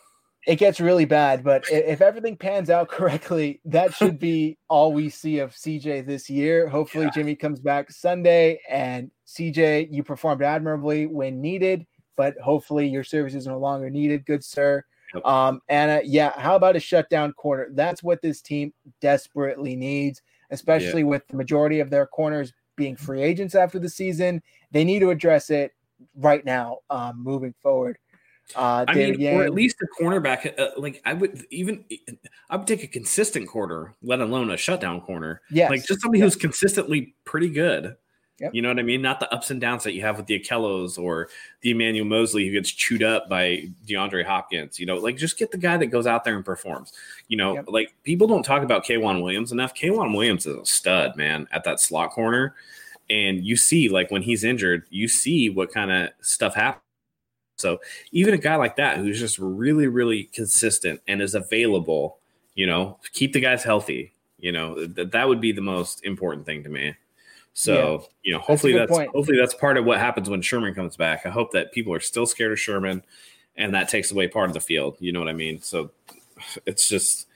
It 0.47 0.57
gets 0.57 0.81
really 0.81 1.05
bad, 1.05 1.45
but 1.45 1.65
if 1.71 2.01
everything 2.01 2.37
pans 2.37 2.71
out 2.71 2.89
correctly, 2.97 3.61
that 3.67 3.95
should 3.95 4.19
be 4.19 4.57
all 4.69 4.93
we 4.93 5.11
see 5.11 5.39
of 5.39 5.53
CJ 5.53 6.07
this 6.07 6.31
year. 6.31 6.69
Hopefully, 6.69 7.05
Yeah. 7.05 7.11
Jimmy 7.11 7.37
comes 7.37 7.61
back 7.61 7.91
Sunday, 7.91 8.61
and 8.69 9.11
CJ, 9.27 9.89
you 9.91 10.03
performed 10.03 10.43
admirably 10.43 11.07
when 11.07 11.41
needed, 11.41 11.87
but 12.17 12.37
hopefully 12.39 12.89
your 12.89 13.05
services 13.05 13.47
are 13.47 13.53
no 13.53 13.59
longer 13.59 13.91
needed, 13.91 14.25
good 14.25 14.43
sir. 14.43 14.83
Yep. 15.15 15.27
Um, 15.27 15.61
and 15.69 15.91
uh, 15.91 16.01
yeah, 16.05 16.33
how 16.39 16.57
about 16.57 16.77
a 16.77 16.81
shutdown 16.81 17.33
corner? 17.33 17.69
That's 17.73 18.03
what 18.03 18.23
this 18.23 18.41
team 18.41 18.73
desperately 19.01 19.77
needs, 19.77 20.23
especially 20.51 21.05
with 21.05 21.27
the 21.29 21.37
majority 21.37 21.81
of 21.81 21.91
their 21.91 22.07
corners 22.07 22.53
being 22.77 22.97
free 22.97 23.21
agents 23.21 23.55
after 23.55 23.79
the 23.79 23.89
season. 23.89 24.41
They 24.71 24.85
need 24.85 25.01
to 25.01 25.11
address 25.11 25.51
it 25.51 25.73
right 26.15 26.45
now, 26.45 26.79
um, 26.89 27.23
moving 27.23 27.55
forward. 27.61 27.99
Uh, 28.57 28.85
I 28.89 28.95
mean, 28.95 29.27
or 29.35 29.43
at 29.45 29.55
least 29.55 29.77
a 29.83 30.03
cornerback. 30.03 30.59
Uh, 30.59 30.71
like 30.77 31.01
I 31.05 31.13
would 31.13 31.47
even, 31.51 31.85
I 32.49 32.57
would 32.57 32.67
take 32.67 32.83
a 32.83 32.87
consistent 32.89 33.49
corner, 33.49 33.95
let 34.03 34.21
alone 34.21 34.51
a 34.51 34.57
shutdown 34.57 35.01
corner. 35.01 35.41
Yeah, 35.51 35.69
Like 35.69 35.85
just 35.85 36.01
somebody 36.01 36.19
yeah. 36.21 36.25
who's 36.27 36.37
consistently 36.37 37.15
pretty 37.25 37.49
good. 37.49 37.97
Yep. 38.41 38.55
You 38.55 38.63
know 38.63 38.69
what 38.71 38.79
I 38.79 38.83
mean? 38.83 39.03
Not 39.03 39.21
the 39.21 39.31
ups 39.35 39.51
and 39.51 39.61
downs 39.61 39.85
that 39.85 39.93
you 39.93 40.01
have 40.01 40.17
with 40.17 40.25
the 40.25 40.41
Ahkellos 40.41 40.99
or 40.99 41.29
the 41.61 41.73
Emmanuel 41.73 42.07
Moseley 42.07 42.47
who 42.47 42.53
gets 42.53 42.71
chewed 42.71 43.03
up 43.03 43.29
by 43.29 43.65
DeAndre 43.87 44.25
Hopkins. 44.25 44.81
You 44.81 44.87
know, 44.87 44.97
like 44.97 45.19
just 45.19 45.39
get 45.39 45.51
the 45.51 45.59
guy 45.59 45.77
that 45.77 45.89
goes 45.89 46.07
out 46.07 46.25
there 46.25 46.37
and 46.37 46.45
performs. 46.45 46.95
You 47.29 47.37
know, 47.37 47.55
Yep. 47.57 47.65
like 47.69 47.95
people 48.03 48.27
don't 48.27 48.43
talk 48.43 48.63
about 48.63 48.87
K'Waun 48.87 49.23
Williams 49.23 49.53
enough. 49.53 49.75
K'Waun 49.75 50.15
Williams 50.15 50.47
is 50.47 50.57
a 50.57 50.65
stud, 50.65 51.17
man, 51.17 51.49
at 51.53 51.65
that 51.65 51.81
slot 51.81 52.13
corner. 52.13 52.55
And 53.11 53.45
you 53.45 53.57
see, 53.57 53.91
like 53.91 54.11
when 54.11 54.23
he's 54.23 54.43
injured, 54.43 54.85
you 54.89 55.07
see 55.07 55.51
what 55.51 55.71
kind 55.71 55.91
of 55.91 56.09
stuff 56.23 56.55
happens. 56.55 56.83
So 57.61 57.81
even 58.13 58.35
a 58.35 58.39
guy 58.39 58.57
like 58.57 58.77
that 58.77 58.99
who's 58.99 59.19
just 59.19 59.39
really, 59.39 59.87
really 59.87 60.25
consistent 60.25 61.01
and 61.07 61.21
is 61.21 61.35
available, 61.35 62.19
you 62.55 62.67
know, 62.67 62.99
keep 63.13 63.33
the 63.33 63.41
guys 63.41 63.63
healthy. 63.63 64.15
You 64.39 64.53
know, 64.53 64.87
that 64.87 65.13
that 65.13 65.29
would 65.29 65.41
be 65.41 65.53
the 65.53 65.61
most 65.61 66.05
important 66.05 66.47
thing 66.47 66.63
to 66.65 66.71
me. 66.71 66.95
So, 67.53 68.07
you 68.23 68.33
know, 68.33 68.39
hopefully 68.39 68.73
good 68.73 68.89
that's, 68.89 69.11
hopefully 69.13 69.37
that's 69.39 69.55
part 69.55 69.77
of 69.77 69.85
what 69.85 69.99
happens 69.99 70.31
when 70.31 70.41
Sherman 70.41 70.75
comes 70.75 70.97
back. 70.97 71.27
I 71.27 71.31
hope 71.31 71.53
that 71.53 71.73
people 71.73 71.93
are 71.93 72.01
still 72.01 72.25
scared 72.25 72.53
of 72.53 72.59
Sherman 72.61 73.03
and 73.57 73.75
that 73.75 73.89
takes 73.89 74.11
away 74.13 74.29
part 74.29 74.49
of 74.49 74.55
the 74.55 74.61
field. 74.61 74.97
You 75.01 75.13
know 75.13 75.19
what 75.19 75.29
I 75.29 75.35
mean? 75.35 75.61
So 75.61 75.91
it's 76.65 76.89
just 76.89 77.27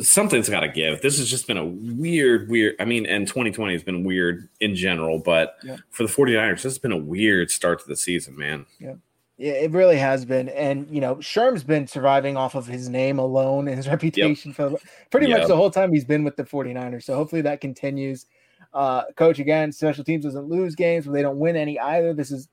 something's 0.00 0.48
got 0.48 0.60
to 0.60 0.68
give. 0.68 1.02
This 1.02 1.18
has 1.18 1.28
just 1.28 1.46
been 1.46 1.58
a 1.58 1.66
weird, 1.66 2.48
weird. 2.48 2.76
I 2.80 2.86
mean, 2.86 3.04
and 3.04 3.26
2020 3.26 3.72
has 3.74 3.82
been 3.82 4.04
weird 4.04 4.48
in 4.60 4.74
general, 4.74 5.18
but 5.18 5.56
Yeah. 5.62 5.76
for 5.90 6.04
the 6.04 6.08
49ers, 6.08 6.62
this 6.62 6.62
has 6.64 6.78
been 6.78 6.92
a 6.92 6.96
weird 6.96 7.50
start 7.50 7.80
to 7.80 7.88
the 7.88 7.96
season, 7.96 8.38
man. 8.38 8.64
Yeah, 8.78 8.94
it 9.40 9.70
really 9.72 9.96
has 9.96 10.24
been. 10.26 10.50
And 10.50 10.88
you 10.90 11.00
know, 11.00 11.16
Sherm's 11.16 11.64
been 11.64 11.86
surviving 11.86 12.36
off 12.36 12.54
of 12.54 12.66
his 12.66 12.88
name 12.88 13.18
alone 13.18 13.68
and 13.68 13.76
his 13.76 13.88
reputation 13.88 14.52
for 14.52 14.76
pretty 15.10 15.28
much 15.28 15.48
the 15.48 15.56
whole 15.56 15.70
time 15.70 15.92
he's 15.92 16.04
been 16.04 16.24
with 16.24 16.36
the 16.36 16.44
49ers. 16.44 17.04
So 17.04 17.14
hopefully 17.14 17.42
that 17.42 17.60
continues. 17.60 18.26
Uh 18.74 19.04
coach 19.16 19.38
again, 19.38 19.72
special 19.72 20.04
teams 20.04 20.24
doesn't 20.24 20.48
lose 20.48 20.74
games, 20.74 21.06
but 21.06 21.12
they 21.12 21.22
don't 21.22 21.38
win 21.38 21.56
any 21.56 21.80
either. 21.80 22.12
This 22.12 22.30
is 22.30 22.48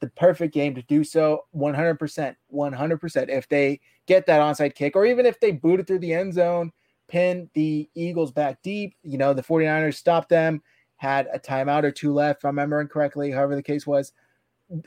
the 0.00 0.08
perfect 0.08 0.52
game 0.52 0.74
to 0.74 0.82
do 0.82 1.04
so 1.04 1.44
100%. 1.54 2.34
100%. 2.52 3.28
If 3.28 3.48
they 3.48 3.80
get 4.06 4.26
that 4.26 4.40
onside 4.40 4.74
kick, 4.74 4.96
or 4.96 5.06
even 5.06 5.24
if 5.24 5.38
they 5.38 5.52
boot 5.52 5.78
it 5.78 5.86
through 5.86 6.00
the 6.00 6.12
end 6.12 6.34
zone, 6.34 6.72
pin 7.06 7.48
the 7.54 7.88
Eagles 7.94 8.32
back 8.32 8.60
deep, 8.62 8.96
you 9.04 9.16
know, 9.16 9.32
the 9.32 9.42
49ers 9.42 9.94
stopped 9.94 10.28
them, 10.28 10.60
had 10.96 11.28
a 11.32 11.38
timeout 11.38 11.84
or 11.84 11.92
two 11.92 12.12
left, 12.12 12.40
if 12.40 12.44
I'm 12.44 12.50
remembering 12.50 12.88
correctly, 12.88 13.30
however 13.30 13.54
the 13.54 13.62
case 13.62 13.86
was 13.86 14.12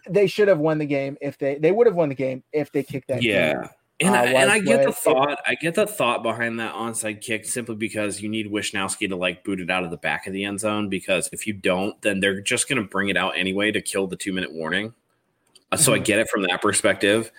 they 0.10 0.28
should 0.28 0.48
have 0.48 0.60
won 0.60 0.78
the 0.78 0.86
game 0.86 1.18
if 1.22 1.38
they 1.38 1.56
they 1.58 1.72
would 1.72 1.88
have 1.88 1.96
won 1.96 2.10
the 2.10 2.16
game 2.16 2.44
if 2.54 2.72
they 2.72 2.84
kicked 2.84 3.08
that. 3.10 3.22
Yeah. 3.24 3.54
game. 3.54 3.70
And, 4.02 4.10
Uh, 4.14 4.18
I, 4.20 4.24
and 4.26 4.52
I 4.52 4.60
get 4.60 4.86
the 4.86 4.92
thought. 4.92 5.40
I 5.48 5.56
get 5.56 5.76
the 5.76 5.88
thought 5.88 6.22
behind 6.22 6.60
that 6.60 6.74
onside 6.74 7.22
kick 7.22 7.46
simply 7.46 7.76
because 7.76 8.22
you 8.22 8.28
need 8.28 8.52
Wishnowsky 8.52 9.08
to 9.08 9.16
like 9.16 9.46
boot 9.46 9.62
it 9.62 9.70
out 9.70 9.86
of 9.86 9.92
the 9.92 9.96
back 9.98 10.28
of 10.28 10.34
the 10.34 10.44
end 10.44 10.60
zone. 10.60 10.90
Because 10.90 11.30
if 11.32 11.48
you 11.48 11.54
don't, 11.54 12.02
then 12.02 12.20
they're 12.20 12.42
just 12.42 12.68
going 12.68 12.82
to 12.82 12.88
bring 12.88 13.08
it 13.08 13.16
out 13.16 13.38
anyway 13.38 13.72
to 13.72 13.82
kill 13.82 14.08
the 14.08 14.18
two 14.18 14.34
minute 14.34 14.52
warning. 14.54 14.94
Uh, 15.72 15.78
So 15.78 15.94
I 15.94 16.00
Mhm. 16.00 16.04
get 16.06 16.20
it 16.20 16.30
from 16.30 16.42
that 16.44 16.62
perspective, 16.62 17.32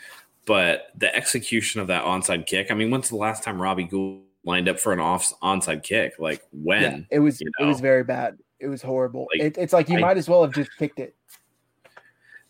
but 0.47 0.92
the 0.97 1.14
execution 1.14 1.82
of 1.82 1.88
that 1.88 2.05
onside 2.05 2.47
kick. 2.47 2.70
I 2.70 2.74
mean, 2.74 2.90
when's 2.90 3.11
the 3.11 3.16
last 3.16 3.42
time 3.44 3.61
Robbie 3.61 3.84
Gould 3.84 4.22
lined 4.44 4.68
up 4.68 4.80
for 4.80 4.94
an 4.94 5.01
off 5.01 5.30
onside 5.42 5.82
kick? 5.82 6.14
Like 6.18 6.40
when? 6.53 6.80
Yeah, 6.82 6.99
it 7.11 7.18
was 7.18 7.38
you 7.38 7.51
it 7.61 7.64
was 7.64 7.80
very 7.80 8.03
bad. 8.05 8.38
It 8.61 8.68
was 8.68 8.80
horrible. 8.80 9.26
Like, 9.34 9.42
it, 9.49 9.59
it's 9.59 9.74
like 9.74 9.90
you 9.90 9.99
I- 9.99 10.01
might 10.01 10.16
as 10.16 10.26
well 10.26 10.42
have 10.42 10.55
just 10.55 10.70
kicked 10.78 11.01
it. 11.01 11.14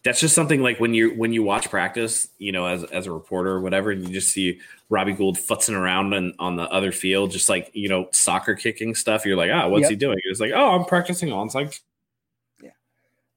That's 0.07 0.21
just 0.21 0.35
something 0.35 0.63
like 0.63 0.81
when 0.81 0.95
you 0.95 1.11
when 1.19 1.33
you 1.35 1.43
watch 1.43 1.69
practice, 1.69 2.29
you 2.39 2.53
know, 2.53 2.65
as 2.67 2.85
as 2.85 3.07
a 3.07 3.13
reporter 3.13 3.51
or 3.51 3.61
whatever, 3.61 3.91
and 3.91 4.07
you 4.07 4.15
just 4.15 4.31
see 4.33 4.61
Robbie 4.89 5.13
Gould 5.13 5.37
futzing 5.37 5.75
around 5.79 6.15
on, 6.15 6.33
on 6.39 6.57
the 6.57 6.63
other 6.63 6.93
field, 6.93 7.31
just 7.33 7.49
like 7.49 7.71
you 7.75 7.89
know, 7.89 8.09
soccer 8.13 8.55
kicking 8.55 8.95
stuff. 8.95 9.27
You're 9.27 9.37
like, 9.37 9.51
ah, 9.53 9.69
what's 9.69 9.83
Yep. 9.83 9.91
he 9.91 9.97
doing? 9.97 10.19
It's 10.25 10.41
like, 10.41 10.53
oh, 10.55 10.71
I'm 10.79 10.85
practicing 10.85 11.29
onside. 11.29 11.79
Yeah. 12.63 12.71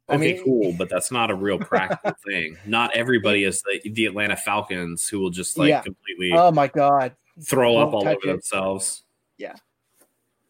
I 0.07 0.15
Okay, 0.15 0.33
mean- 0.35 0.43
cool, 0.43 0.73
but 0.77 0.89
that's 0.89 1.11
not 1.11 1.31
a 1.31 1.35
real 1.35 1.59
practical 1.59 2.13
thing. 2.25 2.55
Not 2.65 2.95
everybody 2.95 3.43
is 3.43 3.61
the, 3.63 3.89
the 3.89 4.05
Atlanta 4.05 4.35
Falcons 4.37 5.07
who 5.09 5.19
will 5.19 5.31
just 5.31 5.57
like 5.57 5.69
Yeah. 5.69 5.81
completely 5.81 6.31
Oh 6.33 6.51
my 6.51 6.67
god. 6.67 7.15
throw 7.43 7.77
up 7.77 7.91
won't 7.93 8.05
all 8.07 8.11
over 8.13 8.19
it. 8.23 8.27
themselves. 8.27 9.03
Yeah. 9.37 9.55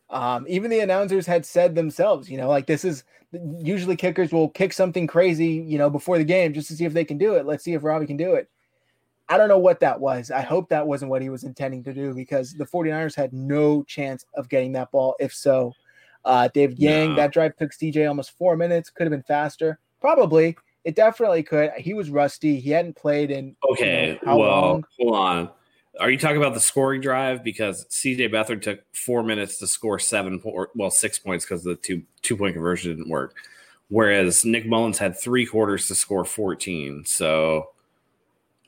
Um, 0.10 0.46
even 0.50 0.72
the 0.72 0.80
announcers 0.80 1.28
had 1.28 1.46
said 1.46 1.76
themselves, 1.76 2.30
you 2.30 2.38
know, 2.38 2.50
like 2.50 2.66
this 2.66 2.84
is 2.84 3.04
usually 3.32 3.96
kickers 3.96 4.32
will 4.32 4.50
kick 4.50 4.74
something 4.74 5.08
crazy, 5.08 5.48
you 5.48 5.78
know, 5.78 5.90
before 5.90 6.18
the 6.18 6.24
game 6.24 6.54
just 6.54 6.68
to 6.70 6.76
see 6.76 6.86
if 6.86 6.94
they 6.94 7.06
can 7.06 7.18
do 7.18 7.36
it. 7.36 7.46
Let's 7.46 7.64
see 7.64 7.74
if 7.74 7.84
Robbie 7.84 8.08
can 8.08 8.18
do 8.18 8.34
it. 8.36 8.50
I 9.28 9.38
don't 9.38 9.48
know 9.50 9.60
what 9.60 9.80
that 9.82 10.00
was. 10.00 10.32
I 10.32 10.42
hope 10.42 10.70
that 10.70 10.88
wasn't 10.88 11.12
what 11.12 11.22
he 11.22 11.30
was 11.30 11.44
intending 11.44 11.84
to 11.84 11.94
do 11.94 12.14
because 12.16 12.54
the 12.54 12.66
49ers 12.66 13.16
had 13.16 13.32
no 13.32 13.84
chance 13.84 14.26
of 14.34 14.50
getting 14.50 14.72
that 14.74 14.92
ball. 14.92 15.16
If 15.20 15.34
so, 15.34 15.74
uh, 16.26 16.48
David 16.54 16.80
Yang, 16.80 17.12
No. 17.12 17.16
that 17.18 17.32
drive 17.32 17.56
took 17.56 17.72
CJ 17.72 18.08
almost 18.08 18.32
four 18.38 18.56
minutes. 18.58 18.90
Could 18.90 19.04
have 19.04 19.12
been 19.12 19.22
faster. 19.24 19.80
Probably. 20.02 20.58
It 20.84 20.96
definitely 20.96 21.44
could. 21.44 21.72
He 21.78 21.94
was 21.94 22.10
rusty. 22.10 22.60
He 22.60 22.72
hadn't 22.72 22.96
played 22.96 23.30
in 23.30 23.56
Okay, 23.70 24.20
how 24.26 24.40
well, 24.40 24.50
long? 24.50 24.86
hold 25.00 25.16
on. 25.16 25.50
Are 26.00 26.10
you 26.10 26.18
talking 26.18 26.38
about 26.38 26.54
the 26.54 26.60
scoring 26.60 27.02
drive? 27.02 27.44
Because 27.44 27.86
CJ 27.86 28.32
Beathard 28.32 28.62
took 28.62 28.82
four 28.94 29.24
minutes 29.24 29.58
to 29.60 29.68
score 29.68 30.00
seven, 30.00 30.40
or, 30.44 30.70
well, 30.76 30.92
six 30.92 31.20
points 31.20 31.46
because 31.46 31.64
the 31.64 31.76
two 31.76 32.04
two 32.22 32.38
point 32.38 32.54
conversion 32.54 32.96
didn't 32.96 33.10
work. 33.10 33.36
Whereas 33.90 34.46
Nick 34.46 34.66
Mullens 34.66 34.98
had 34.98 35.18
three 35.18 35.46
quarters 35.46 35.88
to 35.88 35.96
score 35.96 36.24
fourteen. 36.26 37.04
So, 37.06 37.72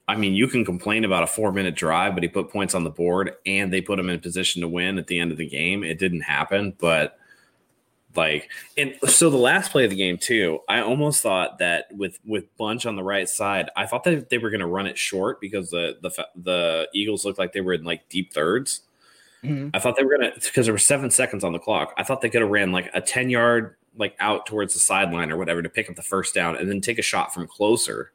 I 0.08 0.18
mean, 0.18 0.34
you 0.34 0.48
can 0.48 0.66
complain 0.66 1.06
about 1.06 1.24
a 1.24 1.28
four 1.28 1.52
minute 1.52 1.76
drive, 1.76 2.16
but 2.16 2.24
he 2.24 2.30
put 2.30 2.50
points 2.50 2.76
on 2.76 2.84
the 2.84 2.90
board 2.90 3.34
and 3.46 3.72
they 3.72 3.82
put 3.82 4.00
him 4.00 4.10
in 4.10 4.20
position 4.20 4.62
to 4.62 4.68
win 4.68 4.98
at 4.98 5.08
the 5.08 5.20
end 5.20 5.32
of 5.32 5.38
the 5.38 5.48
game. 5.48 5.84
It 5.84 6.00
didn't 6.00 6.22
happen, 6.22 6.74
but 6.80 7.18
like 8.16 8.49
and 8.78 8.93
so 9.07 9.30
the 9.30 9.38
last 9.38 9.72
play 9.72 9.84
of 9.84 9.89
the 9.89 9.95
game 9.95 10.18
too 10.18 10.59
i 10.68 10.80
almost 10.82 11.22
thought 11.22 11.59
that 11.59 11.86
with 11.95 12.20
with 12.26 12.45
bunch 12.57 12.86
on 12.86 12.95
the 12.95 13.03
right 13.03 13.30
side 13.30 13.70
i 13.76 13.86
thought 13.86 14.03
that 14.03 14.30
they 14.30 14.38
were 14.38 14.49
going 14.49 14.59
to 14.59 14.68
run 14.68 14.88
it 14.88 14.97
short 14.97 15.39
because 15.39 15.70
the 15.70 15.97
the 16.01 16.28
the 16.36 16.88
eagles 16.93 17.24
looked 17.26 17.39
like 17.39 17.53
they 17.53 17.62
were 17.62 17.74
in 17.74 17.84
like 17.84 18.07
deep 18.09 18.34
thirds 18.34 18.82
Mhm. 19.43 19.72
i 19.74 19.80
thought 19.80 19.95
they 19.95 20.03
were 20.03 20.18
going 20.18 20.32
to 20.32 20.39
because 20.39 20.68
there 20.68 20.74
were 20.74 20.78
seven 20.80 21.09
seconds 21.09 21.43
on 21.43 21.51
the 21.53 21.59
clock 21.59 21.93
i 21.97 22.03
thought 22.03 22.22
they 22.22 22.30
could 22.30 22.41
have 22.41 22.51
ran 22.51 22.72
like 22.72 22.89
a 22.93 23.01
10 23.01 23.30
yard 23.30 23.76
like 23.97 24.16
out 24.20 24.45
towards 24.45 24.74
the 24.74 24.80
sideline 24.80 25.32
or 25.32 25.38
whatever 25.38 25.62
to 25.62 25.70
pick 25.70 25.89
up 25.89 25.95
the 25.95 26.01
first 26.03 26.34
down 26.36 26.55
and 26.55 26.70
then 26.70 26.80
take 26.80 26.99
a 26.99 27.01
shot 27.03 27.34
from 27.34 27.47
closer 27.47 28.12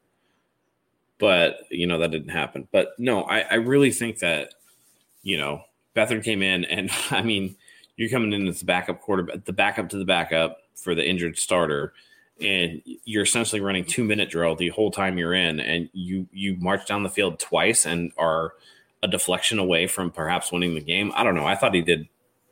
but 1.19 1.61
you 1.71 1.87
know 1.87 1.97
that 1.97 2.11
didn't 2.11 2.29
happen. 2.29 2.67
But 2.71 2.89
no, 2.99 3.23
I, 3.23 3.39
I 3.39 3.55
really 3.55 3.91
think 3.91 4.19
that 4.19 4.53
you 5.23 5.37
know 5.37 5.63
Beathard 5.95 6.23
came 6.23 6.43
in, 6.43 6.63
and 6.65 6.91
I 7.11 7.21
mean 7.23 7.55
you're 7.97 8.09
coming 8.09 8.31
in 8.31 8.47
as 8.47 8.59
the 8.59 8.65
backup 8.65 9.01
quarterback, 9.01 9.43
the 9.45 9.53
backup 9.53 9.89
to 9.89 9.97
the 9.97 10.05
backup 10.05 10.59
for 10.75 10.95
the 10.95 11.07
injured 11.07 11.37
starter, 11.37 11.93
and 12.39 12.81
you're 13.03 13.23
essentially 13.23 13.59
running 13.59 13.83
two 13.83 14.03
minute 14.03 14.29
drill 14.29 14.55
the 14.55 14.69
whole 14.69 14.91
time 14.91 15.17
you're 15.17 15.33
in, 15.33 15.59
and 15.59 15.89
you 15.93 16.27
you 16.31 16.55
march 16.59 16.87
down 16.87 17.03
the 17.03 17.09
field 17.09 17.39
twice 17.39 17.85
and 17.85 18.11
are 18.17 18.53
a 19.03 19.07
deflection 19.07 19.59
away 19.59 19.87
from 19.87 20.11
perhaps 20.11 20.51
winning 20.51 20.75
the 20.75 20.81
game. 20.81 21.11
I 21.15 21.23
don't 21.23 21.35
know. 21.35 21.45
I 21.45 21.55
thought 21.55 21.73
he 21.73 21.81
did 21.81 22.07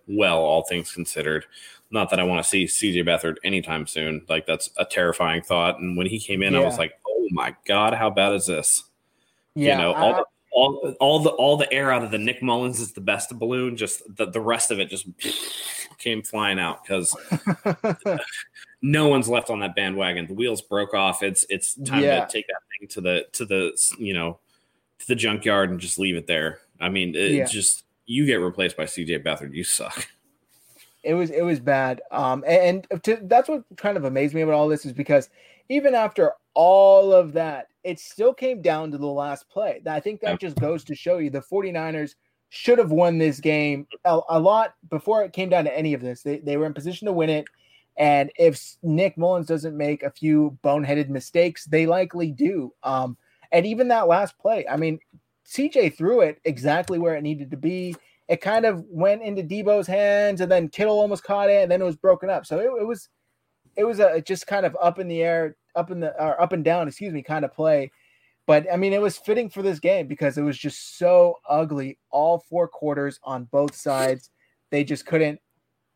well, 0.07 0.39
all 0.39 0.63
things 0.63 0.91
considered. 0.91 1.45
Not 1.91 2.09
that 2.09 2.19
I 2.19 2.23
want 2.23 2.43
to 2.43 2.49
see 2.49 2.65
CJ 2.65 3.05
Beathard 3.05 3.35
anytime 3.43 3.87
soon. 3.87 4.25
Like 4.27 4.45
that's 4.45 4.69
a 4.77 4.85
terrifying 4.85 5.41
thought. 5.41 5.79
And 5.79 5.95
when 5.95 6.07
he 6.07 6.19
came 6.19 6.41
in, 6.43 6.53
yeah. 6.53 6.59
I 6.59 6.63
was 6.63 6.77
like, 6.77 6.99
oh 7.07 7.27
my 7.31 7.55
god, 7.65 7.93
how 7.93 8.09
bad 8.09 8.33
is 8.33 8.47
this? 8.47 8.83
Yeah, 9.53 9.73
you 9.73 9.81
know, 9.81 9.93
all, 9.93 10.13
the, 10.13 10.25
all, 10.55 10.95
all 11.01 11.19
the 11.19 11.31
all 11.31 11.57
the 11.57 11.71
air 11.71 11.91
out 11.91 12.03
of 12.03 12.11
the 12.11 12.17
Nick 12.17 12.41
Mullens 12.41 12.79
is 12.79 12.93
the 12.93 13.01
best 13.01 13.37
balloon. 13.37 13.75
Just 13.75 14.01
the, 14.15 14.25
the 14.25 14.39
rest 14.39 14.71
of 14.71 14.79
it 14.79 14.89
just 14.89 15.05
came 15.99 16.23
flying 16.23 16.59
out 16.59 16.81
because 16.81 17.15
no 18.81 19.09
one's 19.09 19.27
left 19.27 19.49
on 19.49 19.59
that 19.59 19.75
bandwagon. 19.75 20.27
The 20.27 20.33
wheels 20.33 20.61
broke 20.61 20.93
off. 20.93 21.23
It's 21.23 21.45
it's 21.49 21.75
time 21.75 22.03
yeah. 22.03 22.23
to 22.23 22.31
take 22.31 22.47
that 22.47 22.61
thing 22.79 22.87
to 22.87 23.01
the 23.01 23.25
to 23.33 23.45
the 23.45 23.95
you 23.99 24.13
know 24.13 24.39
to 24.99 25.07
the 25.07 25.15
junkyard 25.15 25.71
and 25.71 25.79
just 25.79 25.99
leave 25.99 26.15
it 26.15 26.25
there. 26.25 26.59
I 26.79 26.87
mean, 26.87 27.15
it 27.15 27.31
yeah. 27.31 27.45
just 27.45 27.83
you 28.05 28.25
get 28.25 28.35
replaced 28.35 28.77
by 28.77 28.85
CJ 28.85 29.25
Beathard, 29.25 29.53
you 29.53 29.65
suck. 29.65 30.07
It 31.03 31.15
was 31.15 31.31
it 31.31 31.41
was 31.41 31.59
bad. 31.59 32.01
Um, 32.11 32.45
and, 32.47 32.87
and 32.89 33.03
to, 33.03 33.19
that's 33.23 33.49
what 33.49 33.63
kind 33.75 33.97
of 33.97 34.05
amazed 34.05 34.33
me 34.33 34.41
about 34.41 34.55
all 34.55 34.69
this 34.69 34.85
is 34.85 34.93
because 34.93 35.29
even 35.67 35.95
after 35.95 36.31
all 36.53 37.11
of 37.11 37.33
that, 37.33 37.67
it 37.85 37.99
still 37.99 38.33
came 38.33 38.63
down 38.63 38.91
to 38.91 38.97
the 38.97 39.05
last 39.05 39.47
play. 39.47 39.79
I 39.85 39.99
think 39.99 40.19
that 40.21 40.39
just 40.41 40.59
goes 40.59 40.83
to 40.85 40.95
show 40.95 41.19
you 41.19 41.29
the 41.29 41.39
49ers 41.39 42.15
should 42.49 42.79
have 42.79 42.91
won 42.91 43.19
this 43.19 43.39
game 43.39 43.87
a, 44.05 44.19
a, 44.29 44.39
lot 44.39 44.73
before 44.89 45.23
it 45.23 45.33
came 45.33 45.49
down 45.49 45.65
to 45.65 45.77
any 45.77 45.93
of 45.93 46.01
this. 46.01 46.23
They, 46.23 46.39
they 46.39 46.57
were 46.57 46.65
in 46.65 46.73
position 46.73 47.05
to 47.05 47.13
win 47.13 47.29
it. 47.29 47.45
And 47.95 48.31
if 48.37 48.75
Nick 48.81 49.17
Mullens 49.17 49.45
doesn't 49.45 49.77
make 49.77 50.01
a 50.01 50.09
few 50.09 50.57
boneheaded 50.63 51.09
mistakes, 51.09 51.65
they 51.65 51.85
likely 51.85 52.31
do. 52.31 52.73
Um, 52.81 53.17
and 53.51 53.67
even 53.67 53.87
that 53.89 54.07
last 54.07 54.37
play, 54.39 54.65
I 54.67 54.77
mean, 54.77 54.99
CJ 55.47 55.95
threw 55.95 56.21
it 56.21 56.41
exactly 56.43 56.97
where 56.97 57.15
it 57.15 57.21
needed 57.21 57.51
to 57.51 57.57
be. 57.57 57.95
It 58.27 58.41
kind 58.41 58.65
of 58.65 58.83
went 58.89 59.21
into 59.21 59.43
Deebo's 59.43 59.85
hands, 59.85 60.41
and 60.41 60.51
then 60.51 60.69
Kittle 60.69 60.99
almost 60.99 61.23
caught 61.23 61.51
it, 61.51 61.61
and 61.61 61.71
then 61.71 61.81
it 61.81 61.85
was 61.85 61.95
broken 61.95 62.31
up. 62.31 62.47
So 62.47 62.59
it, 62.59 62.81
it 62.81 62.87
was, 62.87 63.09
it 63.77 63.83
was 63.83 63.99
a 63.99 64.21
just 64.21 64.47
kind 64.47 64.65
of 64.65 64.75
up 64.81 64.97
in 64.97 65.07
the 65.07 65.21
air, 65.21 65.55
up 65.75 65.91
in 65.91 65.99
the 65.99 66.11
or 66.21 66.39
up 66.41 66.53
and 66.53 66.63
down, 66.63 66.87
excuse 66.87 67.13
me, 67.13 67.21
kind 67.21 67.45
of 67.45 67.53
play. 67.53 67.91
But 68.47 68.71
I 68.71 68.77
mean, 68.77 68.93
it 68.93 69.01
was 69.01 69.17
fitting 69.17 69.49
for 69.49 69.61
this 69.61 69.79
game 69.79 70.07
because 70.07 70.37
it 70.37 70.43
was 70.43 70.57
just 70.57 70.97
so 70.97 71.35
ugly 71.49 71.97
all 72.11 72.39
four 72.39 72.67
quarters 72.67 73.19
on 73.23 73.45
both 73.45 73.75
sides. 73.75 74.29
They 74.69 74.83
just 74.83 75.05
couldn't 75.05 75.39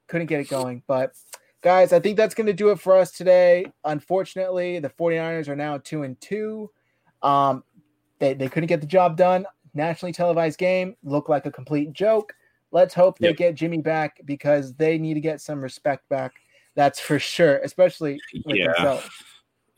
couldn't 0.08 0.28
get 0.28 0.42
it 0.42 0.50
going. 0.50 0.84
But 0.88 1.14
guys, 1.62 1.94
I 1.94 2.00
think 2.00 2.18
that's 2.18 2.36
going 2.36 2.48
to 2.48 2.54
do 2.54 2.70
it 2.70 2.80
for 2.80 2.96
us 2.96 3.12
today. 3.12 3.66
Unfortunately, 3.86 4.80
the 4.80 4.90
49ers 4.90 5.48
are 5.48 5.56
now 5.56 5.78
2 5.78 6.04
and 6.04 6.20
2. 6.20 6.70
Um, 7.22 7.64
they, 8.20 8.34
they 8.34 8.50
couldn't 8.50 8.68
get 8.68 8.82
the 8.82 8.88
job 8.88 9.16
done. 9.16 9.46
Nationally 9.74 10.12
televised 10.12 10.58
game 10.58 10.96
looked 11.04 11.30
like 11.30 11.46
a 11.46 11.52
complete 11.52 11.94
joke. 11.94 12.34
Let's 12.72 12.94
hope 12.94 13.18
they 13.20 13.30
yep. 13.30 13.38
get 13.38 13.56
Jimmy 13.56 13.82
back 13.82 14.20
because 14.26 14.74
they 14.76 14.98
need 14.98 15.16
to 15.16 15.22
get 15.22 15.42
some 15.42 15.62
respect 15.62 16.08
back. 16.10 16.34
That's 16.76 17.00
for 17.00 17.20
sure, 17.20 17.58
especially 17.60 18.20
with 18.46 18.58
yeah. 18.58 18.74
themselves. 18.74 19.10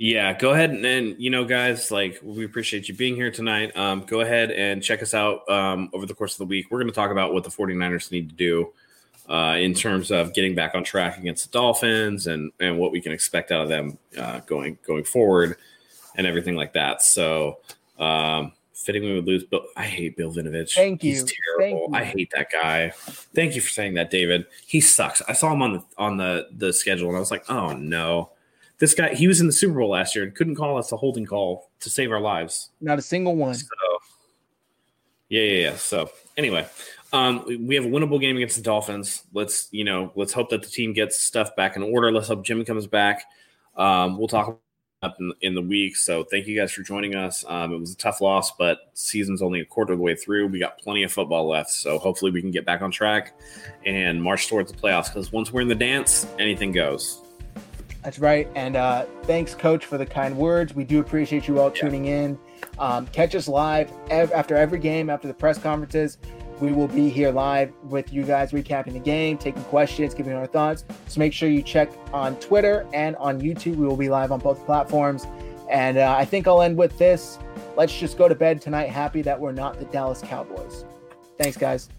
Yeah, 0.04 0.36
go 0.36 0.49
ahead 0.49 0.72
and, 0.72 0.84
and, 0.84 1.16
you 1.22 1.30
know, 1.30 1.45
guys, 1.45 1.91
like 1.91 2.20
we 2.24 2.43
appreciate 2.43 2.89
you 2.89 2.95
being 2.95 3.16
here 3.16 3.30
tonight. 3.30 3.78
Um, 3.78 4.02
go 4.02 4.22
ahead 4.22 4.49
and 4.49 4.82
check 4.82 5.04
us 5.04 5.14
out 5.14 5.47
um, 5.47 5.91
over 5.93 6.08
the 6.08 6.16
course 6.16 6.34
of 6.34 6.39
the 6.39 6.45
week. 6.45 6.72
We're 6.72 6.80
going 6.80 6.89
to 6.89 6.95
talk 6.95 7.12
about 7.12 7.36
what 7.36 7.43
the 7.43 7.52
49ers 7.52 8.12
need 8.12 8.28
to 8.30 8.36
do 8.36 8.74
uh, 9.30 9.58
in 9.60 9.76
terms 9.76 10.10
of 10.10 10.34
getting 10.34 10.56
back 10.56 10.74
on 10.74 10.84
track 10.84 11.20
against 11.20 11.45
the 11.45 11.52
Dolphins 11.56 12.26
and 12.26 12.52
and 12.60 12.80
what 12.80 12.91
we 12.91 12.99
can 12.99 13.12
expect 13.12 13.52
out 13.52 13.62
of 13.62 13.70
them 13.70 13.99
uh, 14.18 14.39
going 14.39 14.80
going 14.88 15.04
forward 15.04 15.58
and 16.16 16.26
everything 16.26 16.56
like 16.56 16.74
that. 16.74 17.04
So 17.04 17.60
um, 17.99 18.54
fitting 18.74 19.04
we 19.04 19.14
would 19.14 19.28
lose. 19.28 19.43
But 19.43 19.66
I 19.78 19.86
hate 19.86 20.18
Bill 20.18 20.34
Vinovich. 20.34 20.74
Thank 20.74 21.04
you. 21.04 21.12
He's 21.12 21.32
terrible. 21.60 21.89
You. 21.89 21.95
I 21.95 22.06
hate 22.06 22.32
that 22.36 22.52
guy. 22.52 22.89
Thank 23.36 23.54
you 23.54 23.62
for 23.62 23.70
saying 23.70 23.93
that, 23.93 24.10
David. 24.10 24.47
He 24.66 24.82
sucks. 24.82 25.22
I 25.28 25.34
saw 25.34 25.54
him 25.54 25.62
on 25.62 25.74
the 25.74 25.84
on 25.99 26.18
the 26.18 26.47
the 26.58 26.74
schedule 26.74 27.10
and 27.10 27.18
I 27.18 27.20
was 27.20 27.30
like, 27.30 27.47
oh 27.52 27.74
no. 27.74 28.32
This 28.82 28.95
guy, 28.95 29.13
he 29.13 29.27
was 29.27 29.39
in 29.39 29.45
the 29.45 29.53
Super 29.53 29.75
Bowl 29.75 29.91
last 29.91 30.15
year 30.15 30.25
and 30.25 30.34
couldn't 30.34 30.55
call 30.55 30.75
us 30.75 30.91
a 30.91 30.97
holding 30.97 31.23
call 31.23 31.69
to 31.82 31.89
save 31.91 32.11
our 32.11 32.19
lives. 32.19 32.71
Not 32.82 32.97
a 32.97 33.01
single 33.03 33.36
one. 33.36 33.53
So, 33.53 33.67
yeah, 35.29 35.43
yeah, 35.43 35.69
yeah. 35.69 35.75
So 35.75 36.09
anyway, 36.36 36.65
um, 37.13 37.45
we 37.45 37.75
have 37.75 37.86
a 37.86 37.88
winnable 37.88 38.19
game 38.19 38.38
against 38.38 38.55
the 38.55 38.63
Dolphins. 38.63 39.21
Let's, 39.34 39.67
you 39.69 39.84
know, 39.84 40.11
let's 40.15 40.34
hope 40.34 40.49
that 40.49 40.63
the 40.63 40.67
team 40.67 40.93
gets 40.93 41.19
stuff 41.19 41.55
back 41.55 41.75
in 41.75 41.84
order. 41.84 42.11
Let's 42.11 42.27
hope 42.27 42.43
Jimmy 42.43 42.65
comes 42.65 42.88
back. 42.88 43.25
Um, 43.77 44.17
we'll 44.17 44.27
talk 44.27 44.59
up 45.03 45.15
in, 45.19 45.32
in, 45.41 45.53
the 45.53 45.61
week. 45.61 45.95
So 45.95 46.23
thank 46.23 46.47
you 46.47 46.59
guys 46.59 46.71
for 46.71 46.82
joining 46.82 47.13
us. 47.13 47.45
Um, 47.47 47.73
it 47.73 47.79
was 47.79 47.93
a 47.93 47.97
tough 47.97 48.19
loss, 48.19 48.49
but 48.49 48.89
season's 48.95 49.43
only 49.43 49.59
a 49.59 49.65
quarter 49.65 49.93
of 49.93 49.99
the 49.99 50.03
way 50.03 50.15
through. 50.15 50.47
We 50.47 50.57
got 50.57 50.79
plenty 50.79 51.03
of 51.03 51.11
football 51.11 51.47
left, 51.47 51.69
so 51.69 51.99
hopefully 51.99 52.32
we 52.32 52.41
can 52.41 52.49
get 52.49 52.65
back 52.65 52.82
on 52.82 52.89
track 52.89 53.39
and 53.86 54.21
march 54.21 54.47
towards 54.47 54.71
the 54.71 54.77
playoffs. 54.77 55.13
Because 55.13 55.32
once 55.32 55.53
we're 55.53 55.61
in 55.61 55.67
the 55.67 55.75
dance, 55.75 56.25
anything 56.39 56.71
goes. 56.71 57.21
That's 58.04 58.20
right. 58.20 58.47
And 58.56 58.76
uh, 58.76 59.06
thanks, 59.24 59.54
Coach, 59.54 59.86
for 59.86 59.97
the 59.97 60.06
kind 60.06 60.36
words. 60.36 60.74
We 60.74 60.84
do 60.84 60.99
appreciate 60.99 61.47
you 61.47 61.60
all 61.60 61.70
tuning 61.70 62.06
yeah. 62.06 62.22
in. 62.22 62.39
Um, 62.80 63.08
catch 63.08 63.36
us 63.36 63.47
live 63.47 63.91
ev- 64.10 64.32
after 64.32 64.56
every 64.56 64.80
game, 64.80 65.10
after 65.10 65.28
the 65.28 65.34
press 65.34 65.58
conferences. 65.58 66.18
We 66.60 66.72
will 66.72 66.88
be 66.88 67.10
here 67.10 67.32
live 67.32 67.74
with 67.84 68.14
you 68.14 68.24
guys 68.24 68.52
recapping 68.52 68.93
the 68.93 68.99
game, 68.99 69.38
taking 69.38 69.64
questions, 69.64 70.14
giving 70.14 70.34
our 70.34 70.45
thoughts. 70.45 70.84
So 71.08 71.20
make 71.20 71.34
sure 71.34 71.49
you 71.49 71.64
check 71.64 71.91
on 72.14 72.36
Twitter 72.39 72.88
and 72.93 73.16
on 73.16 73.41
YouTube. 73.41 73.78
We 73.78 73.88
will 73.88 73.97
be 73.97 74.10
live 74.10 74.32
on 74.32 74.39
both 74.39 74.64
platforms. 74.66 75.26
And 75.70 75.97
uh, 75.97 76.16
I 76.18 76.26
think 76.26 76.47
I'll 76.47 76.62
end 76.62 76.78
with 76.78 76.97
this. 76.97 77.39
Let's 77.76 77.97
just 77.97 78.18
go 78.18 78.28
to 78.28 78.36
bed 78.36 78.62
tonight 78.62 78.89
happy 78.89 79.22
that 79.24 79.39
we're 79.39 79.54
not 79.54 79.80
the 79.80 79.86
Dallas 79.86 80.22
Cowboys. 80.22 80.86
Thanks, 81.38 81.58
guys. 81.58 81.89